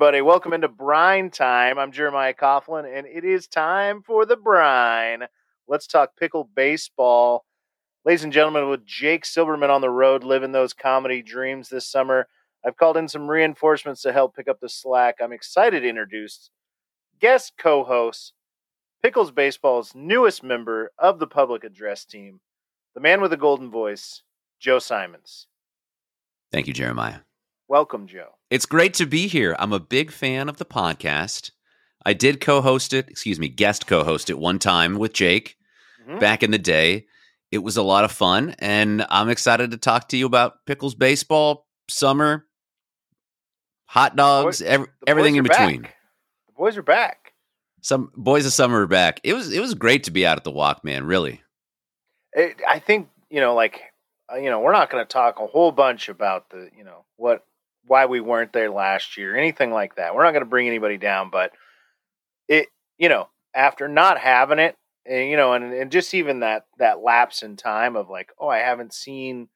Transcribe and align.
Welcome, 0.00 0.14
everybody. 0.14 0.26
Welcome 0.26 0.52
into 0.54 0.68
Brine 0.68 1.28
Time. 1.28 1.78
I'm 1.78 1.92
Jeremiah 1.92 2.32
Coughlin, 2.32 2.90
and 2.90 3.06
it 3.06 3.22
is 3.22 3.46
time 3.46 4.00
for 4.00 4.24
the 4.24 4.34
brine. 4.34 5.24
Let's 5.68 5.86
talk 5.86 6.16
pickle 6.16 6.48
baseball. 6.56 7.44
Ladies 8.06 8.24
and 8.24 8.32
gentlemen, 8.32 8.70
with 8.70 8.86
Jake 8.86 9.26
Silverman 9.26 9.68
on 9.68 9.82
the 9.82 9.90
road 9.90 10.24
living 10.24 10.52
those 10.52 10.72
comedy 10.72 11.20
dreams 11.20 11.68
this 11.68 11.86
summer, 11.86 12.28
I've 12.64 12.78
called 12.78 12.96
in 12.96 13.08
some 13.08 13.28
reinforcements 13.28 14.00
to 14.00 14.12
help 14.14 14.34
pick 14.34 14.48
up 14.48 14.58
the 14.60 14.70
slack. 14.70 15.16
I'm 15.20 15.34
excited 15.34 15.80
to 15.80 15.88
introduce 15.90 16.48
guest 17.20 17.52
co 17.58 17.84
host, 17.84 18.32
Pickles 19.02 19.30
Baseball's 19.30 19.94
newest 19.94 20.42
member 20.42 20.92
of 20.98 21.18
the 21.18 21.26
public 21.26 21.62
address 21.62 22.06
team, 22.06 22.40
the 22.94 23.02
man 23.02 23.20
with 23.20 23.32
the 23.32 23.36
golden 23.36 23.70
voice, 23.70 24.22
Joe 24.58 24.78
Simons. 24.78 25.46
Thank 26.50 26.68
you, 26.68 26.72
Jeremiah. 26.72 27.18
Welcome, 27.68 28.06
Joe. 28.06 28.39
It's 28.50 28.66
great 28.66 28.94
to 28.94 29.06
be 29.06 29.28
here. 29.28 29.54
I'm 29.58 29.72
a 29.72 29.80
big 29.80 30.10
fan 30.10 30.48
of 30.48 30.56
the 30.56 30.64
podcast. 30.64 31.52
I 32.04 32.12
did 32.14 32.40
co 32.40 32.60
host 32.60 32.92
it, 32.92 33.08
excuse 33.08 33.38
me, 33.38 33.48
guest 33.48 33.86
co 33.86 34.02
host 34.04 34.30
it 34.30 34.38
one 34.38 34.58
time 34.58 34.96
with 34.98 35.12
Jake 35.12 35.56
Mhm. 36.06 36.18
back 36.18 36.42
in 36.42 36.50
the 36.50 36.58
day. 36.58 37.06
It 37.52 37.58
was 37.58 37.76
a 37.76 37.82
lot 37.82 38.04
of 38.04 38.12
fun, 38.12 38.54
and 38.58 39.04
I'm 39.10 39.28
excited 39.28 39.70
to 39.72 39.76
talk 39.76 40.08
to 40.08 40.16
you 40.16 40.26
about 40.26 40.64
pickles 40.66 40.94
baseball, 40.94 41.66
summer, 41.88 42.46
hot 43.86 44.16
dogs, 44.16 44.58
The 44.60 44.86
everything 45.06 45.36
in 45.36 45.42
between. 45.42 45.82
back. 45.82 45.96
The 46.46 46.52
boys 46.54 46.76
are 46.76 46.82
back. 46.82 47.32
Some 47.82 48.12
boys 48.14 48.46
of 48.46 48.52
summer 48.52 48.82
are 48.82 48.86
back. 48.86 49.20
It 49.24 49.34
was 49.34 49.52
it 49.52 49.60
was 49.60 49.74
great 49.74 50.04
to 50.04 50.10
be 50.10 50.26
out 50.26 50.36
at 50.38 50.44
the 50.44 50.50
walk, 50.50 50.84
man. 50.84 51.04
Really. 51.04 51.42
it, 52.32 52.60
I 52.66 52.78
think 52.78 53.08
you 53.28 53.40
know, 53.40 53.54
like 53.54 53.80
uh, 54.32 54.36
you 54.36 54.48
know, 54.50 54.60
we're 54.60 54.72
not 54.72 54.88
going 54.90 55.04
to 55.04 55.08
talk 55.08 55.40
a 55.40 55.46
whole 55.48 55.72
bunch 55.72 56.08
about 56.08 56.50
the 56.50 56.70
you 56.76 56.84
know 56.84 57.04
what 57.16 57.44
why 57.86 58.06
we 58.06 58.20
weren't 58.20 58.52
there 58.52 58.70
last 58.70 59.16
year, 59.16 59.36
anything 59.36 59.70
like 59.72 59.96
that. 59.96 60.14
We're 60.14 60.24
not 60.24 60.32
going 60.32 60.44
to 60.44 60.50
bring 60.50 60.66
anybody 60.68 60.96
down, 60.98 61.30
but 61.30 61.52
it 62.48 62.68
you 62.98 63.08
know 63.08 63.28
after 63.54 63.88
not 63.88 64.18
having 64.18 64.58
it, 64.58 64.76
and, 65.06 65.28
you 65.30 65.36
know, 65.36 65.52
and 65.52 65.72
and 65.72 65.90
just 65.90 66.14
even 66.14 66.40
that 66.40 66.66
that 66.78 67.00
lapse 67.02 67.42
in 67.42 67.56
time 67.56 67.96
of 67.96 68.08
like, 68.10 68.30
oh, 68.38 68.48
I 68.48 68.58
haven't 68.58 68.92
seen 68.94 69.48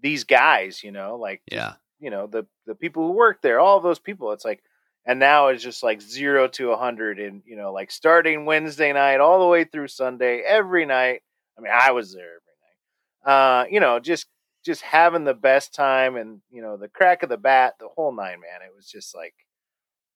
these 0.00 0.24
guys, 0.24 0.82
you 0.82 0.92
know, 0.92 1.16
like 1.16 1.42
Yeah. 1.50 1.74
you 2.00 2.10
know 2.10 2.26
the 2.26 2.46
the 2.66 2.74
people 2.74 3.06
who 3.06 3.12
work 3.12 3.42
there, 3.42 3.60
all 3.60 3.80
those 3.80 3.98
people. 3.98 4.32
It's 4.32 4.44
like, 4.44 4.62
and 5.06 5.18
now 5.18 5.48
it's 5.48 5.62
just 5.62 5.82
like 5.82 6.00
zero 6.00 6.48
to 6.48 6.72
a 6.72 6.76
hundred, 6.76 7.18
and 7.20 7.42
you 7.46 7.56
know, 7.56 7.72
like 7.72 7.90
starting 7.90 8.44
Wednesday 8.46 8.92
night 8.92 9.20
all 9.20 9.40
the 9.40 9.46
way 9.48 9.64
through 9.64 9.88
Sunday, 9.88 10.40
every 10.46 10.86
night. 10.86 11.22
I 11.58 11.60
mean, 11.60 11.72
I 11.74 11.92
was 11.92 12.12
there 12.14 12.24
every 12.24 13.26
night. 13.26 13.32
Uh, 13.32 13.64
you 13.70 13.80
know, 13.80 13.98
just 14.00 14.26
just 14.64 14.82
having 14.82 15.24
the 15.24 15.34
best 15.34 15.74
time, 15.74 16.16
and 16.16 16.40
you 16.50 16.62
know, 16.62 16.76
the 16.76 16.88
crack 16.88 17.22
of 17.22 17.28
the 17.28 17.36
bat, 17.36 17.74
the 17.80 17.88
whole 17.88 18.14
nine, 18.14 18.40
man. 18.40 18.62
It 18.66 18.74
was 18.74 18.86
just 18.86 19.14
like 19.14 19.34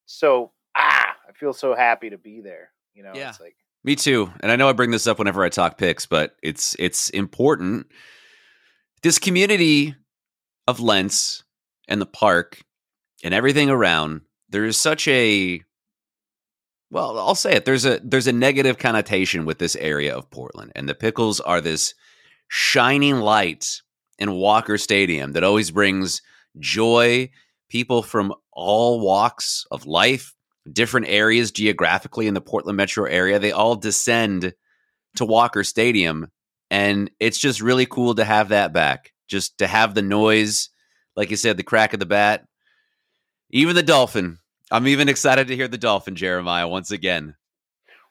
so. 0.06 0.52
Ah, 0.76 1.16
I 1.28 1.32
feel 1.32 1.52
so 1.52 1.74
happy 1.74 2.10
to 2.10 2.18
be 2.18 2.40
there. 2.40 2.70
You 2.94 3.02
know, 3.02 3.12
Yeah. 3.14 3.30
it's 3.30 3.40
like 3.40 3.56
Me 3.84 3.96
too. 3.96 4.30
And 4.40 4.50
I 4.52 4.56
know 4.56 4.68
I 4.68 4.72
bring 4.72 4.90
this 4.90 5.06
up 5.06 5.18
whenever 5.18 5.42
I 5.44 5.48
talk 5.48 5.78
picks, 5.78 6.06
but 6.06 6.36
it's 6.42 6.76
it's 6.78 7.08
important. 7.10 7.86
This 9.02 9.18
community 9.18 9.94
of 10.66 10.80
Lents 10.80 11.44
and 11.88 12.00
the 12.00 12.06
park 12.06 12.60
and 13.22 13.32
everything 13.32 13.70
around, 13.70 14.22
there 14.48 14.64
is 14.64 14.76
such 14.76 15.06
a 15.08 15.62
well, 16.90 17.18
I'll 17.18 17.34
say 17.34 17.54
it. 17.56 17.64
There's 17.64 17.84
a 17.84 18.00
there's 18.02 18.26
a 18.26 18.32
negative 18.32 18.78
connotation 18.78 19.44
with 19.44 19.58
this 19.58 19.76
area 19.76 20.14
of 20.16 20.30
Portland. 20.30 20.72
And 20.76 20.88
the 20.88 20.94
pickles 20.94 21.40
are 21.40 21.60
this 21.60 21.94
shining 22.48 23.16
light 23.20 23.82
in 24.18 24.32
Walker 24.32 24.78
Stadium 24.78 25.32
that 25.32 25.44
always 25.44 25.70
brings 25.70 26.22
joy, 26.58 27.30
people 27.68 28.02
from 28.02 28.32
all 28.52 29.00
walks 29.00 29.66
of 29.70 29.86
life, 29.86 30.34
different 30.72 31.06
areas 31.08 31.50
geographically 31.52 32.26
in 32.26 32.34
the 32.34 32.40
Portland 32.40 32.76
metro 32.76 33.04
area, 33.04 33.38
they 33.38 33.52
all 33.52 33.76
descend 33.76 34.54
to 35.16 35.24
Walker 35.24 35.62
Stadium. 35.64 36.30
And 36.70 37.10
it's 37.20 37.38
just 37.38 37.60
really 37.60 37.86
cool 37.86 38.14
to 38.16 38.24
have 38.24 38.48
that 38.48 38.72
back. 38.72 39.12
Just 39.28 39.58
to 39.58 39.66
have 39.66 39.94
the 39.94 40.02
noise, 40.02 40.70
like 41.16 41.30
you 41.30 41.36
said, 41.36 41.56
the 41.56 41.62
crack 41.62 41.92
of 41.92 42.00
the 42.00 42.06
bat, 42.06 42.44
even 43.50 43.74
the 43.76 43.82
dolphin. 43.82 44.38
I'm 44.70 44.88
even 44.88 45.08
excited 45.08 45.48
to 45.48 45.56
hear 45.56 45.68
the 45.68 45.78
dolphin, 45.78 46.16
Jeremiah, 46.16 46.66
once 46.68 46.90
again. 46.90 47.36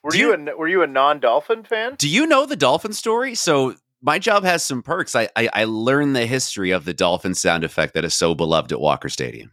were 0.03 0.15
you, 0.15 0.33
you- 0.33 0.49
a 0.51 0.55
were 0.57 0.67
you 0.67 0.83
a 0.83 0.87
non 0.87 1.19
Dolphin 1.19 1.63
fan? 1.63 1.95
Do 1.97 2.07
you 2.07 2.25
know 2.27 2.45
the 2.45 2.55
dolphin 2.55 2.93
story? 2.93 3.35
So 3.35 3.75
my 4.01 4.19
job 4.19 4.43
has 4.43 4.63
some 4.63 4.83
perks. 4.83 5.15
I, 5.15 5.29
I 5.35 5.49
I 5.53 5.63
learned 5.65 6.15
the 6.15 6.25
history 6.25 6.71
of 6.71 6.85
the 6.85 6.93
dolphin 6.93 7.33
sound 7.35 7.63
effect 7.63 7.93
that 7.93 8.05
is 8.05 8.13
so 8.13 8.35
beloved 8.35 8.71
at 8.71 8.79
Walker 8.79 9.09
Stadium. 9.09 9.51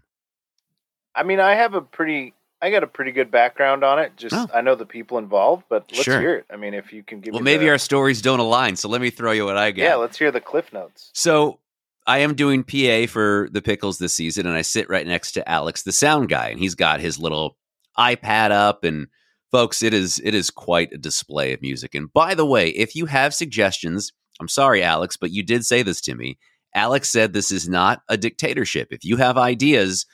I 1.15 1.23
mean, 1.25 1.41
I 1.41 1.55
have 1.57 1.75
a 1.75 1.81
pretty, 1.83 2.33
I 2.63 2.71
got 2.71 2.83
a 2.83 2.87
pretty 2.87 3.13
good 3.13 3.31
background 3.31 3.85
on 3.85 3.99
it. 3.99 4.17
Just 4.17 4.35
Oh. 4.35 4.47
I 4.55 4.63
know 4.63 4.75
the 4.75 4.87
people 4.87 5.19
involved, 5.19 5.65
but 5.69 5.85
let's 5.93 6.05
Sure. 6.05 6.21
hear 6.21 6.35
it. 6.37 6.47
I 6.51 6.57
mean, 6.57 6.73
if 6.75 6.93
you 6.93 7.03
can 7.03 7.21
give 7.21 7.35
Well, 7.35 7.43
maybe 7.43 7.65
the, 7.67 7.71
our 7.73 7.79
stories 7.79 8.23
don't 8.23 8.41
align, 8.41 8.77
so 8.77 8.89
let 8.89 9.01
me 9.03 9.11
throw 9.11 9.33
you 9.33 9.45
what 9.45 9.57
I 9.59 9.73
got. 9.73 9.83
yeah, 9.83 9.95
let's 9.97 10.19
hear 10.19 10.31
the 10.31 10.41
cliff 10.41 10.73
notes. 10.73 11.11
So 11.13 11.59
I 12.07 12.19
am 12.19 12.35
doing 12.35 12.65
PA 12.65 13.07
for 13.13 13.49
the 13.53 13.61
Pickles 13.63 13.99
this 13.99 14.15
season, 14.15 14.47
and 14.47 14.57
I 14.57 14.63
sit 14.63 14.89
right 14.89 15.07
next 15.07 15.33
to 15.33 15.47
Alex, 15.49 15.83
the 15.83 15.93
sound 15.93 16.29
guy, 16.31 16.49
and 16.49 16.59
he's 16.59 16.75
got 16.75 17.01
his 17.01 17.19
little 17.19 17.57
iPad 17.99 18.51
up. 18.53 18.85
And 18.85 19.09
folks, 19.51 19.83
it 19.83 19.93
is 19.93 20.19
it 20.25 20.35
is 20.35 20.51
quite 20.51 20.93
a 20.95 20.99
display 20.99 21.53
of 21.53 21.61
music. 21.63 21.95
And 21.95 22.11
by 22.13 22.35
the 22.35 22.47
way, 22.47 22.71
if 22.71 22.97
you 22.97 23.05
have 23.07 23.35
suggestions, 23.35 24.13
I'm 24.43 24.49
sorry, 24.49 24.83
Alex, 24.83 25.17
but 25.17 25.31
you 25.31 25.43
did 25.43 25.65
say 25.65 25.83
this 25.83 26.01
to 26.03 26.15
me. 26.15 26.39
Alex 26.75 27.09
said 27.09 27.33
this 27.33 27.51
is 27.51 27.69
not 27.69 28.03
a 28.09 28.17
dictatorship. 28.17 28.89
If 28.91 29.05
you 29.05 29.17
have 29.17 29.39
ideas, 29.39 30.07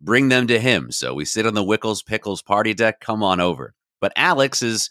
bring 0.00 0.28
them 0.28 0.46
to 0.48 0.58
him. 0.58 0.90
So 0.90 1.14
we 1.14 1.24
sit 1.24 1.46
on 1.46 1.54
the 1.54 1.64
Wickles 1.64 2.04
Pickles 2.04 2.42
party 2.42 2.74
deck. 2.74 3.00
Come 3.00 3.22
on 3.22 3.40
over. 3.40 3.74
But 4.00 4.12
Alex 4.16 4.62
is, 4.62 4.90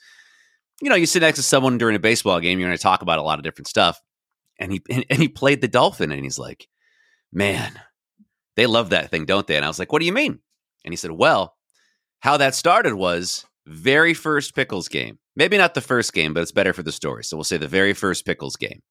you 0.81 0.89
know, 0.89 0.95
you 0.95 1.05
sit 1.05 1.21
next 1.21 1.37
to 1.37 1.43
someone 1.43 1.77
during 1.77 1.95
a 1.95 1.99
baseball 1.99 2.39
game, 2.39 2.59
you're 2.59 2.69
going 2.69 2.77
to 2.77 2.81
talk 2.81 3.01
about 3.01 3.19
a 3.19 3.23
lot 3.23 3.39
of 3.39 3.43
different 3.43 3.67
stuff 3.67 4.01
and 4.59 4.71
he 4.71 4.81
and, 4.89 5.05
and 5.09 5.19
he 5.19 5.27
played 5.27 5.61
the 5.61 5.67
dolphin 5.67 6.11
and 6.11 6.23
he's 6.23 6.39
like 6.39 6.67
man 7.31 7.79
they 8.55 8.65
love 8.65 8.91
that 8.91 9.09
thing 9.09 9.25
don't 9.25 9.47
they 9.47 9.55
and 9.55 9.65
i 9.65 9.67
was 9.67 9.79
like 9.79 9.91
what 9.91 9.99
do 9.99 10.05
you 10.05 10.13
mean 10.13 10.39
and 10.83 10.91
he 10.91 10.95
said 10.95 11.11
well 11.11 11.55
how 12.19 12.37
that 12.37 12.55
started 12.55 12.93
was 12.93 13.45
very 13.65 14.13
first 14.13 14.55
pickles 14.55 14.87
game 14.87 15.17
maybe 15.35 15.57
not 15.57 15.73
the 15.73 15.81
first 15.81 16.13
game 16.13 16.33
but 16.33 16.41
it's 16.41 16.51
better 16.51 16.73
for 16.73 16.83
the 16.83 16.91
story 16.91 17.23
so 17.23 17.37
we'll 17.37 17.43
say 17.43 17.57
the 17.57 17.67
very 17.67 17.93
first 17.93 18.25
pickles 18.25 18.55
game 18.55 18.81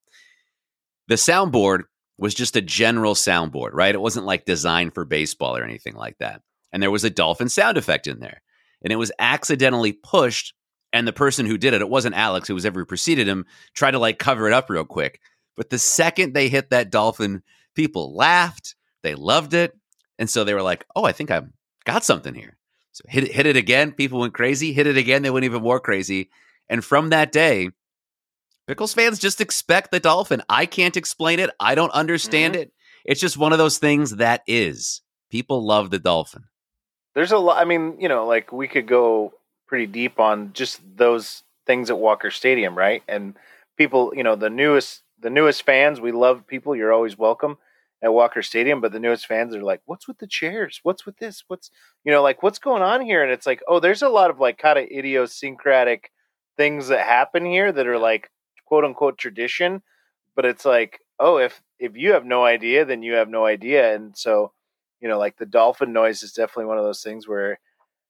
the 1.08 1.14
soundboard 1.14 1.82
was 2.18 2.34
just 2.34 2.56
a 2.56 2.62
general 2.62 3.14
soundboard 3.14 3.70
right 3.72 3.94
it 3.94 4.00
wasn't 4.00 4.24
like 4.24 4.44
designed 4.44 4.94
for 4.94 5.04
baseball 5.04 5.56
or 5.56 5.64
anything 5.64 5.94
like 5.94 6.16
that 6.18 6.40
and 6.72 6.82
there 6.82 6.90
was 6.90 7.04
a 7.04 7.10
dolphin 7.10 7.48
sound 7.48 7.76
effect 7.76 8.06
in 8.06 8.20
there 8.20 8.42
and 8.82 8.92
it 8.92 8.96
was 8.96 9.12
accidentally 9.18 9.92
pushed 9.92 10.54
and 10.92 11.06
the 11.06 11.12
person 11.12 11.44
who 11.46 11.58
did 11.58 11.74
it 11.74 11.82
it 11.82 11.88
wasn't 11.88 12.14
alex 12.14 12.48
who 12.48 12.54
was 12.54 12.64
ever 12.64 12.86
preceded 12.86 13.28
him 13.28 13.44
tried 13.74 13.90
to 13.90 13.98
like 13.98 14.18
cover 14.18 14.46
it 14.46 14.54
up 14.54 14.70
real 14.70 14.84
quick 14.84 15.20
but 15.56 15.70
the 15.70 15.78
second 15.78 16.32
they 16.32 16.48
hit 16.48 16.70
that 16.70 16.90
dolphin, 16.90 17.42
people 17.74 18.14
laughed. 18.14 18.74
They 19.02 19.14
loved 19.14 19.54
it. 19.54 19.76
And 20.18 20.28
so 20.28 20.44
they 20.44 20.54
were 20.54 20.62
like, 20.62 20.84
oh, 20.94 21.04
I 21.04 21.12
think 21.12 21.30
I've 21.30 21.48
got 21.84 22.04
something 22.04 22.34
here. 22.34 22.56
So 22.92 23.04
hit 23.08 23.24
it, 23.24 23.32
hit 23.32 23.46
it 23.46 23.56
again. 23.56 23.92
People 23.92 24.20
went 24.20 24.34
crazy. 24.34 24.72
Hit 24.72 24.86
it 24.86 24.96
again. 24.96 25.22
They 25.22 25.30
went 25.30 25.44
even 25.44 25.62
more 25.62 25.80
crazy. 25.80 26.30
And 26.68 26.84
from 26.84 27.10
that 27.10 27.32
day, 27.32 27.70
Pickles 28.66 28.94
fans 28.94 29.18
just 29.18 29.40
expect 29.40 29.90
the 29.90 30.00
dolphin. 30.00 30.42
I 30.48 30.66
can't 30.66 30.96
explain 30.96 31.40
it. 31.40 31.50
I 31.58 31.74
don't 31.74 31.90
understand 31.92 32.54
mm-hmm. 32.54 32.62
it. 32.62 32.72
It's 33.04 33.20
just 33.20 33.36
one 33.36 33.52
of 33.52 33.58
those 33.58 33.78
things 33.78 34.16
that 34.16 34.42
is. 34.46 35.00
People 35.30 35.64
love 35.64 35.90
the 35.90 35.98
dolphin. 35.98 36.44
There's 37.14 37.32
a 37.32 37.38
lot. 37.38 37.60
I 37.60 37.64
mean, 37.64 37.96
you 37.98 38.08
know, 38.08 38.26
like 38.26 38.52
we 38.52 38.68
could 38.68 38.86
go 38.86 39.34
pretty 39.66 39.86
deep 39.86 40.20
on 40.20 40.52
just 40.52 40.80
those 40.96 41.42
things 41.66 41.90
at 41.90 41.98
Walker 41.98 42.30
Stadium, 42.30 42.76
right? 42.78 43.02
And 43.08 43.34
people, 43.76 44.12
you 44.14 44.22
know, 44.22 44.36
the 44.36 44.50
newest 44.50 45.02
the 45.20 45.30
newest 45.30 45.64
fans, 45.64 46.00
we 46.00 46.12
love 46.12 46.46
people. 46.46 46.76
You're 46.76 46.92
always 46.92 47.18
welcome 47.18 47.58
at 48.02 48.12
Walker 48.12 48.42
Stadium, 48.42 48.80
but 48.80 48.92
the 48.92 49.00
newest 49.00 49.26
fans 49.26 49.54
are 49.54 49.62
like, 49.62 49.80
"What's 49.86 50.08
with 50.08 50.18
the 50.18 50.26
chairs? 50.26 50.80
What's 50.82 51.06
with 51.06 51.18
this? 51.18 51.44
What's 51.48 51.70
you 52.04 52.12
know, 52.12 52.22
like 52.22 52.42
what's 52.42 52.58
going 52.58 52.82
on 52.82 53.00
here?" 53.02 53.22
And 53.22 53.32
it's 53.32 53.46
like, 53.46 53.62
"Oh, 53.68 53.80
there's 53.80 54.02
a 54.02 54.08
lot 54.08 54.30
of 54.30 54.40
like 54.40 54.58
kind 54.58 54.78
of 54.78 54.86
idiosyncratic 54.90 56.10
things 56.56 56.88
that 56.88 57.06
happen 57.06 57.44
here 57.46 57.72
that 57.72 57.86
are 57.86 57.98
like 57.98 58.30
quote 58.66 58.84
unquote 58.84 59.18
tradition, 59.18 59.82
but 60.36 60.44
it's 60.46 60.64
like, 60.64 61.00
oh, 61.20 61.38
if 61.38 61.62
if 61.78 61.96
you 61.96 62.12
have 62.12 62.24
no 62.24 62.44
idea, 62.44 62.84
then 62.84 63.02
you 63.02 63.14
have 63.14 63.28
no 63.28 63.46
idea." 63.46 63.94
And 63.94 64.16
so, 64.16 64.52
you 65.00 65.08
know, 65.08 65.18
like 65.18 65.36
the 65.38 65.46
dolphin 65.46 65.92
noise 65.92 66.22
is 66.22 66.32
definitely 66.32 66.66
one 66.66 66.78
of 66.78 66.84
those 66.84 67.02
things 67.02 67.28
where, 67.28 67.58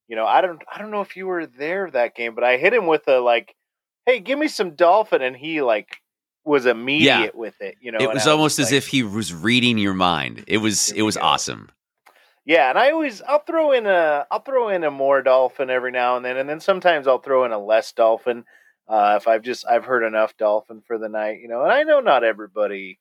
you 0.09 0.17
know, 0.17 0.27
I 0.27 0.41
don't 0.43 0.63
I 0.73 0.79
don't 0.79 0.91
know 0.91 1.03
if 1.03 1.17
you 1.17 1.27
were 1.27 1.47
there 1.47 1.91
that 1.91 2.15
game, 2.17 2.35
but 2.35 2.45
I 2.45 2.57
hit 2.59 2.75
him 2.75 2.87
with 2.87 3.09
a 3.09 3.21
like, 3.21 3.57
"Hey, 4.07 4.21
give 4.21 4.39
me 4.39 4.49
some 4.49 4.75
dolphin," 4.77 5.23
and 5.23 5.37
he 5.37 5.63
like 5.63 6.02
was 6.45 6.67
immediate 6.67 7.35
with 7.35 7.61
it. 7.61 7.77
You 7.81 7.93
know, 7.93 7.99
it 8.01 8.13
was 8.13 8.27
almost 8.27 8.59
as 8.59 8.67
like- 8.67 8.75
if 8.79 8.89
he 8.89 9.03
was 9.03 9.33
reading 9.33 9.79
your 9.79 9.95
mind. 9.95 10.45
It 10.47 10.59
was 10.59 10.91
it 10.93 11.03
was 11.03 11.17
go. 11.17 11.23
awesome. 11.23 11.71
Yeah, 12.45 12.71
and 12.71 12.79
I 12.79 12.91
always 12.91 13.23
I'll 13.23 13.39
throw 13.45 13.71
in 13.73 13.87
a 13.87 14.27
I'll 14.31 14.41
throw 14.41 14.69
in 14.69 14.83
a 14.83 14.91
more 14.91 15.23
dolphin 15.23 15.71
every 15.71 15.93
now 15.93 16.17
and 16.17 16.25
then, 16.25 16.37
and 16.37 16.49
then 16.49 16.59
sometimes 16.61 17.07
I'll 17.07 17.21
throw 17.21 17.45
in 17.45 17.53
a 17.53 17.59
less 17.59 17.93
dolphin 17.93 18.45
uh, 18.89 19.15
if 19.21 19.29
I've 19.29 19.43
just 19.43 19.65
I've 19.67 19.85
heard 19.85 20.03
enough 20.05 20.37
dolphin 20.37 20.83
for 20.85 20.99
the 20.99 21.09
night, 21.09 21.39
you 21.41 21.47
know. 21.49 21.63
And 21.63 21.71
I 21.73 21.85
know 21.85 22.01
not 22.01 22.25
everybody, 22.25 22.99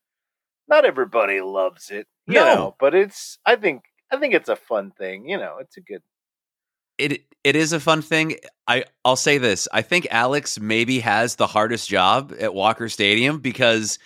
not 0.67 0.85
everybody 0.85 1.41
loves 1.41 1.89
it, 1.89 2.07
you 2.27 2.35
No. 2.35 2.45
know, 2.53 2.75
but 2.79 2.94
it's 2.94 3.39
I 3.44 3.55
think 3.55 3.81
I 4.11 4.17
think 4.17 4.35
it's 4.35 4.49
a 4.49 4.55
fun 4.55 4.91
thing. 4.91 5.27
You 5.27 5.37
know, 5.37 5.57
it's 5.59 5.77
a 5.77 5.81
good. 5.81 6.03
It 7.01 7.25
it 7.44 7.56
is 7.56 7.74
a 7.74 7.80
fun 7.80 8.01
thing. 8.01 8.38
I 8.68 8.86
I'll 9.03 9.15
say 9.15 9.38
this. 9.38 9.68
I 9.74 9.81
think 9.81 10.07
Alex 10.12 10.59
maybe 10.59 11.00
has 11.00 11.36
the 11.36 11.48
hardest 11.48 11.89
job 11.89 12.33
at 12.39 12.53
Walker 12.53 12.89
Stadium 12.89 13.39
because 13.39 14.00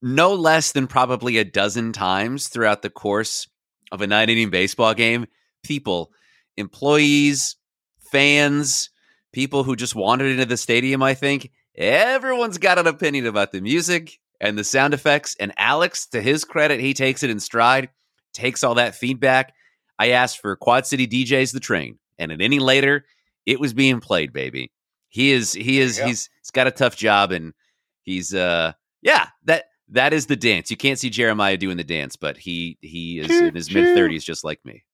no 0.00 0.34
less 0.34 0.72
than 0.72 0.86
probably 0.86 1.38
a 1.38 1.44
dozen 1.44 1.92
times 1.92 2.48
throughout 2.48 2.82
the 2.82 2.90
course 2.90 3.48
of 3.90 4.00
a 4.00 4.06
nine 4.06 4.30
inning 4.30 4.50
baseball 4.50 4.94
game, 4.94 5.26
people, 5.62 6.12
employees, 6.56 7.56
fans, 7.98 8.90
people 9.32 9.64
who 9.64 9.76
just 9.76 9.94
wandered 9.94 10.32
into 10.32 10.46
the 10.46 10.56
stadium, 10.56 11.02
I 11.02 11.14
think, 11.14 11.50
everyone's 11.76 12.58
got 12.58 12.78
an 12.78 12.86
opinion 12.86 13.26
about 13.26 13.52
the 13.52 13.60
music 13.60 14.18
and 14.40 14.56
the 14.56 14.64
sound 14.64 14.94
effects. 14.94 15.36
And 15.40 15.52
Alex, 15.56 16.06
to 16.08 16.20
his 16.20 16.44
credit, 16.44 16.80
he 16.80 16.94
takes 16.94 17.22
it 17.22 17.30
in 17.30 17.40
stride, 17.40 17.90
takes 18.32 18.62
all 18.62 18.74
that 18.74 18.94
feedback. 18.94 19.54
I 19.98 20.10
asked 20.10 20.40
for 20.40 20.54
Quad 20.56 20.86
City 20.86 21.06
DJs 21.06 21.52
the 21.52 21.60
train, 21.60 21.98
and 22.18 22.30
an 22.32 22.40
inning 22.40 22.60
later, 22.60 23.04
it 23.46 23.58
was 23.58 23.72
being 23.72 24.00
played, 24.00 24.32
baby. 24.32 24.70
He 25.08 25.32
is 25.32 25.52
he 25.52 25.80
is 25.80 25.96
he's 25.98 26.28
he's 26.40 26.50
got 26.52 26.66
a 26.66 26.70
tough 26.70 26.96
job 26.96 27.32
and 27.32 27.54
he's 28.02 28.34
uh 28.34 28.72
yeah, 29.00 29.28
that 29.44 29.64
that 29.88 30.12
is 30.12 30.26
the 30.26 30.36
dance. 30.36 30.70
You 30.70 30.76
can't 30.76 30.98
see 30.98 31.08
Jeremiah 31.08 31.56
doing 31.56 31.78
the 31.78 31.84
dance, 31.84 32.16
but 32.16 32.36
he 32.36 32.76
he 32.82 33.18
is 33.18 33.30
in 33.30 33.54
his 33.54 33.72
mid 33.72 33.96
thirties, 33.96 34.24
just 34.24 34.44
like 34.44 34.62
me. 34.64 34.84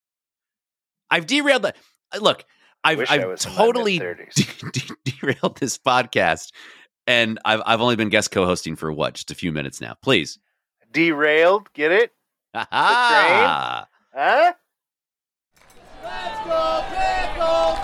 I've 1.11 1.27
derailed 1.27 1.63
that. 1.63 1.77
Look, 2.21 2.45
I've 2.85 3.05
I've 3.11 3.39
totally 3.41 3.99
de- 3.99 4.25
de- 4.73 4.95
derailed 5.05 5.59
this 5.59 5.79
podcast, 5.79 6.53
and 7.07 7.39
I've 7.45 7.63
I've 7.67 7.81
only 7.81 7.97
been 7.97 8.09
guest 8.09 8.31
co-hosting 8.31 8.77
for 8.77 8.93
what, 8.93 9.15
just 9.15 9.31
a 9.31 9.35
few 9.35 9.51
minutes 9.51 9.81
now. 9.81 9.95
Please, 10.03 10.39
derailed. 10.93 11.73
Get 11.73 11.91
it? 11.91 12.13
Ah, 12.55 13.89
huh? 14.15 14.53
Let's 16.47 16.89
pickle! 16.89 17.75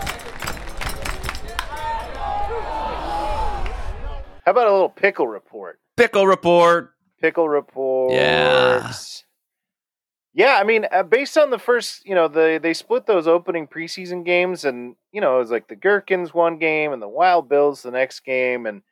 How 4.44 4.52
about 4.52 4.66
a 4.66 4.72
little 4.72 4.88
pickle 4.90 5.28
report? 5.28 5.80
Pickle 5.96 6.26
report. 6.26 6.92
Pickle 7.22 7.48
report. 7.48 8.12
Yeah. 8.12 8.92
Yeah, 10.32 10.58
I 10.60 10.64
mean, 10.64 10.86
uh, 10.92 11.02
based 11.02 11.38
on 11.38 11.50
the 11.50 11.58
first, 11.58 12.06
you 12.06 12.14
know, 12.14 12.28
the 12.28 12.60
they 12.62 12.74
split 12.74 13.06
those 13.06 13.26
opening 13.26 13.66
preseason 13.66 14.24
games, 14.24 14.64
and 14.64 14.94
you 15.10 15.20
know, 15.20 15.36
it 15.36 15.40
was 15.40 15.50
like 15.50 15.68
the 15.68 15.76
Gherkins 15.76 16.32
one 16.34 16.58
game 16.58 16.92
and 16.92 17.02
the 17.02 17.08
Wild 17.08 17.48
Bills 17.48 17.82
the 17.82 17.90
next 17.90 18.20
game, 18.20 18.66
and 18.66 18.82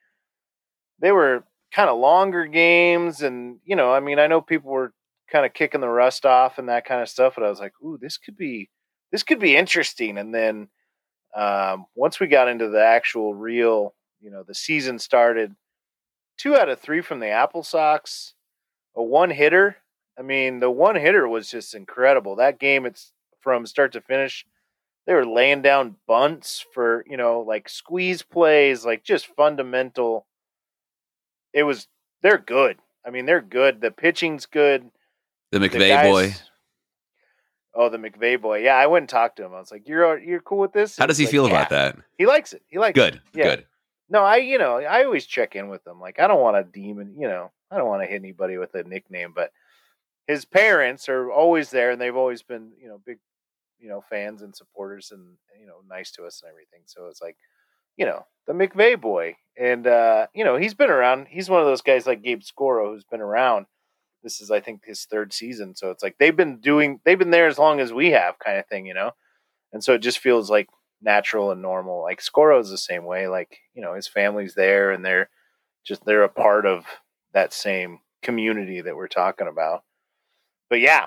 they 0.99 1.13
were 1.13 1.45
kind 1.73 1.91
of 1.91 1.99
longer 1.99 2.47
games, 2.47 3.23
and 3.23 3.59
you 3.65 3.77
know, 3.77 3.93
I 3.93 4.01
mean, 4.01 4.19
I 4.19 4.27
know 4.27 4.41
people 4.41 4.71
were 4.71 4.93
kind 5.31 5.47
of 5.47 5.53
kicking 5.53 5.81
the 5.81 5.89
rust 5.89 6.25
off 6.27 6.59
and 6.59 6.69
that 6.69 6.87
kind 6.87 7.03
of 7.03 7.09
stuff, 7.09 7.35
but 7.37 7.45
I 7.45 7.51
was 7.51 7.61
like, 7.61 7.75
ooh, 7.85 7.99
this 8.01 8.17
could 8.17 8.37
be 8.37 8.71
this 9.13 9.23
could 9.23 9.39
be 9.39 9.57
interesting. 9.57 10.19
And 10.19 10.35
then 10.35 10.69
um, 11.35 11.87
once 11.95 12.21
we 12.21 12.27
got 12.27 12.49
into 12.49 12.69
the 12.69 12.85
actual 12.85 13.35
real, 13.35 13.95
you 14.21 14.31
know, 14.31 14.43
the 14.43 14.55
season 14.55 14.99
started, 14.99 15.55
two 16.37 16.57
out 16.57 16.69
of 16.69 16.81
three 16.81 17.01
from 17.01 17.21
the 17.21 17.29
Apple 17.29 17.63
Sox, 17.63 18.35
a 18.97 19.03
one 19.03 19.31
hitter 19.31 19.77
I 20.19 20.23
mean, 20.23 20.59
the 20.59 20.71
one 20.71 20.97
hitter 20.97 21.29
was 21.29 21.49
just 21.49 21.75
incredible. 21.75 22.37
That 22.37 22.59
game, 22.59 22.85
it's 22.85 23.13
from 23.41 23.67
start 23.67 23.93
to 23.93 24.01
finish. 24.01 24.45
They 25.07 25.15
were 25.15 25.25
laying 25.25 25.63
down 25.63 25.97
bunts 26.07 26.65
for, 26.75 27.05
you 27.09 27.17
know, 27.17 27.41
like 27.41 27.69
squeeze 27.69 28.23
plays, 28.23 28.85
like 28.85 29.05
just 29.05 29.27
fundamental. 29.37 30.27
It 31.55 31.63
was, 31.63 31.87
they're 32.21 32.39
good. 32.39 32.79
I 33.07 33.11
mean, 33.11 33.27
they're 33.27 33.41
good. 33.41 33.81
The 33.81 33.93
pitching's 33.93 34.47
good. 34.47 34.91
The 35.53 35.61
McVay 35.61 35.73
the 35.73 35.89
guys, 35.89 36.11
boy. 36.11 36.35
Oh, 37.75 37.89
the 37.89 37.99
McVeigh 37.99 38.41
boy. 38.41 38.59
Yeah, 38.63 38.77
I 38.77 38.87
went 38.87 39.05
and 39.05 39.09
talked 39.09 39.37
to 39.37 39.45
him. 39.45 39.55
I 39.55 39.61
was 39.61 39.71
like, 39.71 39.87
"You're 39.87 40.19
you're 40.19 40.41
cool 40.41 40.59
with 40.59 40.73
this?" 40.73 40.97
How 40.97 41.07
does 41.07 41.19
he 41.19 41.25
like, 41.25 41.31
feel 41.31 41.49
yeah. 41.49 41.55
about 41.55 41.71
that? 41.71 41.97
He 42.17 42.27
likes 42.27 42.53
it. 42.53 42.63
He 42.67 42.79
likes 42.79 42.95
good. 42.95 43.17
it. 43.17 43.21
Yeah. 43.35 43.45
Good. 43.45 43.67
No, 44.09 44.23
I 44.23 44.37
you 44.37 44.59
know 44.59 44.79
I 44.79 45.05
always 45.05 45.27
check 45.27 45.55
in 45.55 45.69
with 45.69 45.85
them. 45.85 46.01
Like 46.01 46.19
I 46.19 46.27
don't 46.27 46.41
want 46.41 46.57
to 46.57 46.81
demon. 46.81 47.15
You 47.19 47.29
know 47.29 47.53
I 47.71 47.77
don't 47.77 47.89
want 47.89 48.03
to 48.03 48.07
hit 48.07 48.17
anybody 48.17 48.57
with 48.57 48.75
a 48.75 48.83
nickname, 48.85 49.33
but 49.35 49.53
his 50.29 50.45
parents 50.45 51.09
are 51.09 51.33
always 51.33 51.71
there 51.71 51.91
and 51.91 52.01
they've 52.01 52.15
always 52.15 52.43
been 52.43 52.71
you 52.81 52.89
know 52.89 53.01
big 53.05 53.19
you 53.81 53.89
know 53.89 54.03
fans 54.09 54.43
and 54.43 54.55
supporters 54.55 55.11
and 55.11 55.25
you 55.59 55.67
know 55.67 55.79
nice 55.89 56.13
to 56.13 56.25
us 56.25 56.43
and 56.43 56.51
everything 56.51 56.83
so 56.85 57.07
it's 57.07 57.23
like 57.23 57.37
you 57.97 58.05
know 58.05 58.25
the 58.47 58.53
mcveigh 58.53 59.01
boy 59.01 59.35
and 59.57 59.87
uh 59.87 60.27
you 60.35 60.45
know 60.45 60.57
he's 60.57 60.75
been 60.75 60.91
around 60.91 61.27
he's 61.29 61.49
one 61.49 61.61
of 61.61 61.67
those 61.67 61.83
guys 61.83 62.07
like 62.07 62.23
gabe 62.23 62.43
Scoro 62.43 62.93
who's 62.93 63.05
been 63.05 63.21
around 63.21 63.67
this 64.23 64.41
is 64.41 64.51
i 64.51 64.61
think 64.61 64.83
his 64.85 65.05
third 65.05 65.33
season 65.33 65.75
so 65.75 65.91
it's 65.91 66.03
like 66.03 66.17
they've 66.19 66.37
been 66.37 66.59
doing 66.59 67.01
they've 67.05 67.19
been 67.19 67.31
there 67.31 67.47
as 67.47 67.59
long 67.59 67.81
as 67.81 67.93
we 67.93 68.11
have 68.11 68.39
kind 68.39 68.59
of 68.59 68.67
thing 68.67 68.87
you 68.87 68.95
know 68.95 69.11
and 69.73 69.83
so 69.83 69.95
it 69.95 70.01
just 70.01 70.19
feels 70.19 70.51
like 70.51 70.69
natural 71.01 71.51
and 71.51 71.63
normal 71.63 72.03
like 72.03 72.21
skoro 72.21 72.59
is 72.59 72.71
the 72.71 72.79
same 72.79 73.05
way 73.05 73.29
like 73.29 73.59
you 73.75 73.83
know 73.83 73.95
his 73.95 74.09
family's 74.09 74.55
there 74.55 74.91
and 74.91 75.05
they're 75.05 75.31
just 75.87 76.05
they're 76.05 76.25
a 76.25 76.29
part 76.29 76.67
of 76.67 76.85
that 77.33 77.53
same 77.53 78.01
community 78.23 78.81
that 78.81 78.97
we're 78.97 79.07
talking 79.07 79.47
about 79.47 79.85
but 80.69 80.81
yeah, 80.81 81.07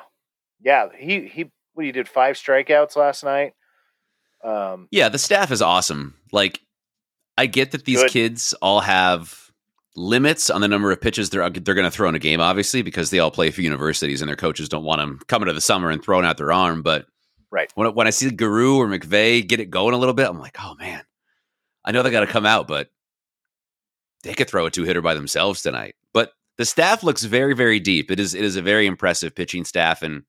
yeah, 0.61 0.87
he 0.97 1.27
he 1.27 1.51
what 1.73 1.85
he 1.85 1.91
did 1.91 2.07
five 2.07 2.35
strikeouts 2.35 2.95
last 2.95 3.23
night. 3.23 3.53
Um, 4.43 4.87
yeah, 4.91 5.09
the 5.09 5.19
staff 5.19 5.51
is 5.51 5.61
awesome. 5.61 6.15
Like, 6.31 6.59
I 7.37 7.45
get 7.45 7.71
that 7.71 7.85
these 7.85 8.01
good. 8.01 8.11
kids 8.11 8.53
all 8.61 8.81
have 8.81 9.40
limits 9.95 10.49
on 10.49 10.61
the 10.61 10.67
number 10.67 10.91
of 10.91 11.01
pitches 11.01 11.29
they're 11.29 11.49
they're 11.49 11.75
going 11.75 11.85
to 11.85 11.91
throw 11.91 12.09
in 12.09 12.15
a 12.15 12.19
game, 12.19 12.39
obviously, 12.39 12.81
because 12.81 13.09
they 13.09 13.19
all 13.19 13.31
play 13.31 13.51
for 13.51 13.61
universities 13.61 14.21
and 14.21 14.29
their 14.29 14.35
coaches 14.35 14.69
don't 14.69 14.83
want 14.83 14.99
them 14.99 15.19
coming 15.27 15.47
to 15.47 15.53
the 15.53 15.61
summer 15.61 15.89
and 15.89 16.03
throwing 16.03 16.25
out 16.25 16.37
their 16.37 16.51
arm. 16.51 16.81
But 16.81 17.05
right 17.51 17.71
when 17.75 17.93
when 17.93 18.07
I 18.07 18.11
see 18.11 18.29
Guru 18.29 18.77
or 18.77 18.87
McVay 18.87 19.45
get 19.45 19.59
it 19.59 19.69
going 19.69 19.93
a 19.93 19.97
little 19.97 20.13
bit, 20.13 20.27
I'm 20.27 20.39
like, 20.39 20.57
oh 20.59 20.75
man, 20.75 21.03
I 21.83 21.91
know 21.91 22.03
they 22.03 22.11
got 22.11 22.21
to 22.21 22.27
come 22.27 22.45
out, 22.45 22.67
but 22.67 22.89
they 24.23 24.33
could 24.33 24.49
throw 24.49 24.65
a 24.65 24.71
two 24.71 24.83
hitter 24.83 25.01
by 25.01 25.13
themselves 25.13 25.61
tonight. 25.61 25.95
But 26.13 26.33
the 26.57 26.65
staff 26.65 27.03
looks 27.03 27.23
very, 27.23 27.55
very 27.55 27.79
deep. 27.79 28.11
It 28.11 28.19
is 28.19 28.33
it 28.33 28.43
is 28.43 28.55
a 28.55 28.61
very 28.61 28.85
impressive 28.85 29.35
pitching 29.35 29.65
staff, 29.65 30.01
and 30.01 30.23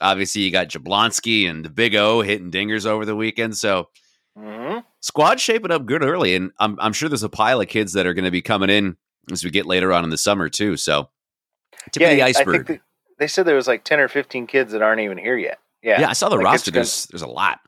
obviously 0.00 0.42
you 0.42 0.50
got 0.50 0.68
Jablonski 0.68 1.48
and 1.48 1.64
the 1.64 1.70
Big 1.70 1.94
O 1.94 2.20
hitting 2.22 2.50
dingers 2.50 2.86
over 2.86 3.04
the 3.04 3.16
weekend. 3.16 3.56
So 3.56 3.88
mm-hmm. 4.38 4.78
squad 5.00 5.40
shaping 5.40 5.70
up 5.70 5.86
good 5.86 6.02
early, 6.02 6.34
and 6.34 6.52
I'm 6.58 6.78
I'm 6.80 6.92
sure 6.92 7.08
there's 7.08 7.22
a 7.22 7.28
pile 7.28 7.60
of 7.60 7.68
kids 7.68 7.92
that 7.94 8.06
are 8.06 8.14
going 8.14 8.24
to 8.24 8.30
be 8.30 8.42
coming 8.42 8.70
in 8.70 8.96
as 9.30 9.44
we 9.44 9.50
get 9.50 9.66
later 9.66 9.92
on 9.92 10.04
in 10.04 10.10
the 10.10 10.18
summer 10.18 10.48
too. 10.48 10.76
So 10.76 11.08
tip 11.92 12.02
yeah, 12.02 12.14
the 12.14 12.22
iceberg. 12.22 12.66
They, 12.66 12.80
they, 13.18 13.26
said 13.26 13.46
there 13.46 13.56
was 13.56 13.68
like 13.68 13.84
ten 13.84 14.00
or 14.00 14.08
fifteen 14.08 14.46
kids 14.46 14.72
that 14.72 14.82
aren't 14.82 15.00
even 15.00 15.18
here 15.18 15.36
yet. 15.36 15.58
Yeah, 15.82 16.00
yeah, 16.00 16.10
I 16.10 16.12
saw 16.12 16.28
the 16.28 16.36
like 16.36 16.44
roster. 16.44 16.70
There's 16.70 17.06
there's 17.06 17.22
a 17.22 17.28
lot. 17.28 17.60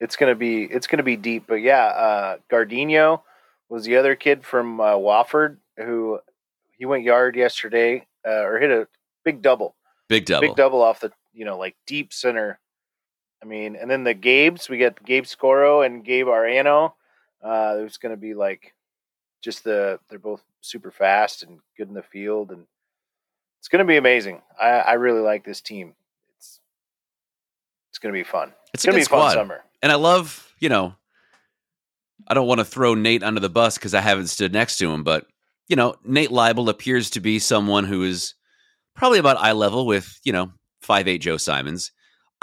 It's 0.00 0.16
gonna 0.16 0.34
be 0.34 0.64
it's 0.64 0.86
gonna 0.86 1.02
be 1.02 1.16
deep, 1.16 1.44
but 1.46 1.56
yeah, 1.56 1.84
uh, 1.86 2.36
Gardino 2.50 3.22
was 3.68 3.84
the 3.84 3.96
other 3.96 4.14
kid 4.16 4.44
from 4.44 4.80
uh, 4.80 4.94
Wofford 4.94 5.58
who 5.76 6.20
he 6.78 6.86
went 6.86 7.04
yard 7.04 7.36
yesterday, 7.36 8.06
uh, 8.26 8.44
or 8.44 8.58
hit 8.58 8.70
a 8.70 8.86
big 9.24 9.42
double, 9.42 9.76
big 10.08 10.26
double, 10.26 10.48
big 10.48 10.56
double 10.56 10.82
off 10.82 11.00
the 11.00 11.12
you 11.32 11.44
know 11.44 11.58
like 11.58 11.76
deep 11.86 12.12
center. 12.12 12.58
I 13.44 13.46
mean, 13.46 13.76
and 13.76 13.90
then 13.90 14.04
the 14.04 14.14
Gabes, 14.14 14.70
we 14.70 14.78
got 14.78 15.04
Gabe 15.04 15.24
Scoro 15.24 15.84
and 15.84 16.02
Gabe 16.02 16.26
Arano. 16.26 16.94
Uh, 17.42 17.76
it's 17.80 17.98
going 17.98 18.14
to 18.14 18.20
be 18.20 18.32
like 18.32 18.74
just 19.42 19.64
the 19.64 20.00
they're 20.08 20.18
both 20.18 20.42
super 20.62 20.90
fast 20.90 21.42
and 21.42 21.58
good 21.76 21.88
in 21.88 21.94
the 21.94 22.02
field, 22.02 22.50
and 22.50 22.64
it's 23.58 23.68
going 23.68 23.80
to 23.80 23.84
be 23.84 23.98
amazing. 23.98 24.40
I, 24.58 24.70
I 24.70 24.92
really 24.94 25.20
like 25.20 25.44
this 25.44 25.60
team. 25.60 25.94
It's 26.38 26.60
it's 27.90 27.98
going 27.98 28.14
to 28.14 28.18
be 28.18 28.24
fun. 28.24 28.54
It's, 28.72 28.82
it's 28.82 28.86
going 28.86 28.94
to 28.94 29.00
be 29.00 29.04
squad. 29.04 29.26
fun 29.26 29.34
summer, 29.34 29.64
and 29.82 29.92
I 29.92 29.96
love 29.96 30.50
you 30.58 30.70
know. 30.70 30.94
I 32.26 32.32
don't 32.32 32.48
want 32.48 32.60
to 32.60 32.64
throw 32.64 32.94
Nate 32.94 33.22
under 33.22 33.40
the 33.40 33.50
bus 33.50 33.76
because 33.76 33.92
I 33.92 34.00
haven't 34.00 34.28
stood 34.28 34.54
next 34.54 34.78
to 34.78 34.90
him, 34.90 35.04
but 35.04 35.26
you 35.68 35.76
know, 35.76 35.96
Nate 36.04 36.30
Leibel 36.30 36.70
appears 36.70 37.10
to 37.10 37.20
be 37.20 37.38
someone 37.38 37.84
who 37.84 38.02
is 38.04 38.34
probably 38.94 39.18
about 39.18 39.36
eye 39.36 39.52
level 39.52 39.84
with, 39.84 40.18
you 40.24 40.32
know, 40.32 40.50
five 40.80 41.08
eight 41.08 41.18
Joe 41.18 41.36
Simons. 41.36 41.92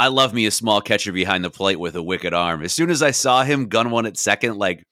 I 0.02 0.08
love 0.08 0.34
me 0.34 0.46
a 0.46 0.52
small 0.52 0.82
catcher 0.82 1.12
behind 1.12 1.44
the 1.44 1.50
plate 1.50 1.80
with 1.80 1.96
a 1.96 2.04
wicked 2.04 2.34
arm. 2.34 2.64
As 2.64 2.74
soon 2.74 2.90
as 2.90 3.04
I 3.04 3.12
saw 3.12 3.44
him 3.44 3.68
gun 3.68 3.92
one 3.92 4.06
at 4.06 4.18
second, 4.18 4.58
like 4.58 4.84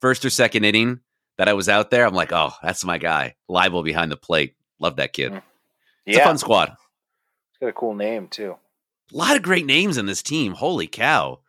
first 0.00 0.24
or 0.24 0.30
second 0.30 0.64
inning 0.64 1.00
that 1.38 1.48
I 1.48 1.52
was 1.52 1.68
out 1.68 1.90
there, 1.90 2.06
I'm 2.06 2.14
like, 2.14 2.32
oh, 2.32 2.52
that's 2.62 2.84
my 2.84 2.98
guy. 2.98 3.34
Leibel 3.48 3.84
behind 3.84 4.10
the 4.10 4.16
plate. 4.16 4.56
Love 4.80 4.96
that 4.96 5.12
kid. 5.12 5.32
Yeah. 5.32 5.40
It's 6.04 6.18
a 6.18 6.24
fun 6.24 6.38
squad. 6.38 6.70
It's 6.70 7.60
got 7.60 7.68
a 7.68 7.72
cool 7.72 7.94
name, 7.94 8.28
too. 8.28 8.56
A 9.12 9.16
lot 9.16 9.36
of 9.36 9.42
great 9.42 9.66
names 9.66 9.98
in 9.98 10.06
this 10.06 10.22
team. 10.22 10.52
Holy 10.52 10.86
cow. 10.86 11.40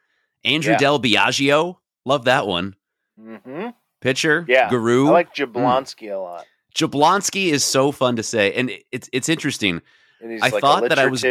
Andrew 0.45 0.73
yeah. 0.73 0.77
Del 0.77 0.99
Biagio. 0.99 1.77
Love 2.05 2.25
that 2.25 2.47
one. 2.47 2.75
Mm-hmm 3.19 3.69
pitcher. 4.01 4.45
Yeah, 4.47 4.69
Guru. 4.69 5.07
I 5.07 5.11
like 5.11 5.35
hmm. 5.35 5.43
Jablonski 5.43 6.09
mm. 6.09 6.15
a 6.15 6.19
lot. 6.19 6.45
Jablonski 6.75 7.51
is 7.51 7.63
so 7.63 7.91
fun 7.91 8.15
to 8.17 8.23
say, 8.23 8.53
and 8.53 8.71
it's 8.91 9.09
it's 9.11 9.29
interesting. 9.29 9.81
I 10.23 10.49
like 10.49 10.61
thought 10.61 10.89
that 10.89 10.99
I 10.99 11.07
was. 11.07 11.23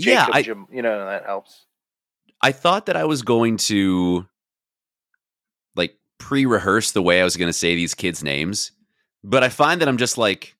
Jacob 0.00 0.28
yeah, 0.46 0.52
I, 0.70 0.74
you 0.74 0.82
know 0.82 1.04
that 1.06 1.24
helps. 1.24 1.66
I 2.42 2.52
thought 2.52 2.86
that 2.86 2.96
I 2.96 3.04
was 3.04 3.22
going 3.22 3.56
to 3.58 4.26
like 5.76 5.96
pre-rehearse 6.18 6.92
the 6.92 7.02
way 7.02 7.20
I 7.20 7.24
was 7.24 7.36
going 7.36 7.48
to 7.48 7.52
say 7.52 7.74
these 7.74 7.94
kids' 7.94 8.22
names, 8.24 8.72
but 9.22 9.42
I 9.44 9.48
find 9.48 9.80
that 9.80 9.88
I'm 9.88 9.98
just 9.98 10.16
like 10.18 10.56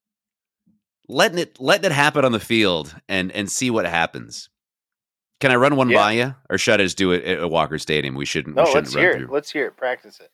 letting 1.08 1.38
it 1.38 1.58
letting 1.60 1.86
it 1.86 1.92
happen 1.92 2.24
on 2.24 2.32
the 2.32 2.40
field 2.40 2.94
and 3.08 3.32
and 3.32 3.50
see 3.50 3.70
what 3.70 3.86
happens. 3.86 4.48
Can 5.40 5.50
I 5.50 5.56
run 5.56 5.74
one 5.76 5.88
Yeah. 5.88 5.96
by 5.98 6.12
you, 6.12 6.34
or 6.50 6.58
should 6.58 6.80
I 6.80 6.84
just 6.84 6.98
do 6.98 7.12
it 7.12 7.24
at 7.24 7.50
Walker 7.50 7.78
Stadium? 7.78 8.14
We 8.14 8.26
shouldn't. 8.26 8.56
No, 8.56 8.64
we 8.64 8.66
shouldn't 8.68 8.84
let's 8.88 8.94
run 8.94 9.04
hear 9.04 9.12
through. 9.14 9.24
it. 9.24 9.30
Let's 9.32 9.50
hear 9.50 9.66
it. 9.68 9.76
Practice 9.76 10.20
it. 10.20 10.30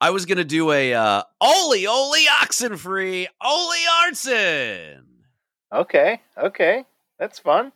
I 0.00 0.10
was 0.10 0.26
gonna 0.26 0.42
do 0.42 0.72
a 0.72 0.92
uh, 0.94 1.22
Oli 1.40 1.86
Oli 1.86 2.24
oxen 2.40 2.76
free 2.76 3.28
Oli 3.44 3.78
Arson. 4.04 5.06
Okay. 5.72 6.20
Okay. 6.36 6.84
That's 7.20 7.38
fun. 7.38 7.70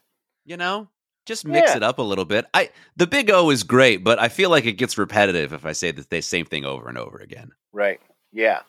You 0.47 0.57
know, 0.57 0.89
just 1.27 1.45
mix 1.45 1.71
Yeah. 1.73 1.77
it 1.79 1.83
up 1.83 1.99
a 1.99 2.03
little 2.03 2.25
bit. 2.25 2.47
I 2.55 2.71
the 2.97 3.07
big 3.07 3.31
O 3.31 3.51
is 3.51 3.63
great, 3.65 4.03
but 4.05 4.19
I 4.19 4.29
feel 4.29 4.49
like 4.49 4.65
it 4.65 4.75
gets 4.75 4.97
repetitive 4.97 5.53
if 5.53 5.67
I 5.67 5.73
say 5.73 5.91
the 5.91 6.05
th- 6.05 6.25
same 6.25 6.47
thing 6.47 6.65
over 6.65 6.89
and 6.89 6.97
over 6.97 7.19
again. 7.19 7.51
Right. 7.73 8.01
Yeah. 8.33 8.61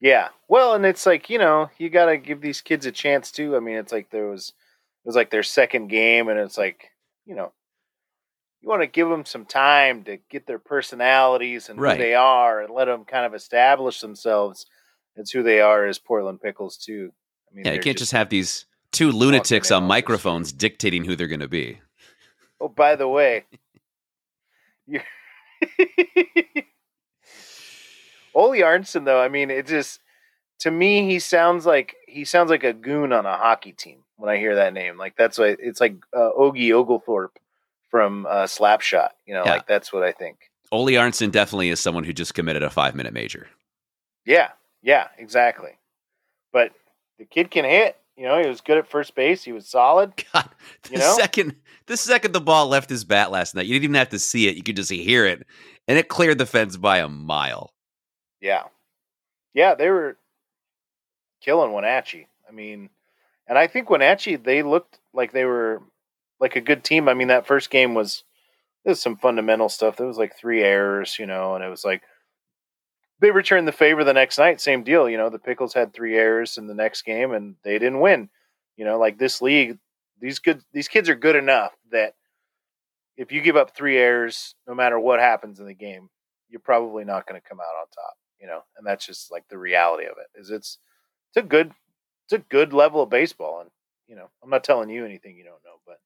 Yeah. 0.00 0.28
Well, 0.48 0.74
and 0.74 0.86
it's 0.86 1.04
like, 1.06 1.28
you 1.28 1.38
know, 1.38 1.70
you 1.78 1.90
got 1.90 2.06
to 2.06 2.16
give 2.16 2.40
these 2.40 2.60
kids 2.62 2.86
a 2.86 2.92
chance 2.92 3.30
too. 3.30 3.54
I 3.56 3.60
mean, 3.60 3.76
it's 3.76 3.92
like 3.92 4.10
there 4.10 4.26
was 4.28 4.48
it 5.04 5.08
was 5.08 5.14
like 5.16 5.30
their 5.30 5.42
second 5.42 5.88
game 5.88 6.28
and 6.28 6.38
it's 6.40 6.56
like, 6.58 6.90
you 7.26 7.34
know, 7.34 7.52
you 8.60 8.68
want 8.68 8.82
to 8.82 8.86
give 8.88 9.08
them 9.08 9.24
some 9.24 9.44
time 9.44 10.04
to 10.04 10.18
get 10.30 10.46
their 10.46 10.58
personalities 10.58 11.68
and 11.68 11.80
Right. 11.80 11.96
who 11.96 12.02
they 12.02 12.14
are 12.14 12.60
and 12.62 12.72
let 12.72 12.86
them 12.86 13.04
kind 13.04 13.26
of 13.26 13.34
establish 13.34 14.00
themselves 14.00 14.66
as 15.16 15.30
who 15.30 15.42
they 15.42 15.60
are 15.60 15.84
as 15.86 15.98
Portland 15.98 16.40
Pickles 16.40 16.76
too. 16.76 17.12
I 17.50 17.54
mean, 17.54 17.64
Yeah, 17.66 17.72
you 17.72 17.80
can't 17.80 17.98
just, 17.98 18.12
have 18.12 18.28
these 18.30 18.66
two 18.92 19.10
lunatics 19.12 19.70
on 19.70 19.82
on 19.84 19.88
microphones 19.88 20.52
dictating 20.52 21.04
who 21.04 21.14
they're 21.16 21.26
going 21.28 21.40
to 21.40 21.48
be. 21.48 21.80
Oh, 22.60 22.68
by 22.68 22.96
the 22.96 23.06
way, 23.08 23.44
you're 24.86 25.02
Ole 28.34 28.50
Arnson, 28.62 29.04
though. 29.04 29.20
I 29.20 29.28
mean, 29.28 29.50
it 29.50 29.66
just 29.66 30.00
to 30.60 30.70
me, 30.70 31.04
he 31.08 31.18
sounds 31.18 31.66
like 31.66 31.94
he 32.06 32.24
sounds 32.24 32.50
like 32.50 32.64
a 32.64 32.72
goon 32.72 33.12
on 33.12 33.26
a 33.26 33.36
hockey 33.36 33.72
team 33.72 34.04
when 34.16 34.30
I 34.30 34.36
hear 34.38 34.54
that 34.56 34.72
name. 34.74 34.96
Like 34.98 35.16
that's 35.16 35.38
what 35.38 35.58
it's 35.60 35.80
like. 35.80 35.96
Uh, 36.14 36.30
Ogie 36.38 36.72
Oglethorpe 36.72 37.38
from 37.90 38.26
uh, 38.26 38.44
Slapshot. 38.44 39.10
You 39.26 39.34
know, 39.34 39.44
Yeah. 39.44 39.52
like 39.52 39.66
that's 39.66 39.92
what 39.92 40.02
I 40.02 40.12
think. 40.12 40.38
Ole 40.70 40.88
Arnson 40.90 41.30
definitely 41.32 41.70
is 41.70 41.80
someone 41.80 42.04
who 42.04 42.12
just 42.12 42.34
committed 42.34 42.62
a 42.62 42.70
five 42.70 42.94
minute 42.94 43.12
major. 43.12 43.48
Yeah, 44.26 44.50
yeah, 44.82 45.08
exactly. 45.16 45.78
But 46.52 46.72
the 47.18 47.24
kid 47.24 47.50
can 47.50 47.64
hit. 47.64 47.96
You 48.18 48.24
know, 48.24 48.42
he 48.42 48.48
was 48.48 48.60
good 48.60 48.78
at 48.78 48.90
first 48.90 49.14
base. 49.14 49.44
He 49.44 49.52
was 49.52 49.68
solid. 49.68 50.12
God, 50.32 50.48
the 50.82 50.90
You 50.92 50.98
know? 50.98 51.16
second 51.16 51.54
the 51.86 51.96
second 51.96 52.32
the 52.32 52.40
ball 52.40 52.66
left 52.66 52.90
his 52.90 53.04
bat 53.04 53.30
last 53.30 53.54
night, 53.54 53.66
you 53.66 53.74
didn't 53.74 53.84
even 53.84 53.94
have 53.94 54.08
to 54.10 54.18
see 54.18 54.48
it; 54.48 54.56
you 54.56 54.62
could 54.62 54.76
just 54.76 54.90
hear 54.90 55.24
it, 55.24 55.46
and 55.86 55.96
it 55.96 56.08
cleared 56.08 56.38
the 56.38 56.46
fence 56.46 56.76
by 56.76 56.98
a 56.98 57.08
mile. 57.08 57.72
Yeah. 58.40 58.64
Yeah, 59.54 59.74
they 59.74 59.88
were 59.88 60.18
killing 61.40 61.72
Wenatchee. 61.72 62.26
I 62.48 62.52
mean, 62.52 62.90
and 63.46 63.56
I 63.56 63.66
think 63.66 63.88
Wenatchee, 63.88 64.36
they 64.36 64.62
looked 64.62 64.98
like 65.14 65.32
they 65.32 65.44
were 65.44 65.82
like 66.40 66.56
a 66.56 66.60
good 66.60 66.84
team. 66.84 67.08
I 67.08 67.14
mean, 67.14 67.28
that 67.28 67.46
first 67.46 67.70
game 67.70 67.94
was, 67.94 68.24
there's 68.84 69.00
some 69.00 69.16
fundamental 69.16 69.68
stuff. 69.68 69.96
There 69.96 70.06
was 70.06 70.18
like 70.18 70.36
three 70.36 70.62
errors, 70.62 71.18
you 71.18 71.26
know, 71.26 71.54
and 71.54 71.64
it 71.64 71.68
was 71.68 71.84
like, 71.84 72.02
they 73.20 73.30
returned 73.30 73.66
the 73.66 73.72
favor 73.72 74.04
the 74.04 74.12
next 74.12 74.38
night. 74.38 74.60
Same 74.60 74.84
deal. 74.84 75.08
You 75.08 75.16
know, 75.16 75.30
the 75.30 75.38
Pickles 75.38 75.74
had 75.74 75.92
three 75.92 76.16
errors 76.16 76.58
in 76.58 76.66
the 76.66 76.74
next 76.74 77.02
game 77.02 77.32
and 77.32 77.56
they 77.62 77.78
didn't 77.78 78.00
win. 78.00 78.28
You 78.76 78.84
know, 78.84 78.98
like 78.98 79.18
this 79.18 79.42
league, 79.42 79.78
these 80.20 80.38
good, 80.38 80.62
these 80.72 80.88
kids 80.88 81.08
are 81.08 81.14
good 81.14 81.36
enough 81.36 81.72
that 81.90 82.14
if 83.16 83.32
you 83.32 83.40
give 83.40 83.56
up 83.56 83.74
three 83.74 83.98
errors, 83.98 84.54
no 84.66 84.74
matter 84.74 84.98
what 84.98 85.18
happens 85.18 85.58
in 85.58 85.66
the 85.66 85.74
game, 85.74 86.08
you're 86.48 86.60
probably 86.60 87.04
not 87.04 87.26
going 87.26 87.40
to 87.40 87.46
come 87.46 87.60
out 87.60 87.78
on 87.78 87.86
top, 87.94 88.14
you 88.40 88.46
know, 88.46 88.62
and 88.76 88.86
that's 88.86 89.04
just 89.04 89.30
like 89.30 89.44
the 89.48 89.58
reality 89.58 90.04
of 90.04 90.16
it. 90.18 90.40
Is 90.40 90.50
it's 90.50 90.78
it's 91.30 91.44
a 91.44 91.46
good 91.46 91.72
it's 92.24 92.32
a 92.32 92.38
good 92.38 92.72
level 92.72 93.02
of 93.02 93.10
baseball, 93.10 93.60
and 93.60 93.70
you 94.06 94.16
know, 94.16 94.30
I'm 94.42 94.50
not 94.50 94.64
telling 94.64 94.88
you 94.88 95.04
anything 95.04 95.36
you 95.36 95.44
don't 95.44 95.64
know, 95.64 95.80
but 95.86 95.98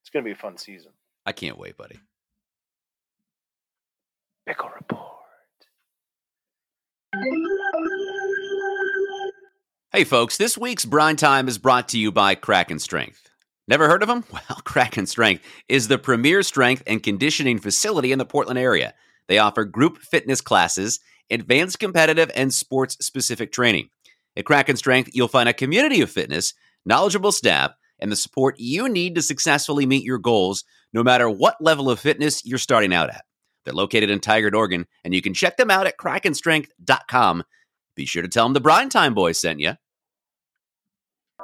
it's 0.00 0.10
going 0.10 0.24
to 0.24 0.28
be 0.28 0.32
a 0.32 0.36
fun 0.36 0.56
season. 0.56 0.92
I 1.24 1.32
can't 1.32 1.58
wait, 1.58 1.76
buddy. 1.76 2.00
Pickle 4.46 4.70
report. 4.74 5.11
Hey, 9.92 10.04
folks, 10.04 10.38
this 10.38 10.56
week's 10.56 10.86
Brine 10.86 11.16
Time 11.16 11.46
is 11.46 11.58
brought 11.58 11.90
to 11.90 11.98
you 11.98 12.10
by 12.10 12.34
Kraken 12.34 12.78
Strength. 12.78 13.28
Never 13.68 13.86
heard 13.86 14.02
of 14.02 14.08
them? 14.08 14.24
Well, 14.32 14.60
Kraken 14.64 15.06
Strength 15.06 15.44
is 15.68 15.88
the 15.88 15.98
premier 15.98 16.42
strength 16.42 16.82
and 16.86 17.02
conditioning 17.02 17.58
facility 17.58 18.12
in 18.12 18.18
the 18.18 18.24
Portland 18.24 18.58
area. 18.58 18.94
They 19.28 19.36
offer 19.36 19.66
group 19.66 19.98
fitness 19.98 20.40
classes, 20.40 21.00
advanced 21.30 21.78
competitive, 21.78 22.30
and 22.34 22.54
sports 22.54 22.96
specific 23.04 23.52
training. 23.52 23.90
At 24.34 24.46
Kraken 24.46 24.76
Strength, 24.76 25.10
you'll 25.12 25.28
find 25.28 25.50
a 25.50 25.54
community 25.54 26.00
of 26.00 26.10
fitness, 26.10 26.54
knowledgeable 26.86 27.32
staff, 27.32 27.72
and 27.98 28.10
the 28.10 28.16
support 28.16 28.58
you 28.58 28.88
need 28.88 29.16
to 29.16 29.22
successfully 29.22 29.84
meet 29.84 30.04
your 30.04 30.18
goals, 30.18 30.64
no 30.94 31.02
matter 31.02 31.28
what 31.28 31.60
level 31.60 31.90
of 31.90 32.00
fitness 32.00 32.44
you're 32.46 32.56
starting 32.56 32.94
out 32.94 33.10
at. 33.10 33.26
They're 33.64 33.74
located 33.74 34.10
in 34.10 34.20
Tigard, 34.20 34.54
Oregon, 34.54 34.86
and 35.04 35.14
you 35.14 35.22
can 35.22 35.34
check 35.34 35.56
them 35.56 35.70
out 35.70 35.86
at 35.86 35.98
krakenstrength.com. 35.98 37.44
Be 37.94 38.06
sure 38.06 38.22
to 38.22 38.28
tell 38.28 38.44
them 38.44 38.54
the 38.54 38.60
Brine 38.60 38.88
Time 38.88 39.14
Boys 39.14 39.38
sent 39.38 39.60
you. 39.60 39.74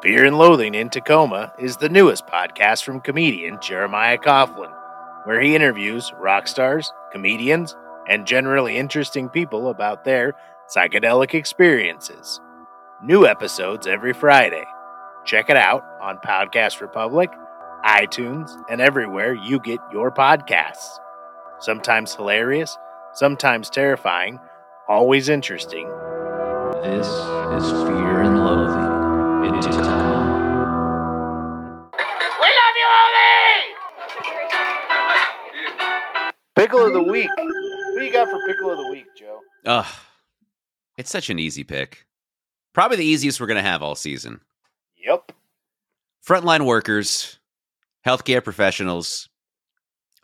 Fear 0.02 0.26
and 0.26 0.38
Loathing 0.38 0.74
in 0.74 0.90
Tacoma 0.90 1.52
is 1.58 1.76
the 1.76 1.88
newest 1.88 2.26
podcast 2.26 2.84
from 2.84 3.00
comedian 3.00 3.58
Jeremiah 3.60 4.18
Coughlin, 4.18 4.72
where 5.24 5.40
he 5.40 5.56
interviews 5.56 6.12
rock 6.20 6.46
stars, 6.46 6.92
comedians, 7.12 7.76
and 8.08 8.26
generally 8.26 8.76
interesting 8.76 9.28
people 9.28 9.70
about 9.70 10.04
their 10.04 10.34
psychedelic 10.74 11.34
experiences. 11.34 12.40
New 13.02 13.26
episodes 13.26 13.86
every 13.86 14.12
Friday. 14.12 14.64
Check 15.24 15.50
it 15.50 15.56
out 15.56 15.82
on 16.00 16.18
Podcast 16.18 16.80
Republic, 16.80 17.30
iTunes, 17.84 18.50
and 18.70 18.80
everywhere 18.80 19.34
you 19.34 19.60
get 19.60 19.80
your 19.92 20.10
podcasts. 20.10 20.98
Sometimes 21.60 22.14
hilarious, 22.14 22.78
sometimes 23.14 23.68
terrifying, 23.68 24.38
always 24.88 25.28
interesting. 25.28 25.88
This 26.84 27.08
is 27.08 27.72
Fear 27.82 28.22
and 28.22 28.38
Loathing 28.44 29.54
in 29.54 29.60
Tacoma. 29.60 30.36
We 32.40 32.48
love 32.60 32.76
you, 32.76 32.86
Pickle 36.54 36.86
of 36.86 36.92
the 36.92 37.02
week. 37.02 37.28
What 37.36 37.98
do 37.98 38.04
you 38.04 38.12
got 38.12 38.28
for 38.28 38.38
pickle 38.46 38.70
of 38.70 38.78
the 38.78 38.88
week, 38.92 39.06
Joe? 39.18 39.40
Ugh. 39.66 39.86
It's 40.96 41.10
such 41.10 41.28
an 41.28 41.40
easy 41.40 41.64
pick. 41.64 42.06
Probably 42.72 42.98
the 42.98 43.04
easiest 43.04 43.40
we're 43.40 43.48
going 43.48 43.56
to 43.62 43.68
have 43.68 43.82
all 43.82 43.96
season. 43.96 44.40
Yep. 44.96 45.32
Frontline 46.24 46.66
workers, 46.66 47.40
healthcare 48.06 48.44
professionals, 48.44 49.28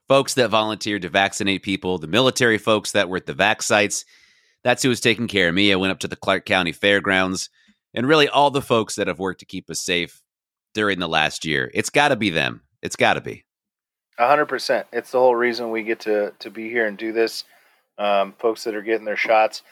folks 0.09 0.35
that 0.35 0.49
volunteered 0.49 1.03
to 1.03 1.09
vaccinate 1.09 1.63
people, 1.63 1.99
the 1.99 2.07
military 2.07 2.59
folks 2.59 2.93
that 2.93 3.09
were 3.09 3.17
at 3.17 3.27
the 3.27 3.35
vac 3.35 3.63
sites. 3.63 4.05
That's 4.63 4.83
who 4.83 4.89
was 4.89 5.01
taking 5.01 5.29
care 5.29 5.49
of 5.49 5.55
me. 5.55 5.73
I 5.73 5.77
went 5.77 5.93
up 5.93 6.01
to 6.01 6.09
the 6.09 6.17
Clark 6.17 6.47
County 6.47 6.73
Fairgrounds, 6.73 7.51
and 7.93 8.09
really 8.09 8.29
all 8.29 8.51
the 8.51 8.63
folks 8.63 8.97
that 8.97 9.09
have 9.09 9.19
worked 9.19 9.41
to 9.41 9.47
keep 9.47 9.69
us 9.71 9.81
safe 9.81 10.23
during 10.73 10.99
the 10.99 11.09
last 11.09 11.45
year. 11.45 11.71
It's 11.75 11.91
got 11.91 12.09
to 12.09 12.17
be 12.17 12.31
them. 12.31 12.63
It's 12.83 12.97
got 12.97 13.15
to 13.15 13.21
be. 13.21 13.45
A 14.19 14.29
hundred 14.29 14.47
percent. 14.47 14.87
It's 14.93 15.11
the 15.11 15.19
whole 15.19 15.35
reason 15.35 15.71
we 15.71 15.83
get 15.83 16.01
to 16.01 16.33
to 16.39 16.51
be 16.51 16.69
here 16.69 16.87
and 16.87 16.97
do 16.97 17.13
this. 17.13 17.45
Um, 17.99 18.35
folks 18.39 18.65
that 18.65 18.75
are 18.75 18.83
getting 18.83 19.05
their 19.05 19.17
shots. 19.17 19.63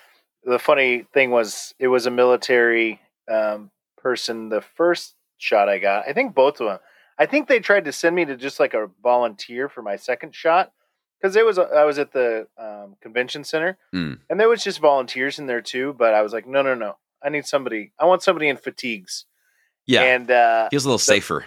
The 0.45 0.59
funny 0.59 1.07
thing 1.13 1.31
was, 1.31 1.75
it 1.79 1.89
was 1.89 2.07
a 2.07 2.11
military 2.11 3.01
um, 3.31 3.71
person. 3.97 4.49
The 4.49 4.61
first 4.61 5.15
shot 5.39 5.69
I 5.69 5.79
got, 5.79 6.09
I 6.09 6.13
think 6.13 6.35
both 6.35 6.61
of 6.61 6.69
them. 6.69 6.79
I 7.19 7.27
think 7.27 7.49
they 7.49 7.61
tried 7.61 7.85
to 7.85 7.93
send 7.93 8.17
me 8.17 8.25
to 8.25 8.37
just 8.37 8.59
like 8.61 8.75
a 8.75 8.89
volunteer 9.03 9.69
for 9.69 9.83
my 9.83 9.97
second 9.97 10.35
shot 10.35 10.73
because 11.21 11.37
it 11.37 11.45
was 11.47 11.59
I 11.59 11.85
was 11.85 11.99
at 11.99 12.13
the 12.13 12.47
um, 12.59 12.97
convention 13.01 13.45
center 13.45 13.79
Mm. 13.95 14.19
and 14.31 14.41
there 14.41 14.49
was 14.49 14.65
just 14.65 14.81
volunteers 14.81 15.39
in 15.39 15.47
there 15.47 15.61
too. 15.63 15.95
But 15.99 16.15
I 16.15 16.23
was 16.23 16.33
like, 16.33 16.47
no, 16.47 16.63
no, 16.63 16.75
no. 16.75 16.97
I 17.23 17.29
need 17.29 17.47
somebody. 17.47 17.93
I 17.99 18.07
want 18.07 18.23
somebody 18.23 18.49
in 18.49 18.57
fatigues. 18.57 19.27
Yeah. 19.87 20.03
And 20.03 20.31
uh, 20.31 20.69
feels 20.71 20.85
a 20.85 20.89
little 20.89 20.99
the- 20.99 21.05
safer. 21.05 21.45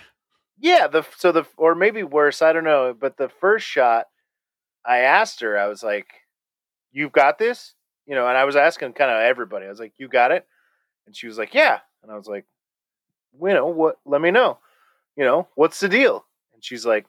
yeah, 0.59 0.87
the 0.87 1.05
so 1.17 1.31
the 1.31 1.45
or 1.57 1.75
maybe 1.75 2.03
worse, 2.03 2.41
I 2.41 2.53
don't 2.53 2.63
know. 2.63 2.93
But 2.97 3.17
the 3.17 3.29
first 3.29 3.65
shot, 3.65 4.05
I 4.85 4.99
asked 4.99 5.41
her, 5.41 5.57
I 5.57 5.67
was 5.67 5.83
like, 5.83 6.07
"You've 6.91 7.11
got 7.11 7.37
this," 7.39 7.73
you 8.05 8.13
know, 8.15 8.27
and 8.27 8.37
I 8.37 8.45
was 8.45 8.55
asking 8.55 8.93
kind 8.93 9.09
of 9.11 9.19
everybody. 9.21 9.65
I 9.65 9.69
was 9.69 9.79
like, 9.79 9.93
"You 9.97 10.07
got 10.07 10.31
it," 10.31 10.45
and 11.07 11.15
she 11.15 11.27
was 11.27 11.37
like, 11.37 11.53
"Yeah," 11.53 11.79
and 12.03 12.11
I 12.11 12.15
was 12.17 12.27
like, 12.27 12.45
"You 13.41 13.53
know 13.53 13.67
what? 13.67 13.99
Let 14.05 14.21
me 14.21 14.31
know. 14.31 14.59
You 15.15 15.25
know 15.25 15.47
what's 15.55 15.79
the 15.79 15.89
deal?" 15.89 16.25
And 16.53 16.63
she's 16.63 16.85
like, 16.85 17.05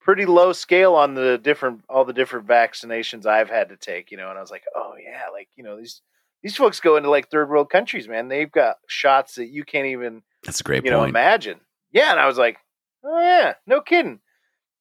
"Pretty 0.00 0.26
low 0.26 0.52
scale 0.52 0.94
on 0.94 1.14
the 1.14 1.38
different 1.38 1.82
all 1.88 2.04
the 2.04 2.12
different 2.12 2.46
vaccinations 2.46 3.26
I've 3.26 3.50
had 3.50 3.68
to 3.70 3.76
take," 3.76 4.10
you 4.10 4.16
know, 4.16 4.28
and 4.30 4.38
I 4.38 4.40
was 4.40 4.50
like, 4.50 4.64
"Oh 4.74 4.94
yeah, 5.02 5.24
like 5.32 5.48
you 5.56 5.64
know 5.64 5.76
these." 5.78 6.02
These 6.42 6.56
folks 6.56 6.80
go 6.80 6.96
into 6.96 7.10
like 7.10 7.28
third 7.28 7.50
world 7.50 7.68
countries, 7.68 8.08
man. 8.08 8.28
They've 8.28 8.50
got 8.50 8.78
shots 8.86 9.34
that 9.34 9.48
you 9.48 9.62
can't 9.62 9.88
even 9.88 10.22
That's 10.42 10.60
a 10.60 10.64
great 10.64 10.86
you 10.86 10.90
know, 10.90 11.04
imagine. 11.04 11.60
Yeah, 11.92 12.12
and 12.12 12.18
I 12.18 12.26
was 12.26 12.38
like, 12.38 12.56
oh 13.04 13.20
yeah, 13.20 13.54
no 13.66 13.82
kidding. 13.82 14.20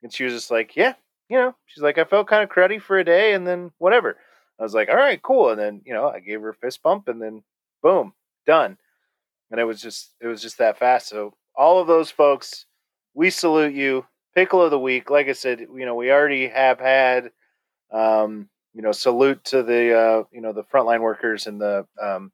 And 0.01 0.13
she 0.13 0.23
was 0.23 0.31
just 0.31 0.51
like, 0.51 0.77
yeah, 0.77 0.93
you 1.27 1.37
know, 1.37 1.53
she's 1.65 1.83
like, 1.83 1.97
I 1.97 2.05
felt 2.05 2.29
kind 2.29 2.43
of 2.43 2.49
cruddy 2.49 2.81
for 2.81 2.97
a 2.97 3.03
day, 3.03 3.33
and 3.33 3.45
then 3.45 3.71
whatever. 3.77 4.15
I 4.57 4.63
was 4.63 4.73
like, 4.73 4.87
all 4.87 4.95
right, 4.95 5.21
cool. 5.21 5.49
And 5.49 5.59
then 5.59 5.81
you 5.85 5.93
know, 5.93 6.07
I 6.07 6.21
gave 6.21 6.39
her 6.39 6.49
a 6.49 6.53
fist 6.53 6.81
bump, 6.81 7.09
and 7.09 7.21
then 7.21 7.43
boom, 7.83 8.13
done. 8.47 8.77
And 9.51 9.59
it 9.59 9.65
was 9.65 9.81
just, 9.81 10.13
it 10.21 10.27
was 10.27 10.41
just 10.41 10.59
that 10.59 10.77
fast. 10.79 11.09
So 11.09 11.33
all 11.59 11.79
of 11.79 11.87
those 11.87 12.09
folks, 12.09 12.65
we 13.13 13.29
salute 13.29 13.73
you. 13.75 14.05
Pickle 14.33 14.61
of 14.61 14.71
the 14.71 14.79
week. 14.79 15.09
Like 15.09 15.27
I 15.27 15.33
said, 15.33 15.59
you 15.59 15.85
know, 15.85 15.95
we 15.95 16.11
already 16.11 16.47
have 16.47 16.79
had, 16.79 17.31
um, 17.91 18.47
you 18.73 18.81
know, 18.81 18.91
salute 18.93 19.43
to 19.45 19.63
the, 19.63 19.93
uh, 19.97 20.23
you 20.31 20.39
know, 20.41 20.53
the 20.53 20.63
frontline 20.63 21.01
workers 21.01 21.47
and 21.47 21.59
the 21.59 21.85
um, 22.01 22.31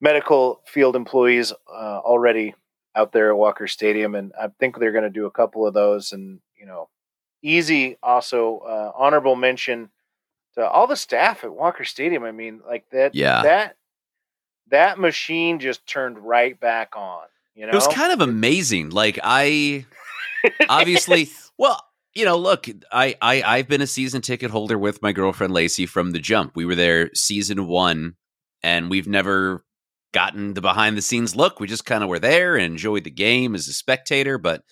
medical 0.00 0.60
field 0.66 0.96
employees 0.96 1.52
uh, 1.70 1.98
already 1.98 2.54
out 2.94 3.12
there 3.12 3.30
at 3.30 3.36
Walker 3.36 3.66
Stadium, 3.66 4.14
and 4.14 4.32
I 4.40 4.48
think 4.60 4.78
they're 4.78 4.92
going 4.92 5.04
to 5.04 5.10
do 5.10 5.26
a 5.26 5.30
couple 5.30 5.66
of 5.66 5.74
those. 5.74 6.12
And 6.12 6.40
you 6.58 6.64
know, 6.66 6.88
easy 7.42 7.98
also 8.02 8.58
uh, 8.58 8.92
honorable 8.96 9.36
mention 9.36 9.90
to 10.54 10.66
all 10.66 10.86
the 10.86 10.96
staff 10.96 11.44
at 11.44 11.52
Walker 11.52 11.84
Stadium. 11.84 12.24
I 12.24 12.30
mean, 12.32 12.60
like 12.66 12.88
that, 12.92 13.14
Yeah. 13.14 13.42
that 13.42 13.76
that 14.68 14.98
machine 14.98 15.58
just 15.58 15.86
turned 15.86 16.18
right 16.18 16.58
back 16.58 16.96
on. 16.96 17.24
You 17.54 17.66
know, 17.66 17.72
It 17.72 17.74
was 17.74 17.88
kind 17.88 18.12
of 18.12 18.20
amazing. 18.20 18.90
Like 18.90 19.18
I 19.22 19.86
obviously 20.68 21.30
well, 21.56 21.80
you 22.14 22.24
know, 22.24 22.36
look, 22.36 22.66
I, 22.92 23.16
I 23.20 23.42
I've 23.42 23.68
been 23.68 23.80
a 23.80 23.86
season 23.86 24.22
ticket 24.22 24.50
holder 24.50 24.78
with 24.78 25.02
my 25.02 25.12
girlfriend 25.12 25.52
Lacey 25.52 25.86
from 25.86 26.10
the 26.12 26.18
jump. 26.18 26.56
We 26.56 26.64
were 26.64 26.74
there 26.74 27.10
season 27.14 27.66
one 27.66 28.14
and 28.62 28.90
we've 28.90 29.08
never 29.08 29.64
gotten 30.12 30.54
the 30.54 30.60
behind 30.60 30.96
the 30.96 31.02
scenes 31.02 31.36
look. 31.36 31.60
We 31.60 31.66
just 31.66 31.84
kind 31.84 32.02
of 32.02 32.08
were 32.08 32.18
there 32.18 32.56
and 32.56 32.64
enjoyed 32.64 33.04
the 33.04 33.10
game 33.10 33.54
as 33.54 33.68
a 33.68 33.72
spectator, 33.72 34.38
but 34.38 34.62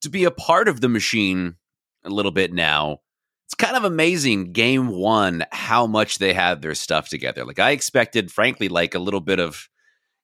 to 0.00 0.08
be 0.08 0.24
a 0.24 0.30
part 0.30 0.68
of 0.68 0.80
the 0.80 0.88
machine 0.88 1.56
a 2.04 2.10
little 2.10 2.32
bit 2.32 2.52
now, 2.52 2.98
it's 3.46 3.54
kind 3.54 3.76
of 3.76 3.84
amazing 3.84 4.52
game 4.52 4.88
one 4.88 5.44
how 5.52 5.86
much 5.86 6.18
they 6.18 6.32
had 6.32 6.60
their 6.60 6.74
stuff 6.74 7.08
together. 7.08 7.44
Like 7.44 7.58
I 7.58 7.70
expected, 7.70 8.30
frankly, 8.30 8.68
like 8.68 8.94
a 8.94 8.98
little 8.98 9.20
bit 9.20 9.38
of 9.40 9.68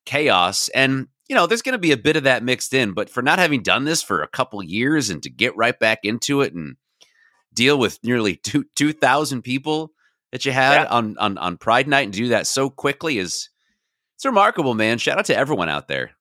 chaos. 0.05 0.69
And, 0.69 1.07
you 1.27 1.35
know, 1.35 1.47
there's 1.47 1.61
going 1.61 1.73
to 1.73 1.79
be 1.79 1.91
a 1.91 1.97
bit 1.97 2.15
of 2.15 2.23
that 2.23 2.43
mixed 2.43 2.73
in, 2.73 2.93
but 2.93 3.09
for 3.09 3.21
not 3.21 3.39
having 3.39 3.63
done 3.63 3.85
this 3.85 4.01
for 4.03 4.21
a 4.21 4.27
couple 4.27 4.61
years 4.63 5.09
and 5.09 5.21
to 5.23 5.29
get 5.29 5.55
right 5.57 5.77
back 5.79 5.99
into 6.03 6.41
it 6.41 6.53
and 6.53 6.75
deal 7.53 7.77
with 7.77 7.99
nearly 8.03 8.35
two, 8.35 8.65
2,000 8.75 9.41
people 9.41 9.91
that 10.31 10.45
you 10.45 10.51
had 10.51 10.83
Yeah. 10.83 10.87
on, 10.89 11.17
on, 11.17 11.37
on 11.37 11.57
Pride 11.57 11.87
Night 11.87 12.01
and 12.03 12.13
do 12.13 12.27
that 12.29 12.47
so 12.47 12.69
quickly 12.69 13.17
is, 13.17 13.49
it's 14.15 14.25
remarkable, 14.25 14.73
man. 14.73 14.97
Shout 14.97 15.17
out 15.17 15.25
to 15.25 15.35
everyone 15.37 15.69
out 15.69 15.87
there. 15.87 16.11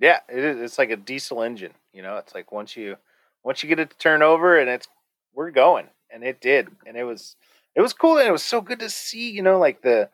Yeah, 0.00 0.20
it 0.28 0.38
is. 0.38 0.60
It's 0.60 0.78
like 0.78 0.90
a 0.90 0.96
diesel 0.96 1.42
engine. 1.42 1.72
You 1.92 2.02
know, 2.02 2.16
it's 2.18 2.34
like 2.34 2.52
once 2.52 2.76
you 2.76 2.96
once 3.42 3.62
you 3.62 3.68
get 3.68 3.80
it 3.80 3.90
to 3.90 3.98
turn 3.98 4.22
over, 4.22 4.58
and 4.58 4.70
it's 4.70 4.86
we're 5.34 5.50
going, 5.50 5.88
and 6.10 6.22
it 6.22 6.40
did, 6.40 6.68
and 6.86 6.96
it 6.96 7.02
was 7.04 7.34
it 7.74 7.80
was 7.80 7.92
cool, 7.92 8.16
and 8.18 8.28
it 8.28 8.32
was 8.32 8.42
so 8.44 8.60
good 8.60 8.78
to 8.78 8.88
see. 8.90 9.30
You 9.30 9.42
know, 9.42 9.58
like 9.58 9.82
the 9.82 10.08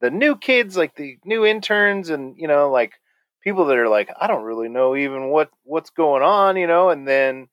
the 0.00 0.10
new 0.10 0.36
kids, 0.36 0.76
like 0.76 0.94
the 0.96 1.16
new 1.24 1.44
interns, 1.46 2.10
and 2.10 2.36
you 2.38 2.46
know, 2.46 2.70
like 2.70 3.00
people 3.42 3.66
that 3.66 3.78
are 3.78 3.88
like, 3.88 4.10
I 4.20 4.26
don't 4.26 4.44
really 4.44 4.68
know 4.68 4.96
even 4.96 5.28
what 5.28 5.50
what's 5.64 5.90
going 5.90 6.22
on. 6.22 6.56
You 6.56 6.66
know, 6.66 6.90
and 6.90 7.06
then 7.06 7.48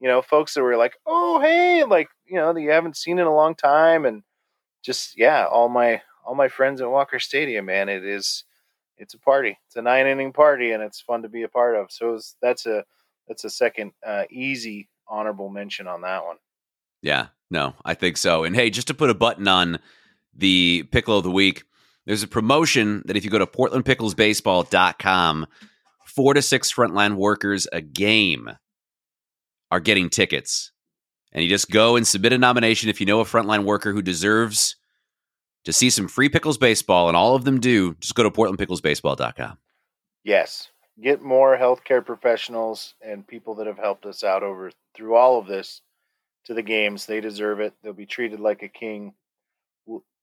you 0.00 0.08
know, 0.08 0.22
folks 0.22 0.54
that 0.54 0.62
were 0.62 0.76
like, 0.76 0.94
oh 1.06 1.40
hey, 1.40 1.84
like 1.84 2.08
you 2.26 2.36
know, 2.36 2.52
that 2.52 2.60
you 2.60 2.70
haven't 2.70 2.96
seen 2.96 3.18
in 3.18 3.26
a 3.26 3.34
long 3.34 3.54
time, 3.54 4.04
and 4.04 4.22
just 4.82 5.18
yeah, 5.18 5.46
all 5.46 5.68
my 5.68 6.02
all 6.24 6.34
my 6.34 6.48
friends 6.48 6.80
at 6.80 6.90
Walker 6.90 7.18
Stadium, 7.18 7.66
man, 7.66 7.88
it 7.88 8.04
is 8.04 8.44
it's 8.98 9.14
a 9.14 9.18
party. 9.18 9.58
It's 9.66 9.76
a 9.76 9.82
nine 9.82 10.06
inning 10.06 10.32
party, 10.32 10.72
and 10.72 10.82
it's 10.82 11.00
fun 11.00 11.22
to 11.22 11.28
be 11.28 11.42
a 11.42 11.48
part 11.48 11.76
of. 11.76 11.90
So 11.90 12.12
was, 12.12 12.36
that's 12.40 12.66
a 12.66 12.84
that's 13.28 13.44
a 13.44 13.50
second 13.50 13.92
uh, 14.04 14.24
easy 14.30 14.88
honorable 15.08 15.48
mention 15.48 15.86
on 15.86 16.02
that 16.02 16.24
one. 16.24 16.36
Yeah, 17.02 17.28
no, 17.50 17.74
I 17.84 17.94
think 17.94 18.16
so. 18.16 18.44
And 18.44 18.54
hey, 18.54 18.70
just 18.70 18.86
to 18.88 18.94
put 18.94 19.10
a 19.10 19.14
button 19.14 19.48
on 19.48 19.78
the 20.34 20.84
pickle 20.90 21.18
of 21.18 21.24
the 21.24 21.30
week, 21.30 21.64
there's 22.06 22.22
a 22.22 22.28
promotion 22.28 23.02
that 23.06 23.16
if 23.16 23.24
you 23.24 23.30
go 23.30 23.38
to 23.38 23.46
portlandpicklesbaseball.com, 23.46 25.46
four 26.06 26.34
to 26.34 26.42
six 26.42 26.72
frontline 26.72 27.14
workers 27.14 27.66
a 27.72 27.80
game 27.80 28.50
are 29.70 29.80
getting 29.80 30.10
tickets. 30.10 30.70
And 31.32 31.42
you 31.42 31.48
just 31.48 31.70
go 31.70 31.96
and 31.96 32.06
submit 32.06 32.34
a 32.34 32.38
nomination 32.38 32.90
if 32.90 33.00
you 33.00 33.06
know 33.06 33.20
a 33.20 33.24
frontline 33.24 33.64
worker 33.64 33.92
who 33.92 34.02
deserves 34.02 34.76
to 35.64 35.72
see 35.72 35.90
some 35.90 36.08
free 36.08 36.28
pickles 36.28 36.58
baseball, 36.58 37.08
and 37.08 37.16
all 37.16 37.34
of 37.34 37.44
them 37.44 37.60
do. 37.60 37.94
Just 38.00 38.14
go 38.14 38.22
to 38.22 38.30
portlandpicklesbaseball.com. 38.30 39.58
Yes, 40.24 40.68
get 41.00 41.22
more 41.22 41.56
healthcare 41.56 42.04
professionals 42.04 42.94
and 43.00 43.26
people 43.26 43.54
that 43.56 43.66
have 43.66 43.78
helped 43.78 44.04
us 44.04 44.24
out 44.24 44.42
over 44.42 44.70
through 44.94 45.14
all 45.14 45.38
of 45.38 45.46
this 45.46 45.80
to 46.44 46.54
the 46.54 46.62
games. 46.62 47.06
They 47.06 47.20
deserve 47.20 47.60
it. 47.60 47.74
They'll 47.82 47.92
be 47.92 48.06
treated 48.06 48.40
like 48.40 48.62
a 48.62 48.68
king. 48.68 49.14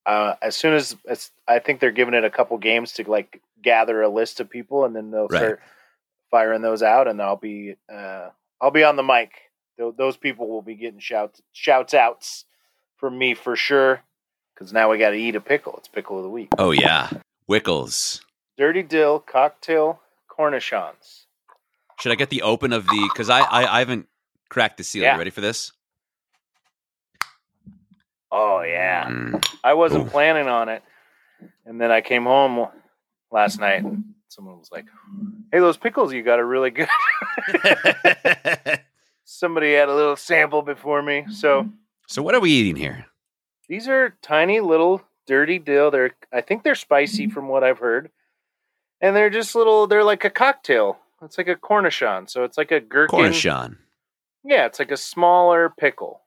Uh, 0.10 0.36
as 0.42 0.56
soon 0.58 0.74
as, 0.74 0.96
as 1.08 1.30
I 1.48 1.60
think 1.60 1.80
they're 1.80 1.92
giving 1.92 2.16
it 2.16 2.24
a 2.24 2.30
couple 2.32 2.58
games 2.58 2.94
to 2.94 3.10
like 3.10 3.42
gather 3.62 4.02
a 4.02 4.10
list 4.10 4.40
of 4.40 4.50
people, 4.50 4.86
and 4.86 4.96
then 4.96 5.12
they'll 5.12 5.28
Right. 5.28 5.38
start 5.40 5.62
firing 6.32 6.62
those 6.64 6.82
out, 6.82 7.08
and 7.08 7.22
I'll 7.22 7.36
be 7.38 7.76
uh, 7.94 8.30
I'll 8.60 8.72
be 8.72 8.84
on 8.84 8.96
the 8.96 9.04
mic. 9.04 9.32
Tho- 9.78 9.94
Those 9.96 10.18
people 10.18 10.48
will 10.50 10.62
be 10.64 10.76
getting 10.76 11.00
shouts 11.00 11.42
shouts 11.54 11.94
outs 11.94 12.46
from 12.98 13.18
me 13.18 13.34
for 13.36 13.56
sure. 13.56 14.02
Because 14.56 14.74
now 14.74 14.90
we 14.92 14.98
got 14.98 15.12
to 15.12 15.16
eat 15.18 15.36
a 15.36 15.42
pickle. 15.42 15.76
It's 15.78 15.88
pickle 15.88 16.18
of 16.18 16.24
the 16.24 16.30
week. 16.30 16.50
Oh, 16.58 16.72
yeah. 16.72 17.10
Wickles. 17.50 18.20
Dirty 18.58 18.84
dill 18.84 19.20
cocktail 19.20 20.02
cornichons. 20.30 21.26
Should 22.00 22.12
I 22.12 22.16
get 22.16 22.30
the 22.30 22.42
open 22.42 22.74
of 22.74 22.86
the? 22.88 23.10
Because 23.14 23.30
I, 23.30 23.40
I 23.42 23.76
I 23.78 23.80
haven't 23.80 24.08
cracked 24.50 24.78
the 24.78 24.84
seal. 24.84 25.04
Yeah. 25.04 25.14
You 25.14 25.18
ready 25.20 25.30
for 25.30 25.42
this? 25.42 25.72
Oh 28.32 28.62
yeah. 28.62 29.08
Mm. 29.10 29.44
I 29.64 29.74
wasn't 29.74 30.08
Ooh. 30.08 30.10
planning 30.10 30.48
on 30.48 30.70
it, 30.70 30.84
and 31.66 31.80
then 31.80 31.92
I 31.92 32.02
came 32.02 32.24
home 32.24 32.68
last 33.32 33.60
night, 33.60 33.84
and 33.84 34.04
someone 34.28 34.58
was 34.58 34.70
like, 34.72 34.86
"Hey, 35.52 35.60
those 35.60 35.78
pickles 35.78 36.14
you 36.14 36.24
got 36.24 36.40
are 36.40 36.46
really 36.46 36.72
good." 36.72 36.88
Somebody 39.26 39.74
had 39.74 39.90
a 39.90 39.96
little 39.96 40.16
sample 40.16 40.62
before 40.62 41.02
me, 41.02 41.26
so 41.32 41.70
so 42.08 42.22
what 42.22 42.36
are 42.36 42.40
we 42.40 42.52
eating 42.52 42.76
here? 42.76 43.06
these 43.70 43.88
are 43.88 44.18
tiny 44.24 44.60
little 44.60 45.02
dirty 45.28 45.60
dill. 45.60 45.92
They're 45.92 46.12
I 46.34 46.42
think 46.42 46.64
they're 46.64 46.76
spicy 46.76 47.28
from 47.30 47.48
what 47.48 47.64
I've 47.64 47.80
heard, 47.80 48.10
and 49.00 49.16
they're 49.16 49.30
just 49.30 49.56
little. 49.56 49.88
They're 49.88 50.04
like 50.04 50.26
a 50.26 50.30
cocktail. 50.30 50.98
It's 51.22 51.38
like 51.38 51.48
a 51.48 51.56
cornichon, 51.56 52.30
so 52.30 52.44
it's 52.44 52.58
like 52.58 52.72
a 52.72 52.80
gherkin. 52.80 53.20
Cornichon. 53.20 53.78
Yeah, 54.44 54.66
it's 54.66 54.80
like 54.80 54.92
a 54.92 54.98
smaller 54.98 55.72
pickle. 55.78 56.22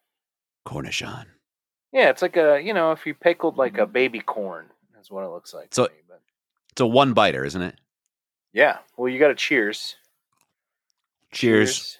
Cornichon. 0.66 1.26
Yeah, 1.92 2.08
it's 2.10 2.22
like 2.22 2.36
a 2.36 2.60
you 2.62 2.72
know 2.74 2.92
if 2.92 3.06
you 3.06 3.14
pickled 3.14 3.56
like 3.58 3.78
a 3.78 3.86
baby 3.86 4.20
corn. 4.20 4.66
That's 4.94 5.10
what 5.10 5.24
it 5.24 5.28
looks 5.30 5.52
like. 5.52 5.74
So- 5.74 5.84
me, 5.84 5.88
but- 6.08 6.20
It's 6.70 6.80
a 6.80 6.86
one 6.86 7.12
biter, 7.12 7.44
isn't 7.44 7.60
it? 7.62 7.76
yeah. 8.52 8.78
Well, 8.96 9.08
you 9.08 9.18
got 9.18 9.28
to 9.28 9.34
cheers. 9.34 9.96
Cheers. 11.32 11.98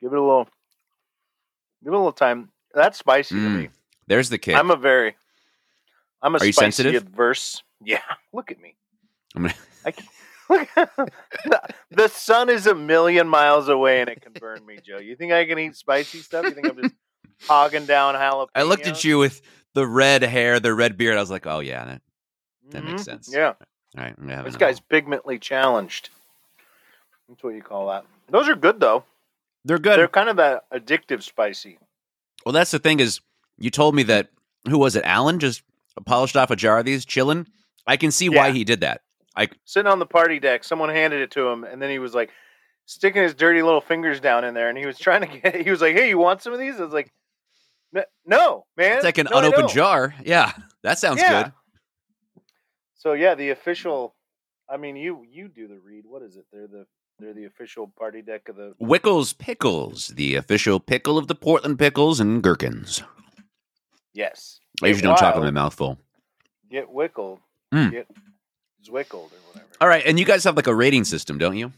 give 0.00 0.12
it 0.12 0.18
a 0.18 0.22
little. 0.22 0.44
Give 1.84 1.92
it 1.92 1.96
a 1.96 1.98
little 1.98 2.12
time. 2.12 2.50
That's 2.74 2.98
spicy 2.98 3.34
to 3.36 3.40
Mm, 3.40 3.56
me. 3.58 3.68
There's 4.06 4.28
the 4.28 4.38
kick. 4.38 4.56
I'm 4.56 4.70
a 4.70 4.76
very. 4.76 5.16
I'm 6.22 6.34
a 6.34 6.38
Are 6.38 6.44
you 6.46 6.52
spicy 6.52 6.72
sensitive? 6.82 7.02
adverse. 7.02 7.62
Yeah. 7.84 8.00
Look 8.32 8.50
at 8.50 8.60
me. 8.60 8.74
I'm 9.34 9.42
gonna- 9.42 9.54
I 9.84 9.90
can't. 9.92 10.08
The, 10.48 12.08
sun 12.08 12.48
is 12.48 12.66
a 12.66 12.74
million 12.74 13.28
miles 13.28 13.68
away 13.68 14.00
and 14.00 14.08
it 14.10 14.20
can 14.22 14.32
burn 14.32 14.64
me, 14.64 14.78
Joe. 14.84 14.98
You 14.98 15.16
think 15.16 15.32
I 15.32 15.44
can 15.44 15.58
eat 15.58 15.76
spicy 15.76 16.18
stuff? 16.18 16.44
You 16.44 16.52
think 16.52 16.68
I'm 16.68 16.76
just 16.82 16.94
hogging 17.48 17.86
down 17.86 18.14
jalapenos? 18.14 18.48
I 18.54 18.62
looked 18.62 18.86
at 18.86 19.04
you 19.04 19.18
with 19.18 19.40
the 19.74 19.86
red 19.86 20.22
hair, 20.22 20.60
the 20.60 20.74
red 20.74 20.96
beard. 20.96 21.16
I 21.16 21.20
was 21.20 21.30
like, 21.30 21.46
oh 21.46 21.60
yeah, 21.60 21.84
that, 21.84 22.02
that 22.70 22.84
makes 22.84 23.02
Mhm. 23.02 23.04
sense. 23.04 23.30
Yeah. 23.32 23.48
all 23.48 23.54
right. 23.96 24.14
I'm 24.16 24.24
gonna 24.24 24.36
have 24.36 24.44
This 24.44 24.56
guy's 24.56 24.80
pigmently 24.80 25.38
challenged. 25.40 26.10
That's 27.28 27.42
what 27.42 27.54
you 27.54 27.62
call 27.62 27.88
that. 27.88 28.04
Those 28.28 28.48
are 28.48 28.56
good 28.56 28.80
though. 28.80 29.04
They're 29.64 29.78
good. 29.78 29.98
They're 29.98 30.08
kind 30.08 30.28
of 30.28 30.36
that 30.36 30.70
addictive 30.70 31.22
spicy. 31.22 31.78
well, 32.44 32.52
that's 32.52 32.70
the 32.70 32.78
thing 32.78 33.00
is, 33.00 33.20
you 33.58 33.70
told 33.70 33.94
me 33.96 34.04
that 34.04 34.28
who 34.68 34.78
was 34.78 34.94
it? 34.96 35.04
Alan 35.04 35.38
just 35.40 35.62
polished 36.04 36.36
off 36.36 36.50
a 36.50 36.56
jar 36.56 36.78
of 36.78 36.84
these, 36.84 37.04
chilling. 37.04 37.46
I 37.86 37.96
can 37.96 38.10
see 38.10 38.28
why 38.28 38.50
he 38.52 38.64
did 38.64 38.80
that. 38.80 39.00
Sitting 39.64 39.90
on 39.90 39.98
the 39.98 40.06
party 40.06 40.38
deck, 40.40 40.64
someone 40.64 40.88
handed 40.88 41.20
it 41.20 41.30
to 41.32 41.48
him, 41.48 41.64
and 41.64 41.80
then 41.80 41.90
he 41.90 41.98
was 41.98 42.14
like 42.14 42.30
sticking 42.86 43.22
his 43.22 43.34
dirty 43.34 43.62
little 43.62 43.80
fingers 43.80 44.20
down 44.20 44.44
in 44.44 44.54
there, 44.54 44.68
and 44.68 44.78
he 44.78 44.86
was 44.86 44.98
trying 44.98 45.20
to 45.22 45.26
get. 45.40 45.54
He 45.64 45.70
was 45.70 45.80
like, 45.80 45.94
"Hey, 45.94 46.08
you 46.08 46.18
want 46.18 46.42
some 46.42 46.52
of 46.52 46.58
these?" 46.58 46.78
I 46.80 46.84
was 46.84 46.92
like, 46.92 47.12
"No, 48.26 48.66
man." 48.76 48.96
It's 48.96 49.04
like 49.04 49.18
an 49.18 49.28
No, 49.30 49.38
unopened 49.38 49.68
jar. 49.70 50.14
Yeah, 50.24 50.52
that 50.82 50.98
sounds 50.98 51.20
Yeah. 51.20 51.44
good. 51.44 51.52
So 52.94 53.12
yeah, 53.12 53.34
the 53.34 53.50
official. 53.50 54.14
I 54.68 54.76
mean, 54.78 54.96
you 54.96 55.24
you 55.30 55.48
do 55.48 55.68
the 55.68 55.78
read. 55.78 56.04
What 56.06 56.22
is 56.22 56.36
it? 56.36 56.46
They're 56.52 56.66
the 56.66 56.86
they're 57.18 57.34
the 57.34 57.44
official 57.44 57.86
party 57.98 58.22
deck 58.22 58.48
of 58.48 58.56
the. 58.56 58.74
Wickles 58.80 59.36
Pickles, 59.36 60.08
the 60.08 60.34
official 60.34 60.80
pickle 60.80 61.16
of 61.18 61.28
the 61.28 61.34
Portland 61.34 61.78
Pickles 61.78 62.20
and 62.20 62.42
Gherkins. 62.42 63.02
Yes. 64.12 64.60
I 64.82 64.88
usually 64.88 65.02
don't 65.02 65.16
talk 65.16 65.34
with 65.34 65.44
my 65.44 65.50
mouth 65.50 65.74
full. 65.74 65.98
Get 66.70 66.90
wickled. 66.90 67.38
Mm. 67.72 67.90
Get 67.92 68.06
or 68.90 68.94
whatever. 69.48 69.66
All 69.80 69.88
right, 69.88 70.02
and 70.06 70.18
you 70.18 70.24
guys 70.24 70.44
have 70.44 70.56
like 70.56 70.66
a 70.66 70.74
rating 70.74 71.04
system, 71.04 71.38
don't 71.38 71.56
you? 71.56 71.72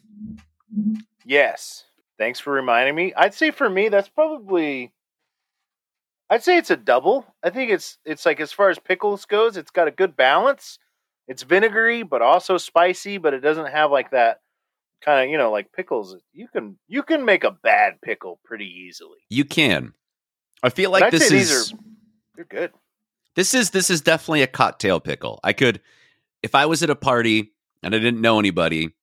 Yes. 1.25 1.85
Thanks 2.18 2.40
for 2.40 2.53
reminding 2.53 2.94
me. 2.94 3.14
I'd 3.16 3.35
say 3.35 3.51
for 3.51 3.71
me, 3.71 3.88
that's 3.88 4.09
probably. 4.09 4.92
I'd 6.31 6.42
say 6.42 6.59
it's 6.59 6.71
a 6.71 6.77
double. 6.77 7.25
I 7.42 7.51
think 7.51 7.71
it's 7.71 7.99
it's 8.05 8.27
like 8.27 8.40
as 8.40 8.53
far 8.53 8.71
as 8.71 8.79
pickles 8.79 9.25
goes, 9.25 9.57
it's 9.57 9.71
got 9.71 9.88
a 9.88 9.92
good 9.92 10.16
balance, 10.16 10.79
it's 11.29 11.42
vinegary 11.42 12.03
but 12.03 12.23
also 12.23 12.59
spicy, 12.59 13.18
but 13.18 13.35
it 13.35 13.40
doesn't 13.40 13.71
have 13.71 13.90
like 13.90 14.11
that 14.11 14.40
kind 15.05 15.25
of 15.25 15.31
you 15.31 15.38
know 15.38 15.53
like 15.53 15.73
pickles. 15.73 16.16
You 16.33 16.49
can 16.49 16.79
you 16.88 17.03
can 17.03 17.25
make 17.25 17.44
a 17.44 17.51
bad 17.51 18.01
pickle 18.03 18.40
pretty 18.44 18.66
easily. 18.66 19.18
You 19.31 19.44
can. 19.44 19.92
I 20.62 20.71
feel 20.71 20.90
like 20.90 21.11
this 21.11 21.31
is 21.31 21.31
these 21.31 21.73
are 21.73 21.79
they're 22.35 22.44
good. 22.47 22.73
this 23.37 23.55
is 23.55 23.71
this 23.71 23.90
is 23.90 24.01
definitely 24.01 24.42
a 24.42 24.49
cocktail 24.49 24.99
pickle. 25.01 25.38
I 25.44 25.53
could 25.53 25.81
if 26.42 26.55
I 26.55 26.66
was 26.66 26.83
at 26.83 26.90
a 26.90 26.96
party 26.96 27.53
and 27.83 27.94
I 27.94 27.98
didn't 27.98 28.20
know 28.20 28.38
anybody, 28.38 28.94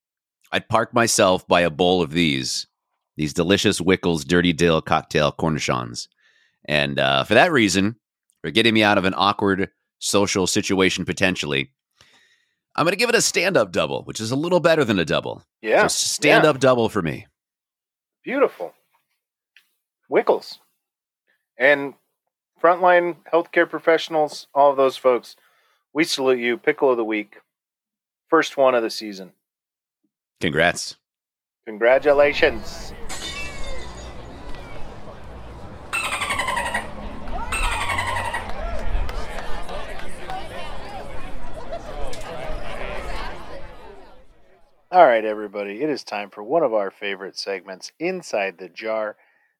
I'd 0.51 0.69
park 0.69 0.93
myself 0.93 1.47
by 1.47 1.61
a 1.61 1.69
bowl 1.69 2.01
of 2.01 2.11
these 2.11 2.67
these 3.17 3.33
delicious 3.33 3.79
Wickles 3.79 4.25
Dirty 4.25 4.51
Dill 4.53 4.81
cocktail 4.81 5.31
cornichons. 5.31 6.07
And 6.65 6.99
uh, 6.99 7.23
for 7.23 7.33
that 7.35 7.51
reason, 7.51 7.95
for 8.41 8.51
getting 8.51 8.73
me 8.73 8.83
out 8.83 8.97
of 8.97 9.05
an 9.05 9.13
awkward 9.15 9.69
social 9.99 10.47
situation 10.47 11.05
potentially, 11.05 11.71
I'm 12.75 12.83
going 12.83 12.91
to 12.91 12.97
give 12.97 13.07
it 13.09 13.15
a 13.15 13.21
stand 13.21 13.55
up 13.55 13.71
double, 13.71 14.03
which 14.03 14.19
is 14.19 14.31
a 14.31 14.35
little 14.35 14.59
better 14.59 14.83
than 14.83 14.99
a 14.99 15.05
double. 15.05 15.43
Yeah, 15.61 15.87
So 15.87 16.05
stand 16.05 16.43
yeah. 16.43 16.49
up 16.49 16.59
double 16.59 16.89
for 16.89 17.01
me. 17.01 17.25
beautiful. 18.23 18.73
Wickles 20.11 20.59
and 21.57 21.93
frontline 22.61 23.15
healthcare 23.31 23.69
professionals, 23.69 24.47
all 24.53 24.71
of 24.71 24.77
those 24.77 24.97
folks. 24.97 25.35
We 25.95 26.03
salute 26.03 26.39
you. 26.39 26.57
Pickle 26.57 26.91
of 26.91 26.97
the 26.97 27.05
week, 27.05 27.39
first 28.29 28.57
one 28.57 28.75
of 28.75 28.83
the 28.83 28.89
season. 28.89 29.31
Congrats. 30.41 30.97
Congratulations. 31.65 32.91
All 44.91 45.05
right, 45.05 45.23
everybody, 45.23 45.81
it 45.81 45.89
is 45.89 46.03
time 46.03 46.29
for 46.29 46.43
one 46.43 46.63
of 46.63 46.73
our 46.73 46.91
favorite 46.91 47.37
segments, 47.37 47.93
Inside 48.01 48.57
the 48.57 48.67
Jar. 48.67 49.15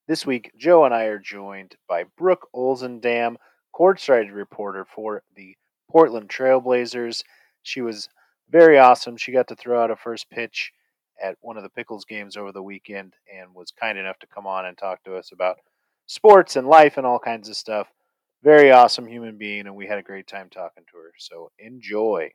This 0.09 0.25
week, 0.25 0.51
Joe 0.57 0.83
and 0.83 0.93
I 0.93 1.05
are 1.05 1.17
joined 1.17 1.77
by 1.87 2.03
Brooke 2.17 2.49
Olzendam, 2.53 3.37
courtside 3.73 4.33
reporter 4.33 4.83
for 4.83 5.23
the 5.33 5.55
Portland 5.95 6.27
Trailblazers. 6.27 7.23
She 7.63 7.79
was 7.79 8.09
very 8.49 8.77
awesome. 8.77 9.15
She 9.15 9.31
got 9.31 9.47
to 9.47 9.55
throw 9.55 9.81
out 9.81 9.91
a 9.91 9.95
first 9.95 10.29
pitch 10.29 10.73
at 11.23 11.37
one 11.39 11.55
of 11.55 11.63
the 11.63 11.69
Pickles 11.69 12.03
games 12.03 12.35
over 12.35 12.51
the 12.51 12.61
weekend 12.61 13.13
and 13.33 13.55
was 13.55 13.71
kind 13.71 13.97
enough 13.97 14.19
to 14.19 14.27
come 14.27 14.45
on 14.45 14.65
and 14.65 14.77
talk 14.77 15.01
to 15.05 15.15
us 15.15 15.31
about 15.31 15.55
sports 16.05 16.57
and 16.57 16.67
life 16.67 16.97
and 16.97 17.07
all 17.07 17.17
kinds 17.17 17.47
of 17.47 17.55
stuff. 17.55 17.87
Very 18.43 18.73
awesome 18.73 19.07
human 19.07 19.37
being, 19.37 19.67
and 19.67 19.75
we 19.77 19.87
had 19.87 19.97
a 19.97 20.03
great 20.03 20.27
time 20.27 20.49
talking 20.49 20.83
to 20.91 20.97
her. 20.97 21.13
So 21.17 21.49
enjoy. 21.59 22.29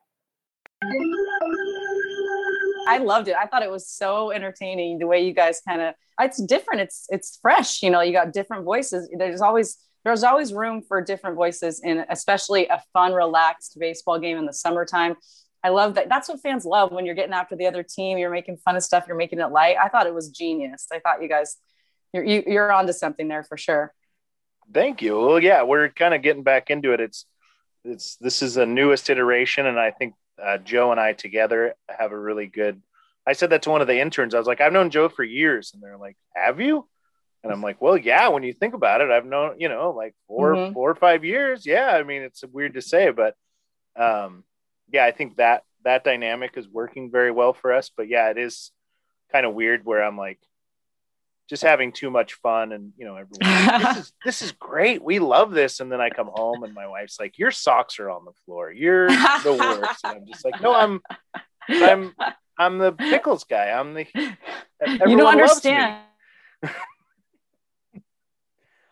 I 2.88 2.96
loved 2.96 3.28
it. 3.28 3.36
I 3.38 3.44
thought 3.44 3.62
it 3.62 3.70
was 3.70 3.86
so 3.86 4.30
entertaining 4.30 4.98
the 4.98 5.06
way 5.06 5.22
you 5.22 5.34
guys 5.34 5.60
kind 5.68 5.82
of 5.82 5.94
it's 6.18 6.42
different. 6.42 6.80
It's 6.80 7.04
it's 7.10 7.38
fresh. 7.42 7.82
You 7.82 7.90
know, 7.90 8.00
you 8.00 8.14
got 8.14 8.32
different 8.32 8.64
voices. 8.64 9.06
There's 9.18 9.42
always 9.42 9.76
there's 10.04 10.24
always 10.24 10.52
room 10.52 10.82
for 10.82 11.02
different 11.02 11.36
voices 11.36 11.80
in 11.80 12.04
especially 12.08 12.66
a 12.68 12.82
fun, 12.92 13.12
relaxed 13.12 13.76
baseball 13.78 14.18
game 14.18 14.38
in 14.38 14.46
the 14.46 14.52
summertime. 14.52 15.16
I 15.62 15.68
love 15.68 15.94
that. 15.94 16.08
That's 16.08 16.28
what 16.28 16.40
fans 16.40 16.64
love 16.64 16.90
when 16.90 17.04
you're 17.04 17.14
getting 17.14 17.34
after 17.34 17.54
the 17.54 17.66
other 17.66 17.82
team. 17.82 18.16
You're 18.16 18.30
making 18.30 18.56
fun 18.58 18.76
of 18.76 18.82
stuff. 18.82 19.04
You're 19.06 19.16
making 19.16 19.40
it 19.40 19.48
light. 19.48 19.76
I 19.76 19.88
thought 19.88 20.06
it 20.06 20.14
was 20.14 20.30
genius. 20.30 20.86
I 20.90 21.00
thought 21.00 21.22
you 21.22 21.28
guys, 21.28 21.56
you're 22.14 22.24
you, 22.24 22.42
you're 22.46 22.72
onto 22.72 22.92
something 22.92 23.28
there 23.28 23.44
for 23.44 23.58
sure. 23.58 23.92
Thank 24.72 25.02
you. 25.02 25.18
Well, 25.18 25.42
yeah, 25.42 25.64
we're 25.64 25.90
kind 25.90 26.14
of 26.14 26.22
getting 26.22 26.44
back 26.44 26.70
into 26.70 26.92
it. 26.92 27.00
It's 27.00 27.26
it's 27.84 28.16
this 28.16 28.42
is 28.42 28.54
the 28.54 28.66
newest 28.66 29.10
iteration, 29.10 29.66
and 29.66 29.78
I 29.78 29.90
think 29.90 30.14
uh, 30.42 30.58
Joe 30.58 30.92
and 30.92 31.00
I 31.00 31.12
together 31.12 31.74
have 31.88 32.12
a 32.12 32.18
really 32.18 32.46
good. 32.46 32.80
I 33.26 33.34
said 33.34 33.50
that 33.50 33.62
to 33.62 33.70
one 33.70 33.82
of 33.82 33.86
the 33.86 34.00
interns. 34.00 34.34
I 34.34 34.38
was 34.38 34.46
like, 34.46 34.60
I've 34.60 34.72
known 34.72 34.90
Joe 34.90 35.08
for 35.08 35.24
years, 35.24 35.72
and 35.74 35.82
they're 35.82 35.98
like, 35.98 36.16
Have 36.34 36.60
you? 36.60 36.88
And 37.42 37.52
I'm 37.52 37.62
like, 37.62 37.80
Well, 37.80 37.96
yeah. 37.96 38.28
When 38.28 38.42
you 38.42 38.52
think 38.52 38.74
about 38.74 39.00
it, 39.00 39.10
I've 39.10 39.24
known 39.26 39.58
you 39.58 39.68
know 39.68 39.90
like 39.92 40.14
4 40.28 40.54
Mhm. 40.54 40.72
four 40.74 40.90
or 40.90 40.94
five 40.94 41.24
years. 41.24 41.64
Yeah, 41.66 41.88
I 41.88 42.02
mean 42.02 42.22
it's 42.22 42.44
weird 42.44 42.74
to 42.74 42.82
say, 42.82 43.10
but 43.10 43.34
um, 43.96 44.44
yeah, 44.92 45.04
I 45.04 45.10
think 45.12 45.36
that 45.36 45.64
that 45.84 46.04
dynamic 46.04 46.56
is 46.56 46.68
working 46.68 47.10
very 47.10 47.30
well 47.30 47.52
for 47.54 47.72
us. 47.72 47.90
But 47.96 48.08
yeah, 48.08 48.28
it 48.30 48.38
is 48.38 48.70
kind 49.32 49.46
of 49.46 49.54
weird 49.54 49.84
where 49.84 50.02
I'm 50.02 50.18
like 50.18 50.38
just 51.48 51.62
having 51.64 51.90
too 51.90 52.10
much 52.10 52.34
fun 52.34 52.70
and 52.70 52.92
you 52.96 53.04
know 53.04 53.16
everyone 53.16 53.82
this 53.82 53.96
is 54.06 54.12
this 54.24 54.42
is 54.42 54.52
great 54.52 55.02
we 55.02 55.18
love 55.18 55.50
this 55.50 55.80
and 55.80 55.90
then 55.90 56.00
i 56.00 56.08
come 56.08 56.30
home 56.32 56.62
and 56.62 56.72
my 56.72 56.86
wife's 56.86 57.18
like 57.18 57.38
your 57.40 57.50
socks 57.50 57.98
are 57.98 58.08
on 58.08 58.24
the 58.24 58.30
floor 58.44 58.70
you're 58.70 59.08
the 59.08 59.56
worst 59.58 59.98
and 60.04 60.18
i'm 60.18 60.26
just 60.28 60.44
like 60.44 60.60
no 60.62 60.72
i'm 60.72 61.00
i'm 61.68 62.14
i'm 62.56 62.78
the 62.78 62.92
pickles 62.92 63.42
guy 63.42 63.68
i'm 63.70 63.94
the 63.94 64.06
you 64.14 65.16
don't 65.16 65.26
understand. 65.26 65.98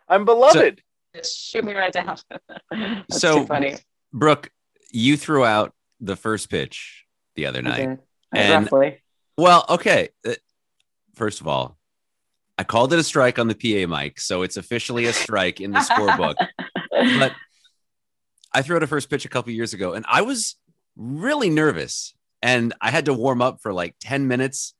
i'm 0.08 0.24
beloved 0.24 0.82
Shoot 1.24 1.64
me 1.64 1.72
right 1.74 1.92
down. 1.92 2.16
That's 2.70 3.18
So- 3.20 3.40
too 3.40 3.46
funny. 3.46 3.76
Brooke, 4.12 4.50
you 4.92 5.16
threw 5.16 5.44
out 5.44 5.74
the 6.00 6.14
first 6.16 6.48
pitch 6.50 7.06
the 7.34 7.46
other 7.46 7.60
night. 7.62 7.88
Okay. 7.88 7.98
And- 8.34 8.64
Roughly. 8.70 9.02
Well, 9.36 9.64
okay. 9.68 10.10
Uh, 10.26 10.34
First 11.14 11.40
of 11.40 11.48
all, 11.48 11.76
I 12.56 12.62
called 12.62 12.92
it 12.92 12.98
a 13.00 13.02
strike 13.02 13.38
on 13.40 13.48
the 13.48 13.54
PA 13.56 13.88
mic, 13.92 14.20
so 14.20 14.42
it's 14.42 14.56
officially 14.56 15.06
a 15.06 15.12
strike 15.12 15.60
in 15.60 15.72
the 15.72 15.80
scorebook. 15.80 16.34
But 17.18 17.32
I 18.54 18.62
threw 18.62 18.76
out 18.76 18.82
a 18.82 18.86
first 18.86 19.08
pitch 19.10 19.24
a 19.24 19.28
couple 19.28 19.50
years 19.52 19.72
ago, 19.72 19.94
and 19.94 20.04
I 20.08 20.22
was 20.22 20.56
really 20.94 21.50
nervous, 21.50 22.14
and 22.42 22.74
I 22.80 22.90
had 22.90 23.06
to 23.06 23.14
warm 23.14 23.42
up 23.42 23.60
for 23.62 23.72
like 23.72 23.96
ten 23.98 24.28
minutes. 24.28 24.74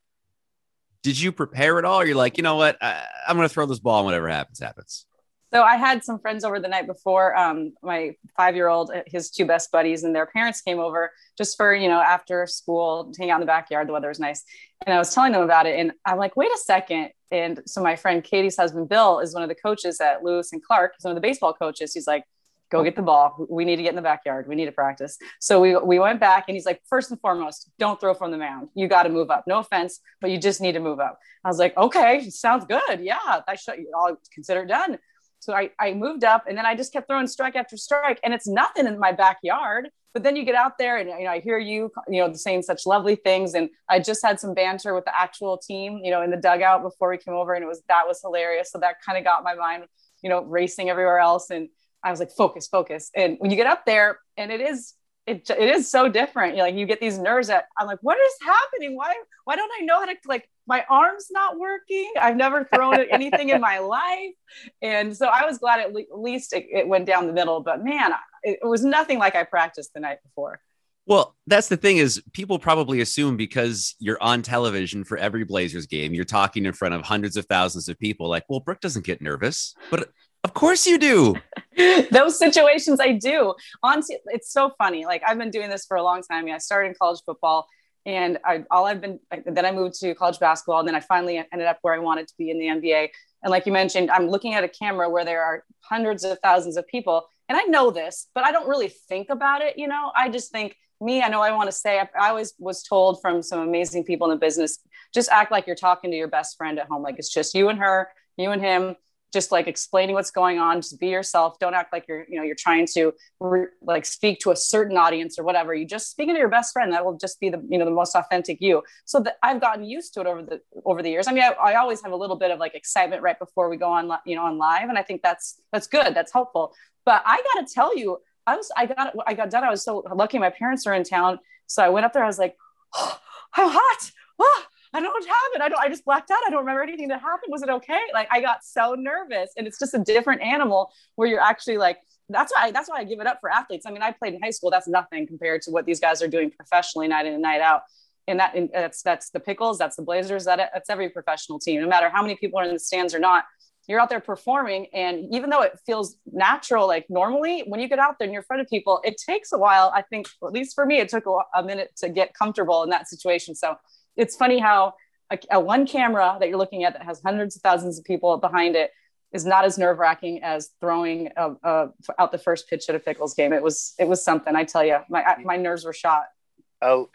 Did 1.03 1.19
you 1.19 1.33
prepare 1.33 1.79
at 1.79 1.85
all? 1.85 2.05
You're 2.05 2.17
like, 2.17 2.37
you 2.37 2.43
know 2.45 2.57
what? 2.57 2.77
I, 2.83 3.05
I'm 3.27 3.37
going 3.37 3.49
to 3.49 3.53
throw 3.53 3.67
this 3.67 3.79
ball, 3.81 3.99
and 4.01 4.05
whatever 4.05 4.29
happens, 4.29 4.61
happens. 4.61 5.07
So 5.53 5.63
I 5.63 5.77
had 5.77 6.05
some 6.05 6.19
friends 6.19 6.45
over 6.45 6.61
the 6.61 6.69
night 6.69 6.87
before. 6.87 7.37
Um, 7.37 7.73
my 7.83 8.15
five-year-old, 8.37 8.93
his 9.07 9.31
two 9.31 9.47
best 9.47 9.73
buddies, 9.73 10.05
and 10.05 10.15
their 10.15 10.27
parents 10.27 10.61
came 10.61 10.79
over 10.79 11.11
just 11.37 11.57
for 11.57 11.75
you 11.75 11.89
know 11.89 12.01
after 12.01 12.47
school, 12.47 13.13
hang 13.19 13.31
out 13.31 13.37
in 13.37 13.41
the 13.41 13.47
backyard. 13.47 13.89
The 13.89 13.93
weather 13.93 14.09
was 14.09 14.21
nice, 14.21 14.45
and 14.85 14.95
I 14.95 14.99
was 14.99 15.15
telling 15.15 15.33
them 15.33 15.43
about 15.43 15.67
it, 15.67 15.79
and 15.79 15.93
I'm 16.05 16.19
like, 16.19 16.37
wait 16.37 16.51
a 16.51 16.59
second. 16.59 17.11
And 17.31 17.63
so 17.67 17.83
my 17.83 17.97
friend 17.97 18.23
Katie's 18.23 18.57
husband 18.57 18.89
Bill 18.89 19.21
is 19.21 19.35
one 19.35 19.43
of 19.43 19.49
the 19.49 19.55
coaches 19.55 20.01
at 20.01 20.23
Lewis 20.23 20.53
and 20.53 20.63
Clark. 20.63 20.95
He's 20.97 21.05
one 21.05 21.13
of 21.13 21.17
the 21.17 21.27
baseball 21.27 21.53
coaches. 21.53 21.93
He's 21.93 22.07
like, 22.07 22.25
go 22.71 22.83
get 22.85 22.97
the 22.97 23.03
ball. 23.03 23.47
We 23.49 23.65
need 23.65 23.77
to 23.77 23.83
get 23.83 23.91
in 23.91 23.97
the 23.97 24.03
backyard. 24.03 24.47
We 24.49 24.55
need 24.55 24.67
to 24.67 24.73
practice. 24.73 25.19
So 25.41 25.61
we 25.61 25.77
we 25.77 25.99
went 25.99 26.21
back, 26.21 26.45
and 26.49 26.57
he's 26.57 26.67
like, 26.67 26.83
first 26.89 27.11
and 27.11 27.21
foremost, 27.21 27.71
don't 27.79 27.99
throw 27.99 28.13
from 28.13 28.31
the 28.33 28.39
mound. 28.39 28.69
You 28.75 28.87
got 28.89 29.05
to 29.05 29.09
move 29.09 29.31
up. 29.31 29.45
No 29.47 29.59
offense, 29.59 30.01
but 30.21 30.31
you 30.31 30.39
just 30.39 30.61
need 30.61 30.73
to 30.73 30.81
move 30.81 31.01
up. 31.01 31.19
I 31.45 31.49
was 31.49 31.59
like, 31.59 31.77
okay, 31.77 32.29
sounds 32.29 32.67
good. 32.67 33.01
Yeah, 33.01 33.41
I 33.49 33.55
should. 33.55 33.77
I'll 33.97 34.19
consider 34.35 34.63
it 34.63 34.69
done. 34.69 34.99
So 35.41 35.55
I, 35.55 35.71
I 35.79 35.95
moved 35.95 36.25
up 36.25 36.45
and 36.49 36.57
then 36.57 36.67
I 36.67 36.75
just 36.75 36.93
kept 36.93 37.09
throwing 37.09 37.27
strike 37.27 37.57
after 37.57 37.77
strike 37.77 38.21
and 38.25 38.35
it's 38.35 38.47
nothing 38.47 38.87
in 38.87 38.99
my 38.99 39.13
backyard. 39.13 39.89
But 40.15 40.23
then 40.23 40.37
you 40.37 40.45
get 40.45 40.55
out 40.55 40.79
there 40.79 40.97
and 40.97 41.09
you 41.09 41.25
know, 41.25 41.31
I 41.31 41.41
hear 41.41 41.59
you, 41.59 41.93
you 42.09 42.27
know, 42.27 42.33
saying 42.33 42.63
such 42.63 42.87
lovely 42.87 43.15
things. 43.17 43.55
And 43.55 43.69
I 43.89 44.01
just 44.01 44.25
had 44.25 44.41
some 44.41 44.55
banter 44.55 44.95
with 44.95 45.05
the 45.05 45.19
actual 45.19 45.59
team, 45.59 46.01
you 46.03 46.11
know, 46.11 46.23
in 46.23 46.31
the 46.31 46.37
dugout 46.37 46.83
before 46.83 47.11
we 47.11 47.19
came 47.19 47.35
over 47.35 47.55
and 47.55 47.63
it 47.63 47.69
was, 47.69 47.83
that 47.89 48.07
was 48.07 48.21
hilarious. 48.21 48.73
So 48.73 48.79
that 48.81 48.97
kind 49.05 49.19
of 49.19 49.25
got 49.25 49.45
my 49.45 49.55
mind, 49.55 49.85
you 50.23 50.31
know, 50.31 50.43
racing 50.43 50.91
everywhere 50.91 51.19
else. 51.19 51.51
And 51.51 51.69
I 52.03 52.11
was 52.11 52.21
like, 52.21 52.31
focus, 52.37 52.67
focus. 52.67 53.11
And 53.15 53.37
when 53.39 53.51
you 53.51 53.57
get 53.57 53.67
up 53.67 53.85
there 53.87 54.19
and 54.37 54.51
it 54.51 54.61
is, 54.61 54.95
it, 55.29 55.51
it 55.51 55.69
is 55.77 55.91
so 55.91 56.09
different. 56.09 56.53
You 56.53 56.59
know, 56.59 56.65
like 56.65 56.75
you 56.75 56.87
get 56.87 57.01
these 57.01 57.19
nerves 57.19 57.49
that 57.49 57.67
I'm 57.77 57.87
like, 57.87 57.99
what 58.03 58.19
is 58.19 58.33
happening? 58.43 58.97
Why, 58.97 59.15
why 59.45 59.57
don't 59.57 59.71
I 59.81 59.85
know 59.85 60.01
how 60.01 60.07
to 60.07 60.17
like, 60.27 60.49
my 60.67 60.85
arm's 60.91 61.29
not 61.31 61.59
working. 61.59 62.13
I've 62.21 62.37
never 62.37 62.69
thrown 62.73 62.99
anything 63.11 63.51
in 63.51 63.61
my 63.61 63.79
life. 63.79 64.35
And 64.83 65.17
so 65.17 65.27
I 65.27 65.45
was 65.47 65.59
glad 65.59 65.81
at 65.81 65.93
le- 65.93 66.03
least 66.15 66.53
it, 66.53 66.67
it 66.71 66.89
went 66.89 67.07
down 67.07 67.27
the 67.27 67.33
middle, 67.33 67.61
but 67.61 67.85
man, 67.85 68.13
it, 68.43 68.59
it 68.63 68.67
was 68.67 68.85
nothing 68.85 69.19
like 69.19 69.35
I 69.35 69.45
practiced 69.45 69.95
the 69.95 70.01
night 70.01 70.19
before. 70.23 70.61
Well, 71.07 71.35
that's 71.47 71.69
the 71.69 71.79
thing 71.79 71.97
is 71.97 72.23
people 72.35 72.59
probably 72.59 73.01
assume 73.01 73.39
because 73.39 73.95
you're 73.99 74.23
on 74.23 74.43
television 74.43 75.05
for 75.05 75.17
every 75.17 75.43
Blazers 75.43 75.87
game, 75.87 76.13
you're 76.13 76.27
talking 76.27 76.67
in 76.67 76.75
front 76.75 76.95
of 76.95 77.01
hundreds 77.01 77.39
of 77.39 77.47
thousands 77.47 77.89
of 77.89 77.99
people. 77.99 78.29
Like, 78.29 78.45
well, 78.51 78.61
Brooke 78.61 78.83
doesn't 78.83 79.07
get 79.07 79.23
nervous, 79.23 79.75
but 79.91 80.11
of 80.45 80.53
course 80.53 80.87
you 80.87 80.99
do. 80.99 81.35
Those 82.11 82.39
situations 82.39 83.01
I 83.01 83.13
do. 83.13 83.55
On, 83.83 84.03
it's 84.27 84.53
so 84.53 84.73
funny. 84.79 85.05
Like 85.05 85.23
I've 85.27 85.39
been 85.39 85.51
doing 85.51 85.71
this 85.71 85.87
for 85.87 85.97
a 85.97 86.03
long 86.03 86.23
time. 86.23 86.47
I, 86.49 86.59
started 86.59 86.89
in 86.89 86.95
college 87.01 87.21
football 87.25 87.69
and 88.05 88.39
I, 88.45 88.65
all 88.71 88.87
I've 88.87 89.01
been, 89.01 89.21
then 89.47 89.65
I 89.65 89.71
moved 89.71 89.99
to 90.01 90.15
college 90.15 90.39
basketball. 90.41 90.81
And 90.81 90.89
then 90.89 90.95
I 90.95 91.01
finally 91.01 91.37
ended 91.53 91.69
up 91.69 91.79
where 91.83 91.95
I 91.95 91.99
wanted 91.99 92.27
to 92.29 92.35
be 92.37 92.51
in 92.51 92.59
the 92.59 92.67
NBA. 92.67 93.11
And 93.43 93.51
like 93.51 93.67
you 93.67 93.73
mentioned, 93.73 94.11
I'm 94.11 94.29
looking 94.29 94.55
at 94.55 94.65
a 94.65 94.69
camera 94.69 95.09
where 95.09 95.25
there 95.25 95.43
are 95.43 95.65
hundreds 95.81 96.25
of 96.25 96.39
thousands 96.41 96.77
of 96.77 96.87
people. 96.89 97.27
And 97.49 97.57
I 97.57 97.63
know 97.63 97.91
this, 97.91 98.29
but 98.35 98.45
I 98.45 98.51
don't 98.51 98.69
really 98.69 98.89
think 98.89 99.31
about 99.31 99.63
it. 99.63 99.79
You 99.79 99.87
know, 99.87 100.11
I 100.17 100.29
just 100.29 100.51
think 100.51 100.77
me, 101.01 101.23
I 101.23 101.29
know 101.29 101.41
I 101.41 101.53
want 101.53 101.69
to 101.69 101.77
say, 101.77 102.01
I, 102.01 102.09
I 102.19 102.31
always 102.31 102.55
was 102.59 102.83
told 102.83 103.21
from 103.23 103.43
some 103.43 103.61
amazing 103.61 104.05
people 104.05 104.29
in 104.31 104.37
the 104.37 104.41
business, 104.41 104.81
just 105.15 105.31
act 105.31 105.53
like 105.53 105.67
you're 105.67 105.77
talking 105.77 106.11
to 106.11 106.17
your 106.17 106.29
best 106.29 106.57
friend 106.57 106.79
at 106.79 106.89
home. 106.89 107.03
Like 107.03 107.17
it's 107.19 107.33
just 107.33 107.55
you 107.55 107.69
and 107.69 107.79
her, 107.79 108.09
you 108.37 108.51
and 108.51 108.61
him. 108.61 108.97
Just 109.33 109.53
like 109.53 109.67
explaining 109.67 110.15
what's 110.15 110.31
going 110.31 110.59
on 110.59 110.81
just 110.81 110.99
be 110.99 111.09
yourself 111.09 111.59
don't 111.59 111.75
act 111.75 111.93
like 111.93 112.07
you're 112.09 112.25
you 112.29 112.37
know 112.37 112.43
you're 112.43 112.55
trying 112.55 112.87
to 112.87 113.13
re- 113.41 113.67
like 113.83 114.05
speak 114.05 114.39
to 114.41 114.51
a 114.51 114.57
certain 114.57 114.97
audience 114.97 115.39
or 115.39 115.45
whatever. 115.45 115.75
You 115.75 115.87
just 115.87 116.11
speaking 116.11 116.35
to 116.35 116.39
your 116.39 116.49
best 116.49 116.73
friend 116.73 116.93
that 116.93 117.05
will 117.05 117.17
just 117.17 117.41
be 117.41 117.51
the 117.51 117.63
you 117.69 117.79
know 117.79 117.85
the 117.85 117.91
most 117.91 118.15
authentic 118.15 118.59
you. 118.61 118.83
So 119.05 119.21
that 119.21 119.37
i've 119.43 119.61
gotten 119.61 119.85
used 119.85 120.15
to 120.15 120.21
it 120.21 120.27
over 120.27 120.43
the 120.43 120.61
over 120.85 121.03
the 121.03 121.11
years. 121.11 121.29
I 121.29 121.33
mean 121.33 121.43
I, 121.43 121.51
I 121.51 121.75
always 121.77 122.03
have 122.03 122.13
a 122.13 122.17
little 122.17 122.37
bit 122.37 122.51
of 122.51 122.59
like 122.59 122.75
excitement 122.75 123.23
right 123.23 123.39
before 123.39 123.69
we 123.69 123.77
go 123.77 123.91
on 123.91 124.11
you 124.25 124.37
know 124.37 124.45
on 124.45 124.59
live 124.59 124.89
and 124.89 124.99
i 124.99 125.03
think 125.03 125.23
that's 125.23 125.61
that's 125.73 125.87
good 125.87 126.15
that's 126.15 126.33
helpful. 126.33 126.73
But 127.05 127.23
i 127.25 127.43
gotta 127.55 127.67
tell 127.73 127.97
you 127.97 128.19
i 128.47 128.57
was 128.57 128.71
i 128.77 128.87
got 128.87 129.15
i 129.27 129.35
got 129.35 129.51
done 129.51 129.65
i 129.65 129.71
was 129.71 129.83
so 129.83 130.05
lucky 130.15 130.39
my 130.39 130.51
parents 130.51 130.87
are 130.87 130.95
in 130.95 131.05
town 131.05 131.39
so 131.67 131.83
i 131.83 131.89
went 131.89 132.05
up 132.05 132.13
there 132.13 132.23
i 132.25 132.27
was 132.27 132.39
like 132.39 132.57
oh, 132.95 133.19
i'm 133.55 133.69
hot! 133.71 134.11
Oh, 134.39 134.65
I 134.95 135.01
don't 135.01 135.13
what 135.13 135.25
happened. 135.27 135.63
I 135.63 135.69
don't, 135.69 135.81
I 135.81 135.89
just 135.89 136.05
blacked 136.05 136.31
out. 136.31 136.39
I 136.47 136.51
don't 136.51 136.61
remember 136.61 136.83
anything 136.83 137.09
that 137.09 137.21
happened. 137.21 137.51
Was 137.51 137.63
it 137.63 137.69
okay? 137.69 138.01
Like 138.13 138.29
I 138.31 138.41
got 138.41 138.65
so 138.65 138.95
nervous 138.97 139.51
and 139.57 139.67
it's 139.67 139.79
just 139.79 139.95
a 139.95 139.99
different 139.99 140.43
animal 140.43 140.91
where 141.17 141.29
you're 141.29 141.41
actually 141.41 141.79
like, 141.79 141.99
that's 142.29 142.53
why, 142.55 142.71
that's 142.71 142.89
why 142.89 142.99
I 142.99 143.05
give 143.05 143.21
it 143.21 143.27
up 143.27 143.39
for 143.41 143.51
athletes. 143.51 143.87
I 143.87 143.91
mean, 143.91 144.03
I 144.03 144.13
played 144.13 144.35
in 144.35 144.43
high 144.43 144.51
school. 144.51 144.71
That's 144.71 144.89
nothing 144.89 145.27
compared 145.27 145.63
to 145.63 145.71
what 145.71 145.87
these 145.87 146.01
guys 146.01 146.23
are 146.23 146.29
doing 146.29 146.51
professionally 146.51 147.09
night 147.09 147.27
in 147.27 147.33
and 147.33 147.43
night 147.43 147.61
out. 147.61 147.83
And 148.27 148.41
that, 148.41 148.55
and 148.55 148.69
that's, 148.73 149.03
that's 149.03 149.31
the 149.31 149.41
pickles, 149.41 149.79
that's 149.79 149.97
the 149.97 150.03
Blazers, 150.03 150.45
that 150.45 150.71
that's 150.75 150.91
every 150.91 151.09
professional 151.09 151.59
team, 151.59 151.81
no 151.81 151.89
matter 151.89 152.11
how 152.11 152.21
many 152.21 152.37
people 152.37 152.61
are 152.61 152.65
in 152.65 152.75
the 152.75 152.79
stands 152.79 153.15
or 153.15 153.19
not, 153.19 153.45
you're 153.87 153.99
out 153.99 154.11
there 154.11 154.21
performing. 154.21 154.87
And 154.93 155.35
even 155.35 155.49
though 155.49 155.63
it 155.63 155.79
feels 155.87 156.17
natural, 156.31 156.87
like 156.87 157.07
normally 157.09 157.65
when 157.67 157.81
you 157.81 157.89
get 157.89 157.99
out 157.99 158.19
there 158.19 158.27
and 158.27 158.33
you're 158.35 158.43
in 158.43 158.47
front 158.47 158.61
of 158.61 158.69
people, 158.69 159.01
it 159.03 159.17
takes 159.17 159.53
a 159.53 159.57
while. 159.59 159.91
I 159.95 160.03
think, 160.03 160.27
at 160.45 160.53
least 160.53 160.75
for 160.75 160.85
me, 160.85 161.01
it 161.01 161.09
took 161.09 161.25
a, 161.25 161.39
a 161.59 161.63
minute 161.63 161.93
to 161.99 162.11
get 162.11 162.35
comfortable 162.35 162.83
in 162.83 162.91
that 162.91 163.09
situation. 163.09 163.55
So 163.55 163.77
it's 164.19 164.37
funny 164.37 164.59
how 164.59 164.95
a, 165.31 165.39
a, 165.53 165.61
one 165.61 165.87
camera 165.87 166.37
that 166.41 166.49
you're 166.49 166.59
looking 166.59 166.85
at 166.85 166.93
that 166.95 167.03
has 167.03 167.21
hundreds 167.25 167.57
of 167.57 167.63
thousands 167.63 167.99
of 167.99 168.05
people 168.05 168.37
behind 168.37 168.77
it 168.77 168.91
is 169.33 169.45
not 169.45 169.65
as 169.65 169.79
nerve 169.79 169.99
wracking 169.99 170.43
as 170.43 170.71
throwing 170.81 171.31
a, 171.37 171.53
a, 171.63 171.89
out 172.19 172.33
the 172.33 172.39
first 172.39 172.69
pitch 172.69 172.89
at 172.89 172.95
a 172.95 172.99
Pickles 172.99 173.35
game. 173.35 173.53
It 173.53 173.63
was 173.63 173.95
it 173.99 174.09
was 174.09 174.25
something. 174.25 174.57
I 174.57 174.65
tell 174.65 174.85
you, 174.85 174.99
my 175.09 175.37
my 175.45 175.57
nerves 175.57 175.85
were 175.85 175.93
shot. 175.93 176.25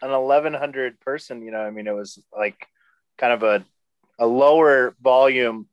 an 0.02 0.10
1100 0.10 1.00
person, 1.00 1.42
you 1.42 1.50
know, 1.50 1.60
I 1.60 1.70
mean, 1.70 1.86
it 1.86 1.94
was 1.94 2.22
like 2.36 2.66
kind 3.18 3.32
of 3.32 3.42
a 3.42 3.64
a 4.18 4.26
lower 4.26 4.94
volume 5.02 5.68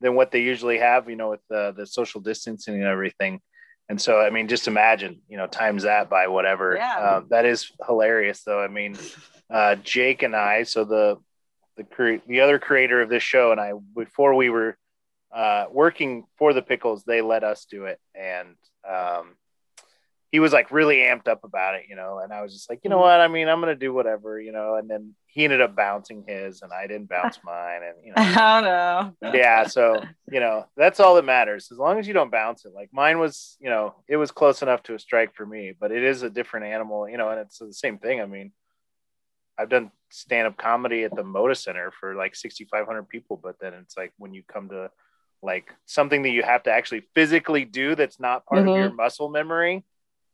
than 0.00 0.14
what 0.14 0.32
they 0.32 0.42
usually 0.42 0.78
have, 0.78 1.08
you 1.08 1.16
know, 1.16 1.30
with 1.30 1.42
the 1.48 1.72
the 1.76 1.86
social 1.86 2.20
distancing 2.20 2.74
and 2.74 2.84
everything. 2.84 3.40
And 3.88 4.00
so, 4.00 4.20
I 4.20 4.30
mean, 4.30 4.48
just 4.48 4.66
imagine, 4.66 5.20
you 5.28 5.36
know, 5.36 5.46
times 5.46 5.82
that 5.82 6.08
by 6.08 6.28
whatever. 6.28 6.76
Yeah. 6.76 6.96
Uh, 6.98 7.22
that 7.28 7.44
is 7.44 7.70
hilarious, 7.86 8.42
though. 8.42 8.62
I 8.62 8.68
mean, 8.68 8.96
uh, 9.50 9.76
Jake 9.76 10.22
and 10.22 10.34
I, 10.34 10.62
so 10.62 10.84
the 10.84 11.18
the 11.76 11.84
cre- 11.84 12.22
the 12.26 12.40
other 12.40 12.58
creator 12.58 13.02
of 13.02 13.08
this 13.08 13.22
show, 13.22 13.52
and 13.52 13.60
I, 13.60 13.72
before 13.94 14.34
we 14.34 14.48
were 14.48 14.78
uh, 15.34 15.66
working 15.70 16.24
for 16.38 16.52
the 16.52 16.62
Pickles, 16.62 17.04
they 17.04 17.20
let 17.20 17.44
us 17.44 17.66
do 17.68 17.84
it, 17.84 18.00
and 18.14 18.54
um, 18.88 19.34
he 20.34 20.40
was 20.40 20.52
like 20.52 20.72
really 20.72 20.96
amped 20.96 21.28
up 21.28 21.44
about 21.44 21.76
it, 21.76 21.82
you 21.88 21.94
know. 21.94 22.18
And 22.18 22.32
I 22.32 22.42
was 22.42 22.52
just 22.52 22.68
like, 22.68 22.80
you 22.82 22.90
know 22.90 22.98
what? 22.98 23.20
I 23.20 23.28
mean, 23.28 23.46
I'm 23.48 23.60
gonna 23.60 23.76
do 23.76 23.92
whatever, 23.94 24.40
you 24.40 24.50
know. 24.50 24.74
And 24.74 24.90
then 24.90 25.14
he 25.26 25.44
ended 25.44 25.60
up 25.60 25.76
bouncing 25.76 26.24
his, 26.26 26.60
and 26.62 26.72
I 26.72 26.88
didn't 26.88 27.08
bounce 27.08 27.38
mine, 27.44 27.82
and 27.84 27.96
you 28.04 28.12
know. 28.16 28.20
I 28.20 28.60
don't 28.60 28.64
know. 28.64 29.30
yeah, 29.38 29.64
so 29.68 30.02
you 30.28 30.40
know 30.40 30.66
that's 30.76 30.98
all 30.98 31.14
that 31.14 31.24
matters. 31.24 31.68
As 31.70 31.78
long 31.78 32.00
as 32.00 32.08
you 32.08 32.14
don't 32.14 32.32
bounce 32.32 32.64
it, 32.64 32.72
like 32.74 32.88
mine 32.92 33.20
was, 33.20 33.56
you 33.60 33.70
know, 33.70 33.94
it 34.08 34.16
was 34.16 34.32
close 34.32 34.60
enough 34.60 34.82
to 34.84 34.94
a 34.96 34.98
strike 34.98 35.36
for 35.36 35.46
me, 35.46 35.72
but 35.78 35.92
it 35.92 36.02
is 36.02 36.22
a 36.24 36.30
different 36.30 36.66
animal, 36.66 37.08
you 37.08 37.16
know, 37.16 37.28
and 37.28 37.38
it's 37.38 37.58
the 37.60 37.72
same 37.72 37.98
thing. 37.98 38.20
I 38.20 38.26
mean, 38.26 38.50
I've 39.56 39.68
done 39.68 39.92
stand 40.10 40.48
up 40.48 40.56
comedy 40.56 41.04
at 41.04 41.14
the 41.14 41.22
Moda 41.22 41.56
Center 41.56 41.92
for 42.00 42.16
like 42.16 42.34
6,500 42.34 43.08
people, 43.08 43.38
but 43.40 43.54
then 43.60 43.72
it's 43.74 43.96
like 43.96 44.12
when 44.18 44.34
you 44.34 44.42
come 44.52 44.68
to 44.70 44.90
like 45.44 45.72
something 45.86 46.22
that 46.24 46.30
you 46.30 46.42
have 46.42 46.64
to 46.64 46.72
actually 46.72 47.02
physically 47.14 47.64
do 47.64 47.94
that's 47.94 48.18
not 48.18 48.46
part 48.46 48.64
Mhm. 48.66 48.70
of 48.72 48.76
your 48.80 48.92
muscle 48.92 49.28
memory, 49.28 49.84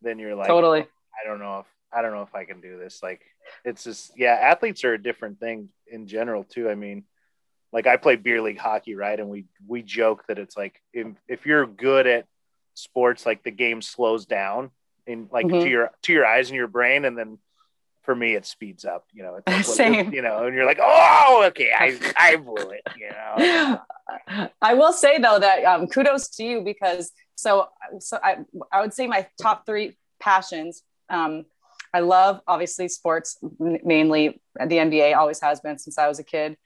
then 0.02 0.18
you're 0.18 0.34
like, 0.34 0.48
totally. 0.48 0.80
I 0.80 1.26
don't 1.28 1.38
know 1.38 1.60
if 1.60 1.66
I 1.92 2.02
don't 2.02 2.12
know 2.12 2.22
if 2.22 2.34
I 2.34 2.44
can 2.44 2.60
do 2.60 2.78
this. 2.78 3.02
Like, 3.02 3.20
it's 3.64 3.84
just 3.84 4.12
yeah, 4.16 4.32
athletes 4.34 4.84
are 4.84 4.94
a 4.94 5.02
different 5.02 5.40
thing 5.40 5.68
in 5.86 6.06
general 6.06 6.44
too. 6.44 6.68
I 6.70 6.74
mean, 6.74 7.04
like 7.72 7.86
I 7.86 7.96
play 7.96 8.16
beer 8.16 8.40
league 8.40 8.58
hockey, 8.58 8.94
right? 8.94 9.18
And 9.18 9.28
we 9.28 9.46
we 9.66 9.82
joke 9.82 10.24
that 10.28 10.38
it's 10.38 10.56
like 10.56 10.80
if 10.92 11.06
if 11.28 11.46
you're 11.46 11.66
good 11.66 12.06
at 12.06 12.26
sports, 12.74 13.26
like 13.26 13.42
the 13.42 13.50
game 13.50 13.82
slows 13.82 14.26
down 14.26 14.70
in 15.06 15.28
like 15.32 15.46
Mhm. 15.46 15.62
to 15.62 15.68
your 15.68 15.90
to 16.02 16.12
your 16.12 16.26
eyes 16.26 16.48
and 16.48 16.56
your 16.56 16.68
brain, 16.68 17.04
and 17.04 17.18
then 17.18 17.38
for 18.02 18.14
me 18.14 18.34
it 18.34 18.46
speeds 18.46 18.84
up. 18.84 19.04
You 19.12 19.24
know, 19.24 19.40
it's 19.46 19.46
like, 19.68 19.76
Same. 19.76 20.12
You 20.12 20.22
know, 20.22 20.46
and 20.46 20.54
you're 20.54 20.64
like, 20.66 20.80
oh, 20.80 21.44
okay, 21.48 21.72
I 21.76 21.98
I 22.16 22.36
blew 22.36 22.70
it. 22.70 22.82
You 22.96 23.10
know, 23.10 23.80
I 24.62 24.74
will 24.74 24.92
say 24.92 25.18
though 25.18 25.38
that 25.38 25.64
um, 25.64 25.86
kudos 25.88 26.28
to 26.36 26.44
you 26.44 26.62
because 26.62 27.12
so 27.40 27.68
so 27.98 28.18
I 28.22 28.38
I 28.72 28.81
would 28.81 28.92
say 28.92 29.07
my 29.07 29.26
top 29.40 29.66
three 29.66 29.96
passions. 30.20 30.83
Um, 31.09 31.46
I 31.92 32.00
love 32.00 32.40
obviously 32.46 32.88
sports, 32.88 33.38
mainly 33.59 34.40
the 34.55 34.76
NBA 34.76 35.16
always 35.16 35.40
has 35.40 35.61
been 35.61 35.79
since 35.79 35.98
I 35.98 36.07
was 36.07 36.18
a 36.18 36.24
kid. 36.24 36.57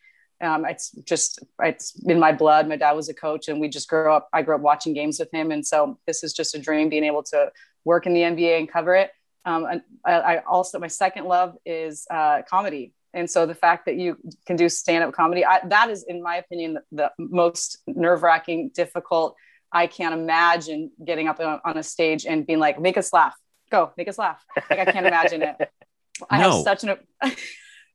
Um, 0.40 0.66
it's 0.66 0.90
just 0.90 1.38
it's 1.62 1.94
in 2.04 2.18
my 2.18 2.32
blood. 2.32 2.68
My 2.68 2.76
dad 2.76 2.92
was 2.92 3.08
a 3.08 3.14
coach, 3.14 3.48
and 3.48 3.60
we 3.60 3.68
just 3.68 3.88
grew 3.88 4.12
up. 4.12 4.28
I 4.32 4.42
grew 4.42 4.56
up 4.56 4.60
watching 4.60 4.92
games 4.92 5.18
with 5.18 5.32
him, 5.32 5.52
and 5.52 5.64
so 5.66 5.98
this 6.06 6.22
is 6.24 6.32
just 6.32 6.54
a 6.54 6.58
dream 6.58 6.88
being 6.88 7.04
able 7.04 7.22
to 7.24 7.50
work 7.84 8.06
in 8.06 8.12
the 8.12 8.20
NBA 8.20 8.58
and 8.58 8.70
cover 8.70 8.94
it. 8.94 9.10
Um, 9.46 9.64
and 9.70 9.82
I, 10.04 10.12
I 10.12 10.42
also 10.44 10.78
my 10.78 10.88
second 10.88 11.26
love 11.26 11.56
is 11.64 12.06
uh, 12.10 12.42
comedy, 12.50 12.92
and 13.14 13.30
so 13.30 13.46
the 13.46 13.54
fact 13.54 13.86
that 13.86 13.94
you 13.94 14.18
can 14.44 14.56
do 14.56 14.68
stand 14.68 15.04
up 15.04 15.14
comedy, 15.14 15.44
I, 15.46 15.60
that 15.68 15.88
is, 15.88 16.02
in 16.02 16.20
my 16.22 16.36
opinion, 16.36 16.74
the, 16.74 16.82
the 16.90 17.10
most 17.18 17.78
nerve 17.86 18.22
wracking, 18.22 18.70
difficult. 18.74 19.36
I 19.74 19.86
can't 19.88 20.14
imagine 20.14 20.90
getting 21.04 21.26
up 21.28 21.40
on, 21.40 21.76
a 21.76 21.82
stage 21.82 22.24
and 22.24 22.46
being 22.46 22.60
like, 22.60 22.80
"Make 22.80 22.96
us 22.96 23.12
laugh, 23.12 23.34
go, 23.70 23.92
make 23.96 24.08
us 24.08 24.16
laugh." 24.16 24.42
Like 24.70 24.78
I 24.78 24.84
can't 24.86 25.06
imagine 25.06 25.42
it. 25.42 25.56
I 26.30 26.38
No. 26.40 26.50
have 26.52 26.62
such 26.62 26.84
an. 26.84 26.96